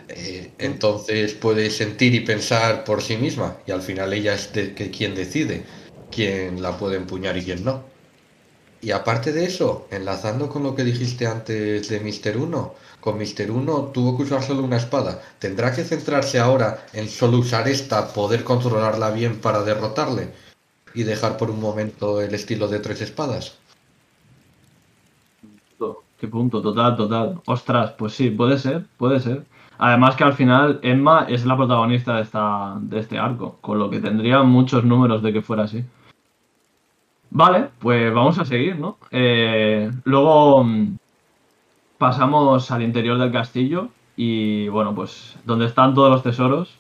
Eh, 0.08 0.52
entonces 0.58 1.34
puede 1.34 1.70
sentir 1.70 2.14
y 2.14 2.20
pensar 2.20 2.82
por 2.84 3.02
sí 3.02 3.18
misma 3.18 3.58
y 3.66 3.72
al 3.72 3.82
final 3.82 4.12
ella 4.14 4.34
es 4.34 4.52
de, 4.54 4.74
que 4.74 4.90
quien 4.90 5.14
decide 5.14 5.64
quién 6.10 6.62
la 6.62 6.78
puede 6.78 6.96
empuñar 6.96 7.36
y 7.36 7.44
quién 7.44 7.62
no. 7.62 7.84
Y 8.80 8.92
aparte 8.92 9.32
de 9.32 9.44
eso, 9.44 9.86
enlazando 9.90 10.48
con 10.48 10.62
lo 10.62 10.74
que 10.74 10.84
dijiste 10.84 11.26
antes 11.26 11.88
de 11.88 12.00
Mister 12.00 12.38
1, 12.38 12.74
con 13.00 13.18
Mister 13.18 13.50
1 13.50 13.90
tuvo 13.94 14.16
que 14.16 14.24
usar 14.24 14.42
solo 14.42 14.62
una 14.62 14.76
espada. 14.76 15.20
¿Tendrá 15.38 15.72
que 15.74 15.84
centrarse 15.84 16.38
ahora 16.38 16.86
en 16.92 17.08
solo 17.08 17.38
usar 17.38 17.68
esta, 17.68 18.12
poder 18.12 18.44
controlarla 18.44 19.10
bien 19.10 19.40
para 19.40 19.62
derrotarle? 19.62 20.32
y 20.94 21.04
dejar 21.04 21.36
por 21.36 21.50
un 21.50 21.60
momento 21.60 22.20
el 22.20 22.34
estilo 22.34 22.68
de 22.68 22.80
tres 22.80 23.00
espadas. 23.02 23.58
Qué 26.18 26.26
punto, 26.26 26.60
total, 26.60 26.96
total. 26.96 27.40
Ostras, 27.46 27.92
pues 27.92 28.12
sí, 28.14 28.30
puede 28.30 28.58
ser, 28.58 28.84
puede 28.96 29.20
ser. 29.20 29.44
Además 29.78 30.16
que 30.16 30.24
al 30.24 30.32
final 30.32 30.80
Emma 30.82 31.26
es 31.28 31.46
la 31.46 31.56
protagonista 31.56 32.16
de, 32.16 32.22
esta, 32.22 32.76
de 32.80 32.98
este 32.98 33.16
arco, 33.16 33.58
con 33.60 33.78
lo 33.78 33.88
que 33.88 34.00
tendría 34.00 34.42
muchos 34.42 34.82
números 34.82 35.22
de 35.22 35.32
que 35.32 35.42
fuera 35.42 35.62
así. 35.64 35.84
Vale, 37.30 37.68
pues 37.78 38.12
vamos 38.12 38.36
a 38.40 38.44
seguir, 38.44 38.76
¿no? 38.80 38.98
Eh, 39.12 39.88
luego 40.02 40.64
mm, 40.64 40.96
pasamos 41.98 42.70
al 42.70 42.82
interior 42.82 43.18
del 43.18 43.32
castillo 43.32 43.88
y 44.16 44.68
bueno, 44.68 44.94
pues 44.94 45.36
donde 45.44 45.66
están 45.66 45.94
todos 45.94 46.10
los 46.10 46.22
tesoros. 46.22 46.74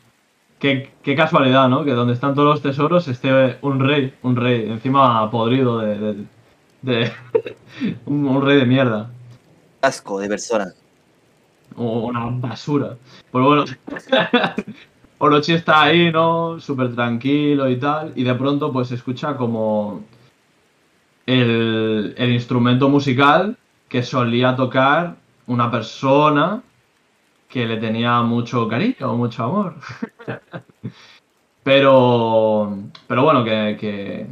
Qué, 0.58 0.90
qué 1.02 1.14
casualidad, 1.14 1.68
¿no? 1.68 1.84
Que 1.84 1.92
donde 1.92 2.14
están 2.14 2.34
todos 2.34 2.48
los 2.54 2.62
tesoros 2.62 3.06
esté 3.08 3.58
un 3.62 3.78
rey, 3.80 4.14
un 4.22 4.36
rey, 4.36 4.68
encima 4.70 5.30
podrido 5.30 5.78
de... 5.78 5.98
de- 5.98 6.24
de- 6.82 7.12
un, 8.06 8.26
un 8.26 8.42
rey 8.44 8.56
de 8.58 8.66
mierda. 8.66 9.10
Asco 9.82 10.18
de 10.20 10.28
persona. 10.28 10.72
o 11.76 12.06
una 12.08 12.26
basura. 12.30 12.96
Pues 13.30 13.44
bueno, 13.44 13.64
Orochi 15.18 15.52
está 15.52 15.82
ahí, 15.82 16.10
¿no? 16.12 16.58
Súper 16.60 16.94
tranquilo 16.94 17.68
y 17.68 17.76
tal, 17.78 18.12
y 18.16 18.24
de 18.24 18.34
pronto 18.34 18.72
pues 18.72 18.88
se 18.88 18.94
escucha 18.96 19.36
como 19.36 20.02
el, 21.26 22.14
el 22.16 22.32
instrumento 22.32 22.88
musical 22.88 23.57
que 23.88 24.02
solía 24.02 24.56
tocar 24.56 25.16
una 25.46 25.70
persona 25.70 26.62
que 27.48 27.66
le 27.66 27.78
tenía 27.78 28.22
mucho 28.22 28.68
cariño, 28.68 29.14
mucho 29.16 29.44
amor. 29.44 29.74
pero, 31.62 32.78
pero 33.06 33.22
bueno, 33.22 33.44
que, 33.44 33.76
que, 33.80 34.26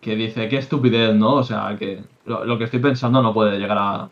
que 0.00 0.16
dice, 0.16 0.48
qué 0.48 0.58
estupidez, 0.58 1.14
¿no? 1.14 1.34
O 1.36 1.42
sea, 1.44 1.76
que 1.78 2.02
lo, 2.26 2.44
lo 2.44 2.58
que 2.58 2.64
estoy 2.64 2.80
pensando 2.80 3.22
no 3.22 3.32
puede 3.32 3.58
llegar 3.58 3.78
a, 3.78 4.10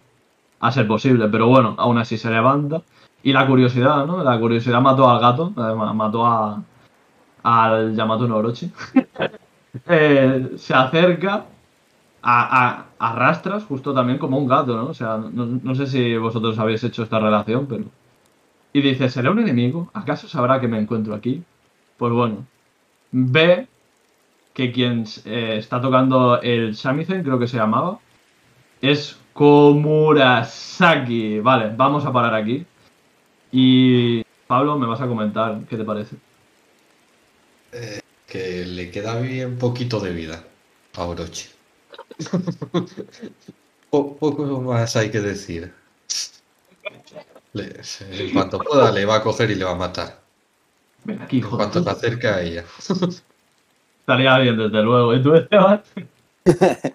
a 0.60 0.72
ser 0.72 0.86
posible, 0.86 1.28
pero 1.28 1.48
bueno, 1.48 1.74
aún 1.78 1.98
así 1.98 2.18
se 2.18 2.30
levanta. 2.30 2.82
Y 3.22 3.32
la 3.32 3.46
curiosidad, 3.46 4.06
¿no? 4.06 4.22
La 4.24 4.38
curiosidad 4.38 4.80
mató 4.80 5.10
al 5.10 5.20
gato, 5.20 5.52
además, 5.56 5.94
mató 5.94 6.26
a, 6.26 6.62
al 7.42 7.94
Yamato 7.94 8.28
no 8.28 8.36
Orochi. 8.36 8.70
Eh, 9.86 10.50
se 10.56 10.74
acerca 10.74 11.44
a, 12.22 12.68
a- 12.68 12.86
a 12.98 13.14
rastras, 13.16 13.64
justo 13.64 13.94
también 13.94 14.18
como 14.18 14.38
un 14.38 14.46
gato, 14.48 14.76
¿no? 14.76 14.86
O 14.88 14.94
sea, 14.94 15.16
no, 15.18 15.46
no 15.46 15.74
sé 15.74 15.86
si 15.86 16.16
vosotros 16.16 16.58
habéis 16.58 16.84
hecho 16.84 17.02
esta 17.02 17.18
relación, 17.20 17.66
pero... 17.66 17.84
Y 18.72 18.82
dice, 18.82 19.08
¿será 19.08 19.30
un 19.32 19.40
enemigo? 19.40 19.90
¿Acaso 19.94 20.28
sabrá 20.28 20.60
que 20.60 20.68
me 20.68 20.78
encuentro 20.78 21.14
aquí? 21.14 21.42
Pues 21.96 22.12
bueno, 22.12 22.46
ve 23.12 23.68
que 24.54 24.72
quien 24.72 25.04
eh, 25.24 25.56
está 25.58 25.80
tocando 25.80 26.40
el 26.42 26.72
shamisen, 26.74 27.22
creo 27.24 27.38
que 27.38 27.48
se 27.48 27.56
llamaba, 27.58 28.00
es 28.80 29.18
Komurasaki. 29.34 31.40
Vale, 31.40 31.74
vamos 31.76 32.04
a 32.06 32.12
parar 32.12 32.34
aquí. 32.34 32.66
Y 33.52 34.22
Pablo, 34.46 34.78
me 34.78 34.86
vas 34.86 35.00
a 35.00 35.08
comentar 35.08 35.60
qué 35.68 35.76
te 35.76 35.84
parece. 35.84 36.16
Que 38.26 38.64
le 38.64 38.90
queda 38.90 39.20
bien 39.20 39.58
poquito 39.58 40.00
de 40.00 40.14
vida 40.14 40.42
a 40.94 41.04
Orochi. 41.04 41.48
Po- 43.90 44.16
poco 44.16 44.44
más 44.60 44.94
hay 44.96 45.10
que 45.10 45.20
decir. 45.20 45.72
Le- 47.52 47.80
en 48.10 48.32
cuanto 48.32 48.58
pueda, 48.58 48.92
le 48.92 49.04
va 49.04 49.16
a 49.16 49.22
coger 49.22 49.50
y 49.50 49.56
le 49.56 49.64
va 49.64 49.72
a 49.72 49.76
matar. 49.76 50.20
Ven 51.04 51.22
aquí, 51.22 51.36
En 51.36 51.40
hijo 51.40 51.56
cuanto 51.56 51.82
se 51.82 51.90
acerque 51.90 52.28
a 52.28 52.40
ella. 52.40 52.64
Estaría 54.00 54.38
bien, 54.38 54.56
desde 54.56 54.82
luego. 54.82 55.14
¿Y 55.14 55.22
tú, 55.22 55.34
Esteban? 55.34 55.82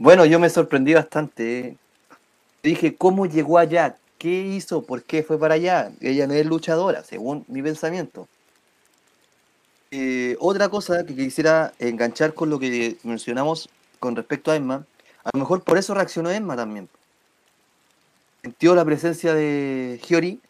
Bueno, 0.00 0.24
yo 0.24 0.38
me 0.38 0.48
sorprendí 0.48 0.94
bastante. 0.94 1.58
eh. 1.58 1.76
Dije, 2.62 2.94
¿cómo 2.96 3.26
llegó 3.26 3.58
allá? 3.58 3.96
¿Qué 4.16 4.28
hizo? 4.30 4.82
¿Por 4.82 5.02
qué 5.02 5.24
fue 5.24 5.38
para 5.40 5.54
allá? 5.54 5.90
Ella 6.00 6.26
no 6.28 6.34
es 6.34 6.46
luchadora, 6.46 7.02
según 7.02 7.44
mi 7.48 7.62
pensamiento. 7.62 8.28
Eh, 9.90 10.36
otra 10.38 10.68
cosa 10.68 11.04
que 11.04 11.16
quisiera 11.16 11.72
enganchar 11.80 12.32
con 12.34 12.48
lo 12.50 12.60
que 12.60 12.96
mencionamos 13.02 13.68
con 13.98 14.16
respecto 14.16 14.50
a 14.50 14.56
Emma, 14.56 14.84
a 15.24 15.30
lo 15.32 15.40
mejor 15.40 15.62
por 15.62 15.78
eso 15.78 15.94
reaccionó 15.94 16.30
Emma 16.30 16.56
también. 16.56 16.88
Sintió 18.42 18.74
la 18.74 18.84
presencia 18.84 19.34
de 19.34 20.00
Hyori. 20.06 20.40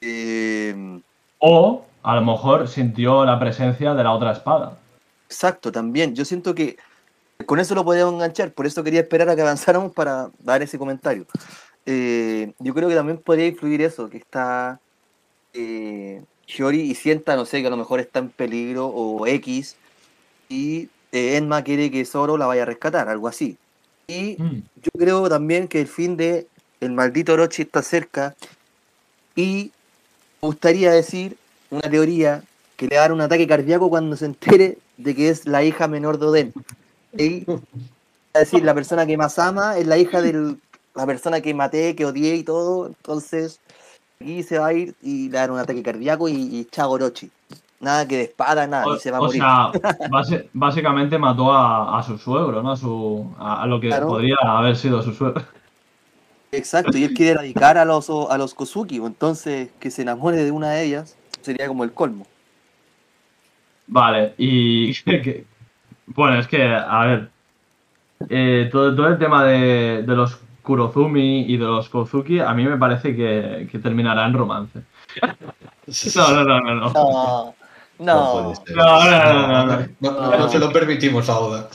eh, 0.00 1.00
O 1.38 1.84
a 2.02 2.14
lo 2.14 2.22
mejor 2.22 2.68
sintió 2.68 3.24
la 3.24 3.38
presencia 3.38 3.94
de 3.94 4.04
la 4.04 4.12
otra 4.12 4.32
espada. 4.32 4.78
Exacto, 5.26 5.70
también. 5.70 6.14
Yo 6.14 6.24
siento 6.24 6.54
que 6.54 6.76
con 7.46 7.60
eso 7.60 7.74
lo 7.74 7.84
podíamos 7.84 8.14
enganchar, 8.14 8.52
por 8.52 8.66
eso 8.66 8.82
quería 8.82 9.00
esperar 9.00 9.28
a 9.30 9.36
que 9.36 9.42
avanzáramos 9.42 9.92
para 9.92 10.30
dar 10.40 10.62
ese 10.62 10.78
comentario. 10.78 11.26
Eh, 11.86 12.52
yo 12.58 12.74
creo 12.74 12.88
que 12.88 12.94
también 12.94 13.18
podría 13.18 13.46
influir 13.46 13.80
eso, 13.82 14.10
que 14.10 14.18
está 14.18 14.78
eh, 15.54 16.22
y 16.46 16.94
sienta, 16.94 17.36
no 17.36 17.44
sé, 17.44 17.60
que 17.60 17.68
a 17.68 17.70
lo 17.70 17.76
mejor 17.76 18.00
está 18.00 18.18
en 18.18 18.28
peligro 18.28 18.86
o 18.86 19.26
X, 19.26 19.76
y 20.48 20.88
eh, 21.12 21.36
Enma 21.36 21.62
quiere 21.62 21.90
que 21.90 22.04
Zoro 22.04 22.36
la 22.36 22.46
vaya 22.46 22.62
a 22.62 22.66
rescatar, 22.66 23.08
algo 23.08 23.28
así. 23.28 23.56
Y 24.08 24.36
Mm. 24.38 24.62
yo 24.82 24.90
creo 24.98 25.28
también 25.28 25.68
que 25.68 25.80
el 25.80 25.86
fin 25.86 26.16
de 26.16 26.46
el 26.80 26.92
maldito 26.92 27.32
Orochi 27.34 27.62
está 27.62 27.82
cerca 27.82 28.34
y 29.36 29.70
me 30.42 30.48
gustaría 30.48 30.90
decir 30.92 31.36
una 31.70 31.88
teoría 31.90 32.42
que 32.76 32.86
le 32.88 32.96
va 32.96 33.02
a 33.02 33.04
dar 33.04 33.12
un 33.12 33.20
ataque 33.20 33.46
cardíaco 33.46 33.90
cuando 33.90 34.16
se 34.16 34.24
entere 34.24 34.78
de 34.96 35.14
que 35.14 35.28
es 35.28 35.46
la 35.46 35.62
hija 35.62 35.86
menor 35.88 36.18
de 36.18 36.26
Oden. 36.26 36.52
Y, 37.16 37.44
es 38.32 38.40
decir, 38.50 38.64
la 38.64 38.74
persona 38.74 39.06
que 39.06 39.16
más 39.16 39.38
ama 39.38 39.76
es 39.76 39.86
la 39.86 39.98
hija 39.98 40.22
de 40.22 40.56
la 40.94 41.06
persona 41.06 41.40
que 41.40 41.52
maté, 41.54 41.94
que 41.94 42.06
odié 42.06 42.36
y 42.36 42.42
todo. 42.42 42.86
Entonces, 42.86 43.60
aquí 44.20 44.42
se 44.42 44.58
va 44.58 44.68
a 44.68 44.72
ir 44.72 44.94
y 45.02 45.28
le 45.28 45.34
va 45.34 45.38
a 45.38 45.42
dar 45.42 45.50
un 45.50 45.58
ataque 45.58 45.82
cardíaco 45.82 46.28
y, 46.28 46.34
y 46.34 46.64
chao 46.70 46.90
Orochi. 46.90 47.30
Nada 47.80 48.06
que 48.06 48.16
de 48.18 48.22
espada, 48.24 48.66
nada, 48.66 48.86
O, 48.86 48.94
y 48.94 48.98
se 48.98 49.10
va 49.10 49.16
a 49.16 49.20
o 49.20 49.26
morir. 49.26 49.40
sea, 49.40 49.70
base- 50.10 50.50
básicamente 50.52 51.18
mató 51.18 51.52
a, 51.52 51.98
a 51.98 52.02
su 52.02 52.18
suegro, 52.18 52.62
¿no? 52.62 52.72
A, 52.72 52.76
su, 52.76 53.26
a, 53.38 53.62
a 53.62 53.66
lo 53.66 53.80
que 53.80 53.88
Claro. 53.88 54.06
podría 54.08 54.36
haber 54.42 54.76
sido 54.76 55.02
su 55.02 55.12
suegro. 55.14 55.42
Exacto, 56.52 56.98
y 56.98 57.04
él 57.04 57.14
quiere 57.14 57.32
erradicar 57.32 57.78
a 57.78 57.84
los, 57.84 58.10
a 58.10 58.36
los 58.36 58.54
Kozuki, 58.54 58.98
pues, 58.98 59.12
entonces 59.12 59.70
que 59.78 59.90
se 59.90 60.02
enamore 60.02 60.36
de 60.44 60.50
una 60.50 60.70
de 60.72 60.84
ellas 60.84 61.16
sería 61.42 61.68
como 61.68 61.84
el 61.84 61.92
colmo. 61.92 62.26
Vale, 63.86 64.34
y 64.36 64.92
que- 65.04 65.44
bueno, 66.06 66.38
es 66.38 66.48
que, 66.48 66.62
a 66.62 67.04
ver, 67.06 67.30
eh, 68.28 68.68
todo, 68.70 68.94
todo 68.94 69.08
el 69.08 69.18
tema 69.18 69.44
de, 69.44 70.02
de 70.02 70.16
los 70.16 70.38
Kurozumi 70.62 71.42
y 71.42 71.56
de 71.56 71.64
los 71.64 71.88
Kozuki, 71.88 72.40
a 72.40 72.52
mí 72.52 72.64
me 72.64 72.76
parece 72.76 73.16
que, 73.16 73.68
que 73.70 73.78
terminará 73.78 74.26
en 74.26 74.34
romance. 74.34 74.80
No, 76.14 76.30
no, 76.30 76.44
no, 76.44 76.60
no, 76.60 76.74
no. 76.76 76.92
No, 76.92 77.54
No 78.00 78.54
no. 78.54 78.54
No, 78.76 79.10
no, 79.10 79.32
no, 79.32 79.46
no, 79.46 79.66
no. 79.66 79.88
No, 80.00 80.10
no, 80.12 80.38
no 80.38 80.48
se 80.48 80.58
lo 80.58 80.72
permitimos 80.72 81.28
a 81.28 81.38
Oda. 81.38 81.68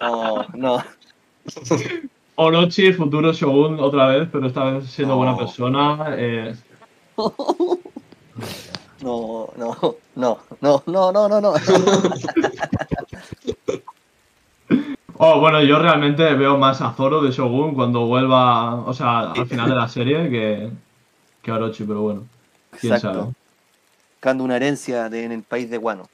no, 0.00 0.46
no. 0.54 0.82
Orochi, 2.36 2.92
futuro 2.92 3.32
Shogun 3.32 3.80
otra 3.80 4.06
vez, 4.08 4.28
pero 4.30 4.46
esta 4.46 4.62
vez 4.64 4.86
siendo 4.90 5.14
No. 5.14 5.18
buena 5.18 5.36
persona. 5.36 6.06
eh, 6.10 6.54
No, 9.02 9.48
no, 9.56 9.76
no, 10.14 10.38
no, 10.60 10.82
no, 10.86 11.12
no, 11.12 11.28
no, 11.28 11.40
no. 11.40 11.54
Oh, 15.18 15.40
bueno, 15.40 15.62
yo 15.62 15.78
realmente 15.78 16.34
veo 16.34 16.58
más 16.58 16.82
a 16.82 16.92
Zoro 16.92 17.22
de 17.22 17.30
Shogun 17.30 17.74
cuando 17.74 18.04
vuelva, 18.06 18.74
o 18.74 18.92
sea, 18.92 19.32
al 19.32 19.46
final 19.46 19.70
de 19.70 19.74
la 19.74 19.88
serie 19.88 20.28
que, 20.28 20.70
que 21.42 21.50
a 21.50 21.54
Orochi, 21.54 21.84
pero 21.84 22.02
bueno, 22.02 22.24
quién 22.78 22.92
Exacto. 22.92 23.20
sabe. 23.22 23.32
Buscando 24.26 24.42
una 24.42 24.56
herencia 24.56 25.08
de- 25.08 25.22
en 25.22 25.30
el 25.30 25.44
país 25.44 25.70
de 25.70 25.78
Guano. 25.78 26.08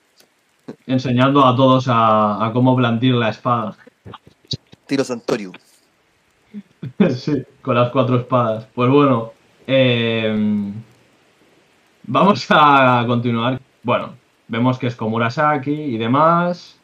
Enseñando 0.87 1.47
a 1.47 1.57
todos 1.57 1.89
a, 1.89 2.45
a 2.45 2.53
cómo 2.53 2.77
blandir 2.77 3.15
la 3.15 3.31
espada. 3.31 3.75
Tiro 4.87 5.03
Santorio. 5.03 5.51
sí, 7.17 7.43
con 7.63 7.75
las 7.75 7.89
cuatro 7.91 8.19
espadas. 8.19 8.67
Pues 8.75 8.91
bueno, 8.91 9.33
eh, 9.67 10.31
vamos 12.03 12.45
a 12.51 13.03
continuar. 13.07 13.59
Bueno, 13.83 14.15
vemos 14.47 14.79
que 14.79 14.89
es 14.89 14.95
como 14.95 15.13
Murasaki 15.13 15.73
y 15.73 15.97
demás. 15.97 16.77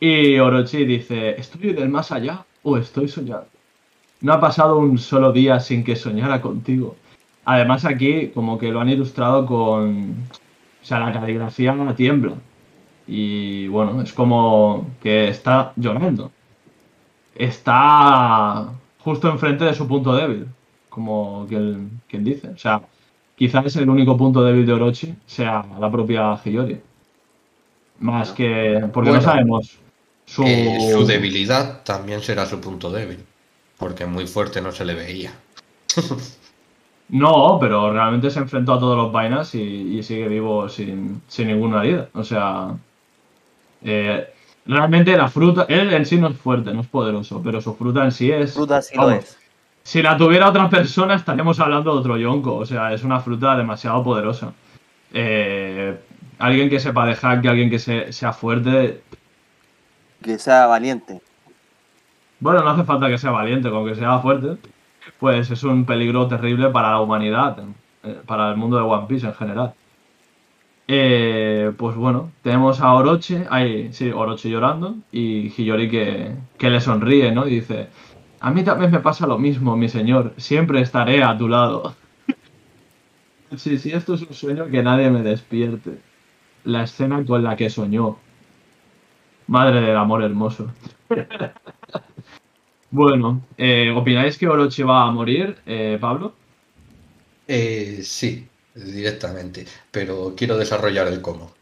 Y 0.00 0.38
Orochi 0.38 0.86
dice, 0.86 1.38
¿estoy 1.38 1.68
en 1.68 1.78
el 1.82 1.90
más 1.90 2.10
allá 2.10 2.46
o 2.62 2.78
estoy 2.78 3.08
soñando? 3.08 3.48
No 4.22 4.32
ha 4.32 4.40
pasado 4.40 4.78
un 4.78 4.96
solo 4.96 5.30
día 5.30 5.60
sin 5.60 5.84
que 5.84 5.94
soñara 5.94 6.40
contigo. 6.40 6.96
Además 7.50 7.84
aquí 7.84 8.28
como 8.28 8.58
que 8.58 8.70
lo 8.70 8.80
han 8.80 8.88
ilustrado 8.88 9.46
con... 9.46 10.14
O 10.82 10.84
sea, 10.84 11.00
la 11.00 11.12
caligrafía 11.12 11.74
tiembla. 11.96 12.34
Y 13.06 13.68
bueno, 13.68 14.02
es 14.02 14.12
como 14.12 14.86
que 15.00 15.28
está 15.28 15.72
llorando 15.76 16.30
está 17.38 18.68
justo 18.98 19.28
enfrente 19.30 19.64
de 19.64 19.74
su 19.74 19.86
punto 19.86 20.14
débil, 20.14 20.46
como 20.88 21.46
quien, 21.48 22.02
quien 22.08 22.24
dice. 22.24 22.48
O 22.48 22.58
sea, 22.58 22.82
quizás 23.36 23.74
el 23.76 23.88
único 23.88 24.16
punto 24.16 24.42
débil 24.42 24.66
de 24.66 24.72
Orochi 24.72 25.14
sea 25.24 25.64
la 25.80 25.90
propia 25.90 26.38
Hiyori. 26.44 26.80
Más 28.00 28.32
que. 28.32 28.88
Porque 28.92 29.10
Bueno, 29.10 29.24
no 29.24 29.32
sabemos 29.32 29.78
su. 30.26 30.44
Su 30.92 31.06
debilidad 31.06 31.82
también 31.84 32.20
será 32.20 32.44
su 32.44 32.60
punto 32.60 32.90
débil. 32.90 33.24
Porque 33.78 34.06
muy 34.06 34.26
fuerte 34.26 34.60
no 34.60 34.72
se 34.72 34.84
le 34.84 34.94
veía. 34.94 35.32
No, 37.10 37.58
pero 37.60 37.90
realmente 37.92 38.30
se 38.30 38.38
enfrentó 38.38 38.74
a 38.74 38.78
todos 38.78 38.96
los 38.96 39.10
vainas 39.12 39.54
y, 39.54 39.60
y 39.98 40.02
sigue 40.02 40.28
vivo 40.28 40.68
sin, 40.68 41.22
sin 41.26 41.48
ninguna 41.48 41.82
herida. 41.82 42.08
O 42.14 42.22
sea. 42.24 42.74
eh, 43.82 44.28
realmente 44.66 45.16
la 45.16 45.28
fruta. 45.28 45.64
Él 45.68 45.92
en 45.92 46.04
sí 46.04 46.18
no 46.18 46.28
es 46.28 46.36
fuerte, 46.36 46.72
no 46.74 46.82
es 46.82 46.86
poderoso, 46.86 47.40
pero 47.42 47.60
su 47.60 47.74
fruta 47.74 48.04
en 48.04 48.12
sí 48.12 48.30
es. 48.30 48.54
Fruta 48.54 48.82
sí 48.82 48.96
lo 48.96 49.10
es. 49.10 49.38
Si 49.82 50.02
la 50.02 50.18
tuviera 50.18 50.50
otra 50.50 50.68
persona 50.68 51.14
estaríamos 51.14 51.58
hablando 51.60 51.94
de 51.94 52.00
otro 52.00 52.18
yonko, 52.18 52.56
o 52.56 52.66
sea, 52.66 52.92
es 52.92 53.02
una 53.04 53.20
fruta 53.20 53.56
demasiado 53.56 54.04
poderosa. 54.04 54.52
Eh, 55.14 55.98
alguien 56.38 56.68
que 56.68 56.78
sepa 56.78 57.06
de 57.06 57.14
hack, 57.14 57.46
alguien 57.46 57.70
que 57.70 57.78
se- 57.78 58.12
sea 58.12 58.34
fuerte, 58.34 59.00
Que 60.22 60.38
sea 60.38 60.66
valiente. 60.66 61.22
bueno, 62.38 62.60
no 62.62 62.68
hace 62.70 62.84
falta 62.84 63.08
que 63.08 63.16
sea 63.16 63.30
valiente, 63.30 63.70
con 63.70 63.86
que 63.86 63.94
sea 63.94 64.18
fuerte, 64.18 64.58
pues 65.18 65.50
es 65.50 65.62
un 65.64 65.84
peligro 65.84 66.28
terrible 66.28 66.70
para 66.70 66.90
la 66.92 67.00
humanidad, 67.00 67.58
eh, 68.04 68.20
para 68.26 68.50
el 68.50 68.56
mundo 68.56 68.76
de 68.76 68.82
One 68.82 69.06
Piece 69.08 69.26
en 69.26 69.34
general. 69.34 69.74
Eh, 70.90 71.72
pues 71.76 71.96
bueno, 71.96 72.32
tenemos 72.42 72.80
a 72.80 72.94
Orochi, 72.94 73.36
ahí, 73.50 73.92
sí, 73.92 74.10
Orochi 74.10 74.48
llorando 74.48 74.96
y 75.12 75.50
Hiyori 75.50 75.90
que, 75.90 76.34
que 76.56 76.70
le 76.70 76.80
sonríe, 76.80 77.30
¿no? 77.30 77.46
Y 77.46 77.56
dice, 77.56 77.88
a 78.40 78.50
mí 78.50 78.64
también 78.64 78.90
me 78.90 79.00
pasa 79.00 79.26
lo 79.26 79.38
mismo, 79.38 79.76
mi 79.76 79.88
señor, 79.88 80.32
siempre 80.38 80.80
estaré 80.80 81.22
a 81.22 81.36
tu 81.36 81.48
lado. 81.48 81.94
Sí, 83.56 83.78
sí, 83.78 83.90
esto 83.92 84.14
es 84.14 84.22
un 84.22 84.34
sueño 84.34 84.66
que 84.66 84.82
nadie 84.82 85.10
me 85.10 85.22
despierte. 85.22 86.00
La 86.64 86.82
escena 86.84 87.24
con 87.24 87.42
la 87.42 87.56
que 87.56 87.70
soñó. 87.70 88.18
Madre 89.46 89.80
del 89.80 89.96
amor 89.96 90.22
hermoso. 90.22 90.70
bueno, 92.90 93.42
eh, 93.56 93.90
¿opináis 93.94 94.36
que 94.38 94.48
Orochi 94.48 94.82
va 94.82 95.04
a 95.04 95.10
morir, 95.10 95.56
eh, 95.66 95.98
Pablo? 96.00 96.34
Eh, 97.46 98.00
sí, 98.04 98.46
directamente, 98.74 99.66
pero 99.90 100.34
quiero 100.36 100.56
desarrollar 100.56 101.06
el 101.08 101.20
cómo. 101.20 101.52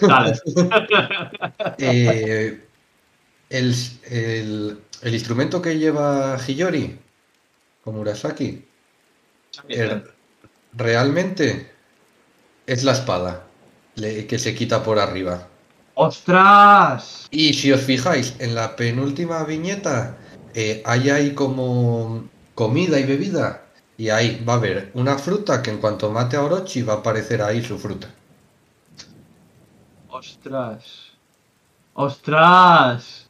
Dale. 0.00 0.32
Eh, 1.78 2.60
el, 3.50 3.74
el- 4.10 4.78
el 5.02 5.14
instrumento 5.14 5.60
que 5.62 5.78
lleva 5.78 6.36
Hiyori, 6.38 6.98
Murasaki, 7.84 8.64
er- 9.68 10.04
realmente 10.74 11.70
es 12.66 12.84
la 12.84 12.92
espada 12.92 13.44
le- 13.96 14.26
que 14.26 14.38
se 14.38 14.54
quita 14.54 14.82
por 14.82 14.98
arriba. 14.98 15.46
¡Ostras! 15.94 17.26
Y 17.30 17.54
si 17.54 17.72
os 17.72 17.80
fijáis, 17.82 18.34
en 18.38 18.54
la 18.54 18.76
penúltima 18.76 19.44
viñeta 19.44 20.16
eh, 20.60 20.82
hay 20.84 21.08
ahí 21.08 21.34
como 21.34 22.24
comida 22.56 22.98
y 22.98 23.04
bebida. 23.04 23.62
Y 23.96 24.08
ahí 24.08 24.44
va 24.44 24.54
a 24.54 24.56
haber 24.56 24.90
una 24.94 25.16
fruta 25.16 25.62
que 25.62 25.70
en 25.70 25.78
cuanto 25.78 26.10
mate 26.10 26.36
a 26.36 26.42
Orochi 26.42 26.82
va 26.82 26.94
a 26.94 26.96
aparecer 26.96 27.42
ahí 27.42 27.62
su 27.62 27.78
fruta. 27.78 28.08
¡Ostras! 30.08 31.12
¡Ostras! 31.94 33.28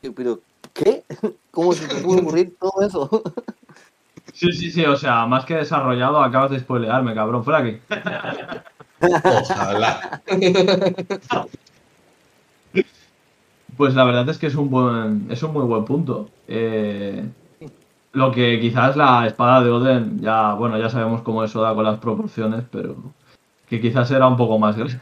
Pero, 0.00 0.40
¿qué? 0.72 1.04
¿Cómo 1.50 1.74
se 1.74 1.86
te 1.86 1.96
pudo 1.96 2.18
ocurrir 2.22 2.56
todo 2.58 2.80
eso? 2.80 3.22
Sí, 4.32 4.52
sí, 4.52 4.70
sí, 4.70 4.84
o 4.84 4.96
sea, 4.96 5.26
más 5.26 5.44
que 5.44 5.56
desarrollado, 5.56 6.22
acabas 6.22 6.52
de 6.52 6.60
spoilearme, 6.60 7.14
cabrón. 7.14 7.44
Fuera 7.44 7.58
aquí. 7.58 7.78
Ojalá. 9.00 10.22
Pues 13.80 13.94
la 13.94 14.04
verdad 14.04 14.28
es 14.28 14.36
que 14.36 14.48
es 14.48 14.54
un 14.56 14.68
buen, 14.68 15.26
es 15.30 15.42
un 15.42 15.54
muy 15.54 15.64
buen 15.64 15.86
punto. 15.86 16.28
Eh, 16.46 17.24
lo 18.12 18.30
que 18.30 18.60
quizás 18.60 18.94
la 18.94 19.26
espada 19.26 19.62
de 19.62 19.70
Oden, 19.70 20.20
ya, 20.20 20.52
bueno, 20.52 20.76
ya 20.76 20.90
sabemos 20.90 21.22
cómo 21.22 21.42
es 21.44 21.56
Oda 21.56 21.74
con 21.74 21.84
las 21.84 21.98
proporciones, 21.98 22.62
pero 22.70 22.94
que 23.70 23.80
quizás 23.80 24.10
era 24.10 24.28
un 24.28 24.36
poco 24.36 24.58
más 24.58 24.76
grande. 24.76 25.00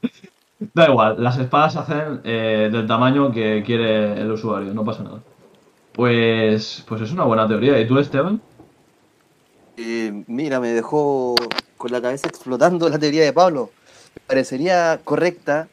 Da 0.72 0.88
igual, 0.88 1.22
las 1.22 1.36
espadas 1.36 1.74
se 1.74 1.78
hacen 1.80 2.20
eh, 2.24 2.70
del 2.72 2.86
tamaño 2.86 3.30
que 3.32 3.62
quiere 3.62 4.18
el 4.18 4.32
usuario, 4.32 4.72
no 4.72 4.82
pasa 4.82 5.02
nada. 5.02 5.20
Pues, 5.92 6.82
pues 6.88 7.02
es 7.02 7.12
una 7.12 7.24
buena 7.24 7.46
teoría. 7.46 7.78
¿Y 7.78 7.86
tú, 7.86 7.98
Esteban? 7.98 8.40
Eh, 9.76 10.24
mira, 10.26 10.58
me 10.58 10.68
dejó 10.68 11.34
con 11.76 11.92
la 11.92 12.00
cabeza 12.00 12.28
explotando 12.28 12.88
la 12.88 12.98
teoría 12.98 13.24
de 13.24 13.34
Pablo. 13.34 13.68
Me 14.14 14.22
parecería 14.26 15.00
correcta, 15.04 15.68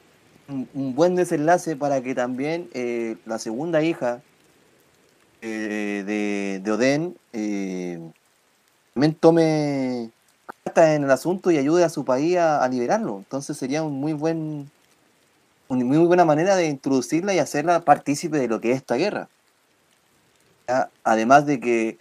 un, 0.48 0.96
buen 0.96 1.16
desenlace 1.16 1.76
para 1.76 2.02
que 2.02 2.16
también 2.16 2.70
eh, 2.74 3.18
la 3.26 3.40
segunda 3.40 3.82
hija 3.82 4.22
eh, 5.42 6.04
de, 6.06 6.62
de 6.64 6.72
Oden 6.72 7.18
eh, 7.34 8.00
también 8.94 9.14
tome 9.16 10.10
carta 10.64 10.96
en 10.96 11.04
el 11.04 11.12
asunto 11.12 11.52
y 11.52 11.58
ayude 11.58 11.84
a 11.84 11.90
su 11.90 12.04
país 12.04 12.38
a, 12.38 12.68
liberarlo. 12.68 13.18
Entonces 13.18 13.58
sería 13.58 13.84
un 13.84 14.00
muy 14.00 14.14
buen, 14.14 14.72
una 15.68 15.86
muy 15.86 15.98
buena 16.00 16.26
manera 16.26 16.56
de 16.56 16.68
introducirla 16.68 17.34
y 17.34 17.40
hacerla 17.40 17.82
partícipe 17.82 18.38
de 18.38 18.48
lo 18.48 18.60
que 18.60 18.72
es 18.72 18.78
esta 18.78 18.96
guerra. 18.96 19.30
Además 21.04 21.46
de 21.46 21.60
que 21.60 21.98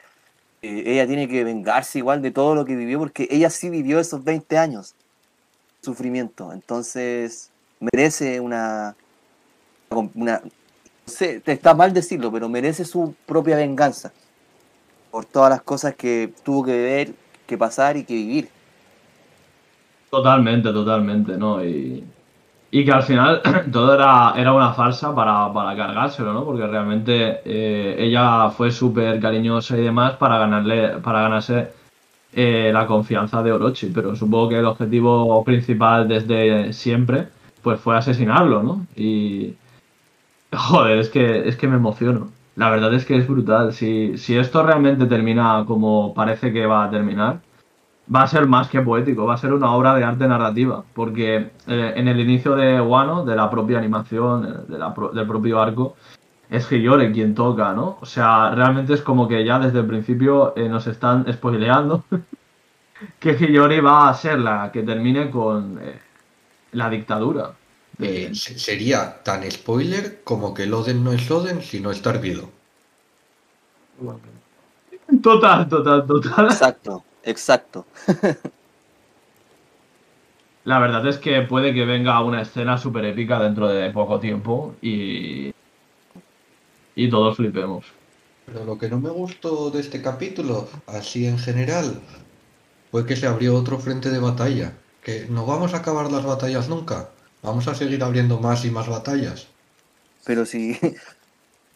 ella 0.63 1.07
tiene 1.07 1.29
que 1.29 1.45
vengarse 1.45 1.99
igual 1.99 2.23
de 2.23 2.31
todo 2.31 2.55
lo 2.55 2.65
que 2.65 2.75
vivió, 2.75 2.99
porque 2.99 3.29
ella 3.31 3.51
sí 3.51 3.71
vivió 3.71 4.01
esos 4.01 4.25
20 4.25 4.59
años 4.59 4.95
de 4.95 5.85
sufrimiento. 5.85 6.53
Entonces, 6.53 7.51
merece 7.81 8.41
una. 8.41 8.95
una 10.15 10.41
no 10.43 11.13
sé, 11.13 11.43
está 11.47 11.75
mal 11.75 11.93
decirlo, 11.93 12.33
pero 12.33 12.49
merece 12.49 12.85
su 12.85 13.15
propia 13.27 13.57
venganza 13.57 14.13
por 15.11 15.25
todas 15.25 15.51
las 15.51 15.63
cosas 15.63 15.95
que 15.95 16.33
tuvo 16.45 16.65
que 16.65 16.77
ver, 16.77 17.15
que 17.47 17.57
pasar 17.57 17.97
y 17.97 18.05
que 18.05 18.15
vivir. 18.15 18.49
Totalmente, 20.11 20.73
totalmente, 20.73 21.37
¿no? 21.37 21.65
Y, 21.65 22.05
y 22.71 22.85
que 22.85 22.93
al 22.93 23.03
final 23.03 23.41
todo 23.73 23.95
era, 23.95 24.35
era 24.37 24.53
una 24.53 24.73
farsa 24.75 25.15
para, 25.15 25.53
para 25.53 25.77
cargárselo, 25.77 26.33
¿no? 26.33 26.45
Porque 26.45 26.67
realmente 26.67 27.41
eh, 27.45 27.97
ella 27.99 28.51
fue 28.51 28.71
súper 28.71 29.21
cariñosa 29.21 29.79
y 29.79 29.83
demás 29.83 30.17
para 30.17 30.39
ganarle, 30.39 30.99
para 30.99 31.23
ganarse 31.23 31.71
eh, 32.33 32.71
la 32.73 32.87
confianza 32.87 33.43
de 33.43 33.53
Orochi, 33.53 33.87
pero 33.95 34.15
supongo 34.15 34.51
que 34.51 34.59
el 34.59 34.67
objetivo 34.67 35.43
principal 35.45 36.07
desde 36.09 36.73
siempre 36.73 37.29
pues 37.67 37.81
fue 37.81 37.97
asesinarlo, 37.97 38.63
¿no? 38.63 38.87
Y 38.95 39.57
joder, 40.53 40.99
es 40.99 41.09
que, 41.09 41.49
es 41.49 41.57
que 41.57 41.67
me 41.67 41.75
emociono. 41.75 42.29
La 42.55 42.71
verdad 42.71 42.95
es 42.95 43.05
que 43.05 43.17
es 43.17 43.27
brutal. 43.27 43.73
Si, 43.73 44.17
si 44.19 44.39
esto 44.39 44.63
realmente 44.63 45.07
termina 45.07 45.65
como 45.67 46.15
parece 46.15 46.53
que 46.53 46.65
va 46.65 46.85
a 46.85 46.91
terminar, 46.91 47.41
va 48.15 48.23
a 48.23 48.29
ser 48.29 48.47
más 48.47 48.69
que 48.69 48.81
poético, 48.83 49.27
va 49.27 49.35
a 49.35 49.39
ser 49.39 49.53
una 49.53 49.73
obra 49.75 49.97
de 49.97 50.05
arte 50.05 50.29
narrativa, 50.29 50.85
porque 50.95 51.51
eh, 51.67 51.93
en 51.97 52.07
el 52.07 52.21
inicio 52.21 52.55
de 52.55 52.81
Wano, 52.81 53.25
de 53.25 53.35
la 53.35 53.51
propia 53.51 53.79
animación, 53.79 54.45
eh, 54.45 54.73
de 54.73 54.79
la 54.79 54.95
del 55.13 55.27
propio 55.27 55.61
arco, 55.61 55.97
es 56.49 56.71
Hiyori 56.71 57.13
quien 57.13 57.35
toca, 57.35 57.73
¿no? 57.73 57.99
O 58.01 58.07
sea, 58.07 58.55
realmente 58.55 58.95
es 58.95 59.03
como 59.03 59.27
que 59.27 59.45
ya 59.45 59.59
desde 59.59 59.81
el 59.81 59.87
principio 59.87 60.55
eh, 60.57 60.69
nos 60.69 60.87
están 60.87 61.27
spoileando 61.33 62.05
que 63.19 63.33
Hiyori 63.33 63.81
va 63.81 64.09
a 64.09 64.15
ser 64.15 64.39
la 64.39 64.71
que 64.71 64.85
termine 64.85 65.31
con 65.31 65.81
la 66.73 66.91
dictadura. 66.91 67.57
de- 67.99 68.25
Eh, 68.25 68.35
se- 68.35 68.59
sería 68.59 69.23
tan 69.23 69.51
spoiler 69.51 70.23
como 70.23 70.53
que 70.53 70.65
el 70.65 70.75
Oden 70.75 71.03
no 71.03 71.13
es 71.13 71.31
Oden 71.31 71.63
si 71.63 71.81
no 71.81 71.91
está 71.91 72.11
hervido. 72.11 72.51
Total, 75.23 75.69
total, 75.69 76.07
total. 76.07 76.47
Exacto, 76.47 77.05
exacto. 77.23 77.87
La 80.65 80.79
verdad 80.81 81.07
es 81.07 81.19
que 81.19 81.43
puede 81.43 81.73
que 81.73 81.85
venga 81.85 82.21
una 82.23 82.43
escena 82.43 82.77
súper 82.77 83.05
épica 83.07 83.39
dentro 83.39 83.69
de 83.69 83.91
poco 83.91 84.19
tiempo 84.19 84.75
y. 84.83 85.51
y 86.97 87.09
todos 87.09 87.37
flipemos. 87.37 87.87
Pero 88.45 88.65
lo 88.65 88.77
que 88.79 88.89
no 88.89 89.01
me 89.01 89.11
gustó 89.11 89.71
de 89.71 89.81
este 89.81 90.03
capítulo, 90.03 90.69
así 90.87 91.27
en 91.27 91.39
general, 91.39 92.01
fue 92.91 93.07
que 93.07 93.17
se 93.17 93.27
abrió 93.27 93.55
otro 93.57 93.79
frente 93.79 94.11
de 94.11 94.19
batalla. 94.19 94.73
Que 95.07 95.27
no 95.31 95.47
vamos 95.47 95.73
a 95.73 95.77
acabar 95.79 96.11
las 96.11 96.25
batallas 96.25 96.69
nunca. 96.69 97.11
Vamos 97.41 97.69
a 97.69 97.77
seguir 97.77 98.03
abriendo 98.03 98.41
más 98.41 98.65
y 98.65 98.73
más 98.73 98.89
batallas. 98.89 99.47
Pero 100.25 100.45
si. 100.45 100.77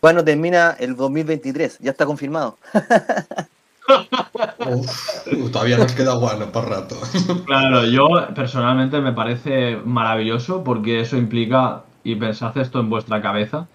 Bueno, 0.03 0.24
termina 0.24 0.74
el 0.81 0.97
2023, 0.97 1.78
ya 1.81 1.91
está 1.91 2.07
confirmado. 2.07 2.57
Uf, 4.66 5.51
todavía 5.53 5.76
nos 5.76 5.93
queda 5.93 6.14
guano 6.14 6.51
para 6.51 6.68
rato. 6.68 6.97
Claro, 7.47 7.85
yo 7.85 8.09
personalmente 8.35 8.99
me 9.03 9.12
parece 9.12 9.76
maravilloso 9.85 10.64
porque 10.64 11.01
eso 11.01 11.18
implica, 11.18 11.83
y 12.03 12.14
pensad 12.16 12.57
esto 12.57 12.81
en 12.81 12.89
vuestra 12.89 13.20
cabeza, 13.20 13.66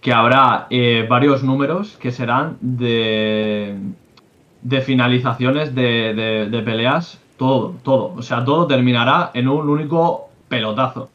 que 0.00 0.14
habrá 0.14 0.66
eh, 0.70 1.06
varios 1.10 1.42
números 1.42 1.98
que 2.00 2.10
serán 2.10 2.56
de, 2.62 3.76
de 4.62 4.80
finalizaciones 4.80 5.74
de, 5.74 6.14
de- 6.14 6.48
de 6.50 6.62
peleas, 6.62 7.18
todo, 7.36 7.74
todo. 7.82 8.14
O 8.16 8.22
sea, 8.22 8.44
todo 8.44 8.66
terminará 8.66 9.30
en 9.34 9.48
un 9.48 9.68
único 9.68 10.28
pelotazo. 10.48 11.10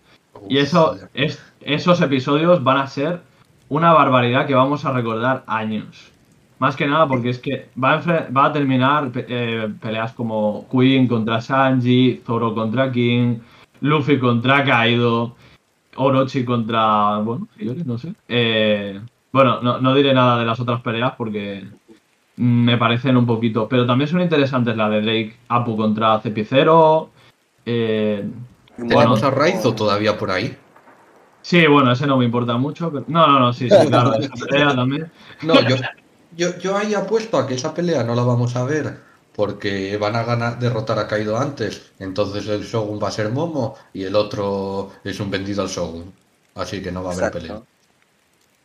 Y 0.50 0.58
eso, 0.58 0.98
es, 1.14 1.44
esos 1.62 2.02
episodios 2.02 2.64
van 2.64 2.78
a 2.78 2.88
ser 2.88 3.22
una 3.70 3.94
barbaridad 3.94 4.48
que 4.48 4.56
vamos 4.56 4.86
a 4.86 4.92
recordar 4.92 5.44
años. 5.48 6.12
Más 6.60 6.76
que 6.76 6.86
nada 6.86 7.08
porque 7.08 7.30
es 7.30 7.40
que 7.40 7.70
va 7.82 7.94
a, 7.94 8.30
va 8.30 8.46
a 8.46 8.54
terminar 8.54 9.12
eh, 9.16 9.74
peleas 9.82 10.14
como 10.14 10.68
Queen 10.70 11.08
contra 11.08 11.42
Sanji, 11.42 12.22
Zoro 12.26 12.54
contra 12.54 12.92
King, 12.92 13.38
Luffy 13.80 14.20
contra 14.20 14.64
Kaido, 14.64 15.36
Orochi 15.96 16.46
contra... 16.46 17.18
Bueno, 17.18 17.48
no 17.86 17.98
sé. 17.98 18.14
Eh, 18.28 19.02
bueno, 19.32 19.62
no, 19.62 19.80
no 19.80 19.96
diré 19.96 20.14
nada 20.14 20.38
de 20.38 20.46
las 20.46 20.60
otras 20.60 20.82
peleas 20.82 21.14
porque 21.18 21.66
me 22.42 22.76
parecen 22.76 23.18
un 23.18 23.28
poquito... 23.28 23.70
Pero 23.70 23.86
también 23.86 24.10
son 24.10 24.22
interesantes 24.22 24.76
la 24.76 24.90
de 24.90 25.02
Drake 25.02 25.38
Apu 25.48 25.78
contra 25.78 26.20
Cepicero. 26.22 27.12
Eh, 27.66 28.28
¿Tenemos 28.76 29.22
Bueno, 29.22 29.28
a 29.28 29.30
Raizo 29.30 29.76
todavía 29.76 30.18
por 30.18 30.32
ahí? 30.32 30.58
Sí, 31.44 31.68
bueno, 31.68 31.92
ese 31.92 32.08
no 32.08 32.18
me 32.18 32.26
importa 32.26 32.58
mucho, 32.58 32.92
pero... 32.92 33.06
No, 33.08 33.28
no, 33.28 33.40
no, 33.40 33.54
sí, 33.54 33.70
sí, 33.70 33.88
claro, 33.88 34.14
esa 34.20 34.34
pelea 34.34 34.76
también. 34.76 35.12
No, 35.44 35.54
yo, 35.62 35.76
yo, 36.36 36.58
yo 36.58 36.76
ahí 36.76 36.96
apuesto 36.96 37.38
a 37.38 37.46
que 37.46 37.54
esa 37.54 37.76
pelea 37.76 38.04
no 38.04 38.16
la 38.16 38.24
vamos 38.24 38.56
a 38.56 38.64
ver 38.64 38.98
porque 39.36 39.98
van 39.98 40.16
a 40.16 40.24
ganar, 40.24 40.58
derrotar 40.58 40.98
a 40.98 41.08
Kaido 41.08 41.38
antes. 41.38 41.92
Entonces 42.00 42.48
el 42.48 42.64
Shogun 42.64 43.00
va 43.02 43.10
a 43.10 43.12
ser 43.12 43.30
Momo 43.30 43.76
y 43.94 44.04
el 44.04 44.16
otro 44.16 44.92
es 45.04 45.20
un 45.20 45.30
vendido 45.30 45.62
al 45.62 45.70
Shogun. 45.70 46.12
Así 46.56 46.82
que 46.82 46.92
no 46.92 47.04
va 47.04 47.12
a 47.12 47.14
haber 47.14 47.32
pelea. 47.32 47.62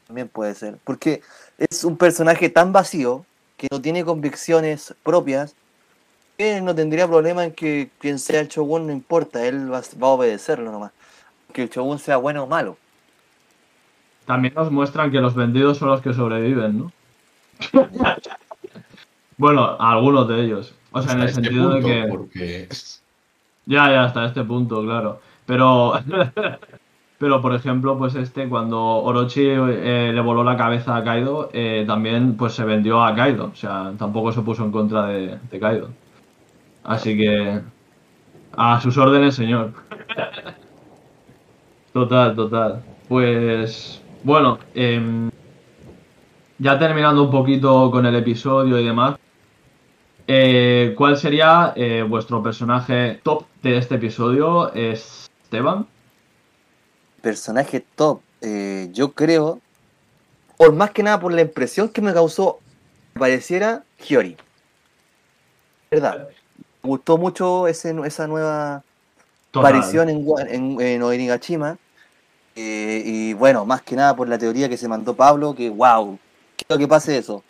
También 0.06 0.28
puede 0.28 0.54
ser. 0.54 0.78
Porque 0.82 1.20
es 1.58 1.84
un 1.84 1.96
personaje 1.96 2.48
tan 2.48 2.72
vacío 2.72 3.26
que 3.56 3.68
no 3.70 3.80
tiene 3.80 4.04
convicciones 4.04 4.94
propias 5.02 5.54
Él 6.38 6.64
no 6.64 6.74
tendría 6.74 7.06
problema 7.06 7.44
en 7.44 7.52
que 7.52 7.90
quien 7.98 8.18
sea 8.18 8.40
el 8.40 8.48
Shogun 8.48 8.86
no 8.86 8.92
importa, 8.92 9.46
él 9.46 9.72
va, 9.72 9.80
va 9.80 10.08
a 10.08 10.10
obedecerlo 10.10 10.70
nomás. 10.70 10.92
Que 11.52 11.62
el 11.62 11.70
Shogun 11.70 11.98
sea 11.98 12.18
bueno 12.18 12.44
o 12.44 12.46
malo. 12.46 12.76
También 14.26 14.54
nos 14.54 14.70
muestran 14.70 15.10
que 15.10 15.20
los 15.20 15.34
vendidos 15.34 15.78
son 15.78 15.88
los 15.88 16.02
que 16.02 16.12
sobreviven, 16.12 16.78
¿no? 16.78 16.92
bueno, 19.38 19.76
algunos 19.78 20.28
de 20.28 20.44
ellos. 20.44 20.74
O 20.90 21.00
sea, 21.00 21.12
en 21.12 21.20
el 21.20 21.28
este 21.28 21.42
sentido 21.42 21.70
punto, 21.70 21.88
de 21.88 21.94
que. 21.94 22.08
Porque 22.08 22.68
Ya, 23.66 23.90
ya, 23.90 24.04
hasta 24.04 24.26
este 24.26 24.42
punto, 24.44 24.82
claro. 24.82 25.20
Pero, 25.46 25.94
pero 27.18 27.40
por 27.40 27.54
ejemplo, 27.54 27.96
pues 27.96 28.14
este, 28.14 28.48
cuando 28.48 28.78
Orochi 28.78 29.42
eh, 29.46 30.10
le 30.14 30.20
voló 30.20 30.44
la 30.44 30.56
cabeza 30.56 30.96
a 30.96 31.04
Kaido, 31.04 31.48
eh, 31.52 31.84
también 31.86 32.36
pues 32.36 32.52
se 32.52 32.64
vendió 32.64 33.02
a 33.02 33.14
Kaido. 33.14 33.46
O 33.52 33.54
sea, 33.54 33.92
tampoco 33.98 34.32
se 34.32 34.42
puso 34.42 34.64
en 34.64 34.70
contra 34.70 35.06
de, 35.06 35.38
de 35.50 35.60
Kaido. 35.60 35.88
Así 36.84 37.16
que, 37.16 37.60
a 38.56 38.80
sus 38.80 38.98
órdenes, 38.98 39.34
señor. 39.34 39.72
Total, 41.92 42.36
total. 42.36 42.82
Pues, 43.08 44.02
bueno, 44.22 44.58
em, 44.74 45.30
ya 46.58 46.78
terminando 46.78 47.22
un 47.22 47.30
poquito 47.30 47.90
con 47.90 48.04
el 48.04 48.14
episodio 48.16 48.78
y 48.78 48.84
demás, 48.84 49.16
eh, 50.26 50.92
¿cuál 50.94 51.16
sería 51.16 51.72
vuestro 52.06 52.42
personaje 52.42 53.18
top 53.22 53.46
de 53.62 53.78
este 53.78 53.94
episodio? 53.94 54.74
Esteban. 54.74 55.86
Personaje 57.26 57.84
top, 57.96 58.20
eh, 58.40 58.88
yo 58.92 59.10
creo, 59.10 59.60
por 60.56 60.72
más 60.72 60.92
que 60.92 61.02
nada 61.02 61.18
por 61.18 61.32
la 61.32 61.40
impresión 61.40 61.88
que 61.88 62.00
me 62.00 62.14
causó, 62.14 62.60
pareciera 63.18 63.82
Hiyori. 63.98 64.36
¿Verdad? 65.90 66.28
Me 66.84 66.88
gustó 66.88 67.18
mucho 67.18 67.66
ese, 67.66 67.92
esa 68.04 68.28
nueva 68.28 68.84
Total. 69.50 69.74
aparición 69.74 70.08
en, 70.08 70.24
en, 70.48 70.80
en. 70.80 71.78
Eh, 72.54 73.02
y 73.04 73.32
bueno, 73.32 73.66
más 73.66 73.82
que 73.82 73.96
nada 73.96 74.14
por 74.14 74.28
la 74.28 74.38
teoría 74.38 74.68
que 74.68 74.76
se 74.76 74.86
mandó 74.86 75.16
Pablo, 75.16 75.52
que 75.52 75.68
wow, 75.68 76.16
quiero 76.56 76.78
que 76.78 76.86
pase 76.86 77.18
eso. 77.18 77.42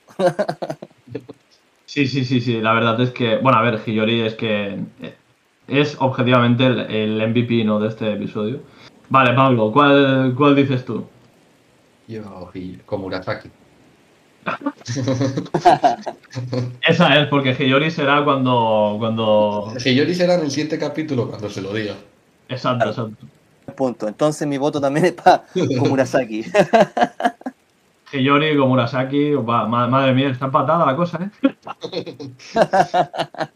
Sí, 1.85 2.07
sí, 2.07 2.25
sí, 2.25 2.41
sí. 2.41 2.63
La 2.63 2.73
verdad 2.73 2.99
es 3.03 3.11
que, 3.11 3.37
bueno, 3.37 3.59
a 3.59 3.63
ver, 3.63 3.79
Hiyori 3.85 4.23
es 4.23 4.37
que 4.37 4.79
eh, 5.03 5.17
es 5.69 5.99
objetivamente 6.01 6.65
el, 6.65 6.81
el 6.81 7.29
MVP, 7.29 7.63
¿no? 7.65 7.79
De 7.79 7.89
este 7.89 8.11
episodio. 8.15 8.61
Vale, 9.09 9.35
Pablo, 9.35 9.71
¿cuál, 9.73 10.35
cuál 10.37 10.57
dices 10.57 10.85
tú? 10.85 11.07
yo, 12.09 12.51
y 12.55 12.77
como 12.87 13.07
Urasaki. 13.07 13.51
Esa 16.87 17.21
es, 17.21 17.27
porque 17.29 17.57
Hiyori 17.59 17.91
será 17.91 18.23
cuando. 18.25 18.97
cuando... 18.99 19.73
Hiyori 19.85 20.15
será 20.15 20.35
en 20.35 20.43
el 20.43 20.51
siguiente 20.51 20.79
capítulo 20.79 21.29
cuando 21.29 21.51
se 21.51 21.63
lo 21.63 21.73
diga. 21.73 21.95
Exacto, 22.49 22.89
exacto. 22.89 23.27
Punto. 23.77 24.07
Entonces 24.07 24.47
mi 24.47 24.59
voto 24.59 24.81
también 24.81 25.07
es 25.07 25.13
para 25.13 25.43
Komurasaki. 25.79 26.45
Hiyori, 28.13 28.57
Komurasaki, 28.57 29.33
madre 29.33 30.15
mía, 30.15 30.29
está 30.29 30.45
empatada 30.47 30.87
la 30.87 30.95
cosa, 30.95 31.19
¿eh? 31.25 31.31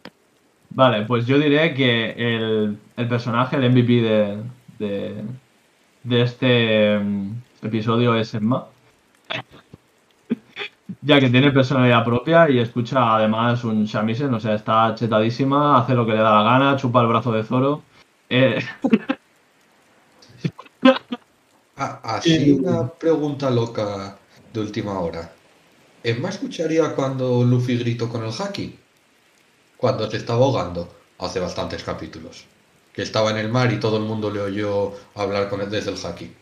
vale, 0.70 1.02
pues 1.02 1.24
yo 1.24 1.38
diré 1.38 1.72
que 1.72 2.10
el, 2.10 2.76
el 2.96 3.08
personaje, 3.08 3.54
el 3.56 3.70
MVP 3.70 4.02
de, 4.02 4.38
de, 4.80 5.24
de 6.02 6.22
este 6.22 6.98
mm, 6.98 7.42
episodio 7.62 8.14
es 8.16 8.34
Emma. 8.34 8.66
ya 11.02 11.20
que 11.20 11.30
tiene 11.30 11.52
personalidad 11.52 12.04
propia 12.04 12.50
y 12.50 12.58
escucha 12.58 13.14
además 13.16 13.64
un 13.64 13.84
shamisen, 13.84 14.34
o 14.34 14.40
sea, 14.40 14.54
está 14.54 14.94
chetadísima, 14.94 15.78
hace 15.78 15.94
lo 15.94 16.04
que 16.06 16.12
le 16.12 16.18
da 16.18 16.42
la 16.42 16.42
gana, 16.42 16.76
chupa 16.76 17.00
el 17.02 17.08
brazo 17.08 17.32
de 17.32 17.44
Zoro. 17.44 17.82
Eh, 18.28 18.58
Ah, 21.76 22.00
así 22.04 22.38
Sí. 22.38 22.50
una 22.52 22.88
pregunta 22.92 23.50
loca 23.50 24.18
de 24.52 24.60
última 24.60 25.00
hora. 25.00 25.40
¿Emma 26.02 26.28
escucharía 26.28 26.94
cuando 26.94 27.42
Luffy 27.44 27.78
gritó 27.78 28.08
con 28.08 28.22
el 28.24 28.32
haki? 28.38 28.78
Cuando 29.76 30.08
se 30.10 30.18
estaba 30.18 30.44
ahogando, 30.44 30.88
hace 31.18 31.40
bastantes 31.40 31.82
capítulos. 31.82 32.46
Que 32.92 33.02
estaba 33.02 33.30
en 33.30 33.36
el 33.38 33.48
mar 33.48 33.72
y 33.72 33.80
todo 33.80 33.96
el 33.98 34.04
mundo 34.04 34.30
le 34.30 34.40
oyó 34.40 34.92
hablar 35.14 35.48
con 35.48 35.60
él 35.60 35.70
desde 35.70 35.90
el 35.90 35.98
haki. 36.04 36.32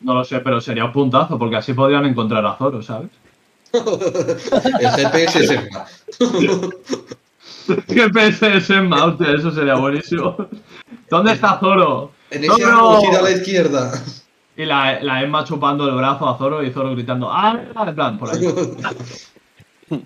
no 0.00 0.14
lo 0.14 0.24
sé, 0.24 0.40
pero 0.40 0.60
sería 0.60 0.84
un 0.86 0.92
puntazo, 0.92 1.38
porque 1.38 1.56
así 1.56 1.74
podrían 1.74 2.06
encontrar 2.06 2.44
a 2.46 2.56
Zoro, 2.56 2.82
¿sabes? 2.82 3.10
El 3.72 4.90
GPS 4.90 5.44
es 5.44 5.50
Emma. 5.50 5.86
¿Qué 7.86 8.08
PSS 8.08 8.70
en 8.70 8.88
Mount? 8.88 9.20
Eso 9.38 9.50
sería 9.52 9.76
buenísimo. 9.76 10.36
¿Dónde 11.08 11.32
está 11.32 11.58
Zoro? 11.60 12.12
En 12.30 12.44
ese 12.44 12.64
árbol 12.64 13.00
gira 13.00 13.18
a 13.18 13.22
la 13.22 13.30
izquierda. 13.30 13.92
Y 14.56 14.64
la, 14.64 15.00
la 15.00 15.22
Emma 15.22 15.44
chupando 15.44 15.88
el 15.88 15.94
brazo 15.94 16.28
a 16.28 16.36
Zoro 16.36 16.62
y 16.62 16.72
Zoro 16.72 16.92
gritando 16.92 17.30
¡Ah! 17.30 17.60
En 17.86 17.94
plan, 17.94 18.18
por 18.18 18.30
ahí. 18.30 18.40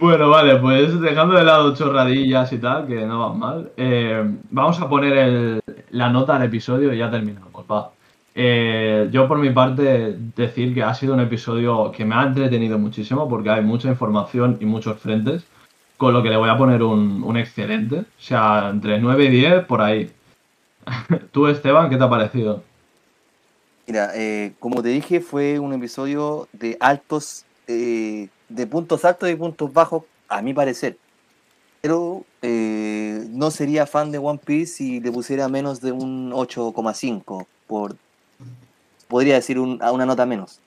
Bueno, 0.00 0.30
vale, 0.30 0.56
pues 0.56 0.98
dejando 0.98 1.34
de 1.34 1.44
lado 1.44 1.74
chorradillas 1.74 2.50
y 2.54 2.58
tal, 2.58 2.86
que 2.86 3.04
no 3.04 3.28
van 3.28 3.38
mal, 3.38 3.72
eh, 3.76 4.24
vamos 4.50 4.80
a 4.80 4.88
poner 4.88 5.62
la 5.90 6.08
nota 6.08 6.36
al 6.36 6.44
episodio 6.44 6.94
y 6.94 6.98
ya 6.98 7.10
terminamos, 7.10 7.66
va. 7.70 7.90
Eh, 8.34 9.10
yo 9.12 9.28
por 9.28 9.36
mi 9.36 9.50
parte 9.50 10.16
decir 10.34 10.72
que 10.72 10.82
ha 10.82 10.94
sido 10.94 11.12
un 11.12 11.20
episodio 11.20 11.92
que 11.92 12.06
me 12.06 12.14
ha 12.14 12.22
entretenido 12.22 12.78
muchísimo 12.78 13.28
porque 13.28 13.50
hay 13.50 13.62
mucha 13.62 13.88
información 13.88 14.56
y 14.58 14.64
muchos 14.64 14.98
frentes, 14.98 15.44
con 15.98 16.14
lo 16.14 16.22
que 16.22 16.30
le 16.30 16.38
voy 16.38 16.48
a 16.48 16.56
poner 16.56 16.82
un, 16.82 17.22
un 17.22 17.36
excelente, 17.36 17.98
o 17.98 18.04
sea, 18.16 18.70
entre 18.70 18.98
9 18.98 19.24
y 19.26 19.28
10 19.28 19.64
por 19.66 19.82
ahí. 19.82 20.10
Tú, 21.30 21.46
Esteban, 21.46 21.90
¿qué 21.90 21.98
te 21.98 22.04
ha 22.04 22.08
parecido? 22.08 22.62
Mira, 23.86 24.12
eh, 24.14 24.54
como 24.60 24.82
te 24.82 24.88
dije, 24.88 25.20
fue 25.20 25.58
un 25.58 25.74
episodio 25.74 26.48
de 26.54 26.78
altos, 26.80 27.44
eh, 27.68 28.28
de 28.50 28.66
puntos 28.66 29.04
altos 29.04 29.30
y 29.30 29.36
puntos 29.36 29.72
bajos, 29.72 30.02
a 30.28 30.42
mi 30.42 30.52
parecer. 30.52 30.98
Pero 31.80 32.24
eh, 32.42 33.24
no 33.30 33.50
sería 33.50 33.86
fan 33.86 34.10
de 34.12 34.18
One 34.18 34.38
Piece 34.44 34.74
si 34.74 35.00
le 35.00 35.10
pusiera 35.10 35.48
menos 35.48 35.80
de 35.80 35.92
un 35.92 36.30
8,5 36.32 37.46
por, 37.66 37.96
podría 39.08 39.34
decir 39.36 39.58
un- 39.58 39.82
a 39.82 39.90
una 39.92 40.04
nota 40.04 40.26
menos. 40.26 40.58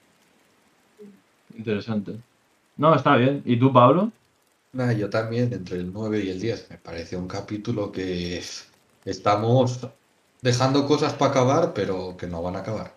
Interesante. 1.55 2.15
No, 2.77 2.95
está 2.95 3.15
bien. 3.17 3.43
¿Y 3.45 3.57
tú, 3.59 3.71
Pablo? 3.71 4.11
Nah, 4.71 4.91
yo 4.91 5.07
también, 5.09 5.53
entre 5.53 5.77
el 5.77 5.93
9 5.93 6.19
y 6.23 6.29
el 6.29 6.39
10. 6.41 6.67
Me 6.71 6.77
parece 6.77 7.15
un 7.15 7.27
capítulo 7.27 7.91
que 7.91 8.41
estamos 9.05 9.87
dejando 10.41 10.87
cosas 10.87 11.13
para 11.13 11.29
acabar, 11.31 11.73
pero 11.75 12.17
que 12.17 12.25
no 12.25 12.41
van 12.41 12.55
a 12.55 12.59
acabar. 12.59 12.95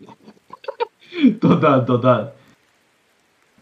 Total, 1.40 1.84
total. 1.86 2.32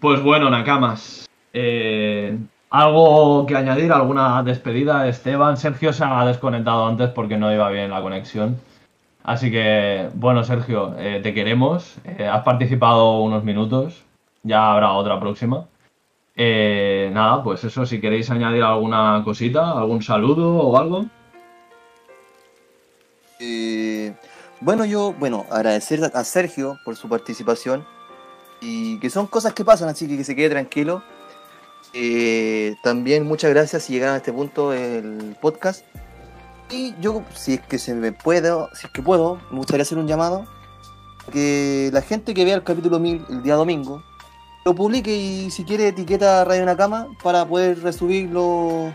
Pues 0.00 0.22
bueno, 0.22 0.48
Nakamas. 0.48 1.28
eh, 1.52 2.38
¿Algo 2.70 3.46
que 3.46 3.56
añadir? 3.56 3.90
¿Alguna 3.92 4.42
despedida? 4.42 5.08
Esteban, 5.08 5.56
Sergio 5.56 5.92
se 5.92 6.04
ha 6.04 6.24
desconectado 6.26 6.86
antes 6.86 7.08
porque 7.10 7.36
no 7.36 7.52
iba 7.52 7.68
bien 7.70 7.90
la 7.90 8.02
conexión. 8.02 8.60
Así 9.24 9.50
que, 9.50 10.08
bueno, 10.14 10.44
Sergio, 10.44 10.94
eh, 10.98 11.20
te 11.22 11.34
queremos. 11.34 11.96
eh, 12.04 12.28
has 12.28 12.42
participado 12.44 13.20
unos 13.22 13.42
minutos. 13.42 14.04
Ya 14.42 14.70
habrá 14.70 14.92
otra 14.92 15.18
próxima. 15.18 15.64
Nada, 16.36 17.42
pues 17.42 17.64
eso, 17.64 17.84
si 17.84 18.00
queréis 18.00 18.30
añadir 18.30 18.62
alguna 18.62 19.22
cosita, 19.24 19.72
algún 19.72 20.02
saludo 20.02 20.58
o 20.58 20.76
algo. 20.78 21.06
Bueno, 24.60 24.84
yo, 24.84 25.12
bueno, 25.18 25.46
agradecer 25.50 26.00
a 26.14 26.24
Sergio 26.24 26.78
por 26.84 26.94
su 26.94 27.08
participación 27.08 27.84
y 28.60 28.98
que 28.98 29.10
son 29.10 29.26
cosas 29.26 29.54
que 29.54 29.64
pasan, 29.64 29.88
así 29.88 30.06
que 30.06 30.16
que 30.16 30.24
se 30.24 30.34
quede 30.34 30.50
tranquilo. 30.50 31.02
Eh, 31.94 32.76
también 32.82 33.26
muchas 33.26 33.50
gracias 33.50 33.84
si 33.84 33.94
llegaron 33.94 34.14
a 34.14 34.18
este 34.18 34.32
punto 34.32 34.70
del 34.70 35.36
podcast. 35.40 35.84
Y 36.70 36.94
yo, 37.00 37.22
si 37.34 37.54
es 37.54 37.60
que 37.62 37.78
se 37.78 37.94
me 37.94 38.12
puedo, 38.12 38.68
si 38.74 38.86
es 38.86 38.92
que 38.92 39.02
puedo, 39.02 39.40
me 39.50 39.58
gustaría 39.58 39.82
hacer 39.82 39.98
un 39.98 40.06
llamado 40.06 40.44
que 41.32 41.90
la 41.92 42.02
gente 42.02 42.34
que 42.34 42.44
vea 42.44 42.54
el 42.54 42.62
capítulo 42.62 42.98
1000 42.98 43.26
el 43.28 43.42
día 43.42 43.54
domingo 43.54 44.02
lo 44.64 44.74
publique 44.74 45.14
y 45.14 45.50
si 45.50 45.64
quiere 45.64 45.88
etiqueta 45.88 46.44
Radio 46.44 46.66
Nakama 46.66 47.08
para 47.22 47.46
poder 47.46 47.82
resubir 47.82 48.28
lo 48.30 48.92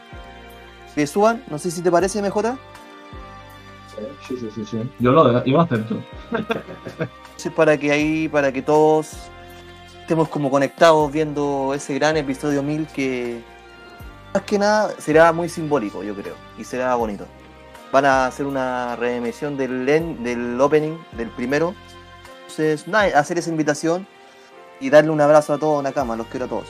que 0.94 1.08
suban. 1.08 1.44
No 1.50 1.58
sé 1.58 1.72
si 1.72 1.82
te 1.82 1.90
parece, 1.90 2.22
mejor. 2.22 2.46
Sí, 4.28 4.38
sí, 4.40 4.50
sí, 4.54 4.66
sí. 4.66 4.78
Yo 5.00 5.12
lo 5.12 5.44
yo 5.44 5.54
lo 5.54 5.62
acepto. 5.62 6.04
Entonces, 6.32 7.52
para 7.56 7.78
que 7.78 7.92
ahí, 7.92 8.28
para 8.28 8.52
que 8.52 8.62
todos 8.62 9.30
estemos 10.04 10.28
como 10.30 10.52
conectados 10.52 11.12
viendo 11.12 11.74
ese 11.74 11.94
gran 11.96 12.18
episodio 12.18 12.62
1000 12.62 12.88
que 12.88 13.42
más 14.34 14.44
que 14.44 14.60
nada 14.60 14.94
será 15.00 15.32
muy 15.32 15.48
simbólico, 15.48 16.04
yo 16.04 16.14
creo, 16.14 16.36
y 16.58 16.64
será 16.64 16.94
bonito. 16.96 17.26
Van 17.92 18.06
a 18.06 18.26
hacer 18.28 18.46
una 18.46 18.96
reemisión 18.96 19.56
del, 19.56 19.88
en- 19.88 20.24
del 20.24 20.60
opening, 20.60 20.98
del 21.14 21.30
primero. 21.30 21.74
Entonces, 22.42 22.88
nada, 22.88 23.18
hacer 23.18 23.38
esa 23.38 23.50
invitación 23.50 24.06
y 24.80 24.90
darle 24.90 25.12
un 25.12 25.22
abrazo 25.22 25.54
a 25.54 25.58
todos 25.58 25.82
Nakama, 25.84 26.16
los 26.16 26.28
quiero 26.28 26.46
a 26.48 26.50
todos. 26.50 26.66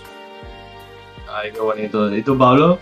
Ay, 1.34 1.52
qué 1.54 1.60
bonito. 1.60 2.14
¿Y 2.14 2.22
tú, 2.22 2.38
Pablo? 2.38 2.78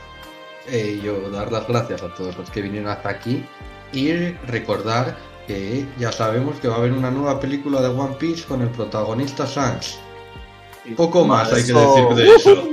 Eh, 0.68 0.99
yo 1.04 1.30
dar 1.30 1.52
las 1.52 1.68
gracias 1.68 2.02
a 2.04 2.14
todos 2.14 2.36
los 2.38 2.49
que 2.49 2.62
vinieron 2.62 2.89
hasta 2.89 3.10
aquí 3.10 3.45
y 3.93 4.12
recordar 4.47 5.16
que 5.47 5.86
ya 5.97 6.12
sabemos 6.12 6.60
que 6.60 6.68
va 6.68 6.76
a 6.76 6.78
haber 6.80 6.91
una 6.91 7.10
nueva 7.12 7.39
película 7.39 7.82
de 7.82 7.88
One 7.89 8.16
Piece 8.20 8.45
con 8.47 8.62
el 8.62 8.70
protagonista 8.70 9.45
Shanks. 9.45 9.99
Poco 10.95 11.25
más 11.25 11.51
hay 11.53 11.63
que 11.65 11.73
decir 11.73 12.07
de 12.15 12.36
eso. 12.36 12.63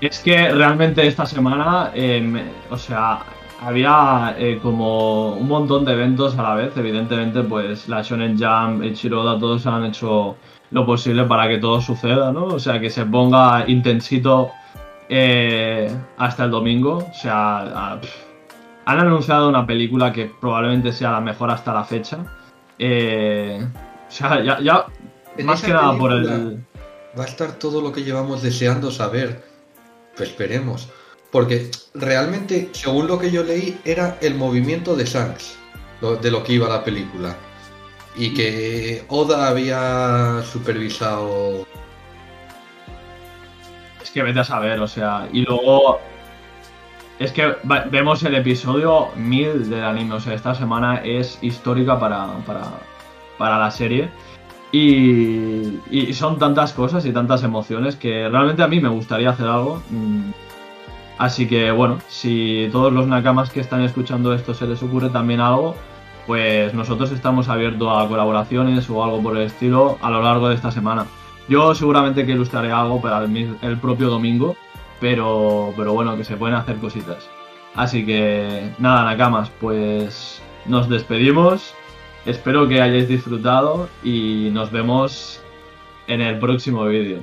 Es 0.00 0.20
que 0.20 0.50
realmente 0.50 1.06
esta 1.06 1.26
semana, 1.26 1.90
eh, 1.94 2.20
me- 2.20 2.44
o 2.70 2.76
sea, 2.76 3.20
había 3.60 4.34
eh, 4.38 4.58
como 4.62 5.32
un 5.34 5.48
montón 5.48 5.84
de 5.84 5.92
eventos 5.92 6.38
a 6.38 6.42
la 6.42 6.54
vez. 6.54 6.76
Evidentemente, 6.76 7.42
pues 7.42 7.88
la 7.88 8.02
Shonen 8.02 8.38
Jump, 8.38 8.84
Ichiroda, 8.84 9.38
todos 9.38 9.66
han 9.66 9.84
hecho 9.86 10.36
lo 10.70 10.86
posible 10.86 11.24
para 11.24 11.48
que 11.48 11.58
todo 11.58 11.80
suceda, 11.80 12.30
¿no? 12.32 12.44
O 12.44 12.58
sea, 12.60 12.78
que 12.80 12.90
se 12.90 13.04
ponga 13.06 13.64
intensito 13.66 14.50
eh, 15.08 15.90
hasta 16.16 16.44
el 16.44 16.50
domingo. 16.52 16.98
O 17.10 17.14
sea, 17.14 17.58
a- 17.94 18.00
han 18.84 18.98
anunciado 19.00 19.48
una 19.48 19.66
película 19.66 20.12
que 20.12 20.30
probablemente 20.40 20.92
sea 20.92 21.10
la 21.12 21.20
mejor 21.20 21.50
hasta 21.50 21.74
la 21.74 21.84
fecha. 21.84 22.18
Eh, 22.78 23.58
o 24.08 24.10
sea, 24.10 24.40
ya, 24.42 24.60
ya 24.60 24.86
En 25.38 25.46
más 25.46 25.62
que 25.62 25.72
nada 25.72 25.96
por 25.96 26.12
el... 26.12 26.58
Va 27.18 27.24
a 27.24 27.26
estar 27.26 27.52
todo 27.52 27.80
lo 27.80 27.92
que 27.92 28.04
llevamos 28.04 28.42
deseando 28.42 28.90
saber. 28.90 29.42
Pues 30.16 30.30
esperemos. 30.30 30.88
Porque 31.30 31.70
realmente, 31.94 32.68
según 32.72 33.06
lo 33.06 33.18
que 33.18 33.30
yo 33.30 33.42
leí, 33.42 33.78
era 33.84 34.18
el 34.20 34.34
movimiento 34.34 34.94
de 34.94 35.04
Shanks 35.04 35.58
de 36.00 36.30
lo 36.30 36.42
que 36.42 36.54
iba 36.54 36.68
la 36.68 36.84
película. 36.84 37.36
Y 38.16 38.34
que 38.34 39.04
Oda 39.08 39.48
había 39.48 40.42
supervisado. 40.42 41.66
Es 44.02 44.10
que 44.10 44.22
vete 44.22 44.40
a 44.40 44.44
saber, 44.44 44.80
o 44.80 44.88
sea, 44.88 45.28
y 45.32 45.42
luego 45.42 46.00
es 47.18 47.32
que 47.32 47.54
vemos 47.90 48.22
el 48.22 48.34
episodio 48.36 49.08
1000 49.16 49.70
del 49.70 49.84
anime, 49.84 50.14
o 50.14 50.20
sea, 50.20 50.34
esta 50.34 50.54
semana 50.54 51.02
es 51.04 51.38
histórica 51.42 51.98
para, 51.98 52.26
para, 52.46 52.62
para 53.38 53.58
la 53.58 53.70
serie. 53.70 54.08
Y, 54.70 55.80
y 55.90 56.12
son 56.12 56.38
tantas 56.38 56.72
cosas 56.74 57.06
y 57.06 57.12
tantas 57.12 57.42
emociones 57.42 57.96
que 57.96 58.28
realmente 58.28 58.62
a 58.62 58.68
mí 58.68 58.80
me 58.80 58.88
gustaría 58.88 59.30
hacer 59.30 59.46
algo. 59.46 59.82
mm. 59.90 60.30
Así 61.18 61.48
que 61.48 61.72
bueno, 61.72 61.98
si 62.06 62.68
todos 62.70 62.92
los 62.92 63.08
nakamas 63.08 63.50
que 63.50 63.58
están 63.58 63.82
escuchando 63.82 64.32
esto 64.34 64.54
se 64.54 64.68
les 64.68 64.80
ocurre 64.84 65.08
también 65.08 65.40
algo, 65.40 65.74
pues 66.28 66.72
nosotros 66.74 67.10
estamos 67.10 67.48
abiertos 67.48 67.88
a 67.90 68.06
colaboraciones 68.06 68.88
o 68.88 69.02
algo 69.02 69.20
por 69.20 69.36
el 69.36 69.42
estilo 69.44 69.98
a 70.00 70.10
lo 70.10 70.22
largo 70.22 70.48
de 70.48 70.54
esta 70.54 70.70
semana. 70.70 71.06
Yo 71.48 71.74
seguramente 71.74 72.24
que 72.24 72.32
ilustraré 72.32 72.70
algo 72.70 73.00
para 73.00 73.24
el, 73.24 73.56
el 73.62 73.78
propio 73.78 74.10
domingo, 74.10 74.54
pero, 75.00 75.72
pero 75.76 75.92
bueno, 75.92 76.16
que 76.16 76.24
se 76.24 76.36
pueden 76.36 76.54
hacer 76.54 76.76
cositas. 76.76 77.28
Así 77.74 78.06
que 78.06 78.70
nada, 78.78 79.04
Nakamas, 79.04 79.50
pues 79.60 80.40
nos 80.66 80.88
despedimos. 80.88 81.74
Espero 82.28 82.68
que 82.68 82.82
hayáis 82.82 83.08
disfrutado 83.08 83.88
y 84.04 84.50
nos 84.52 84.70
vemos 84.70 85.40
en 86.08 86.20
el 86.20 86.38
próximo 86.38 86.84
vídeo. 86.84 87.20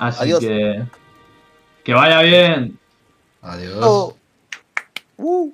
Así 0.00 0.24
Adiós. 0.24 0.40
que 0.40 0.82
que 1.84 1.94
vaya 1.94 2.20
bien. 2.22 2.76
Adiós. 3.42 3.78
Oh. 3.80 4.16
Uh. 5.18 5.52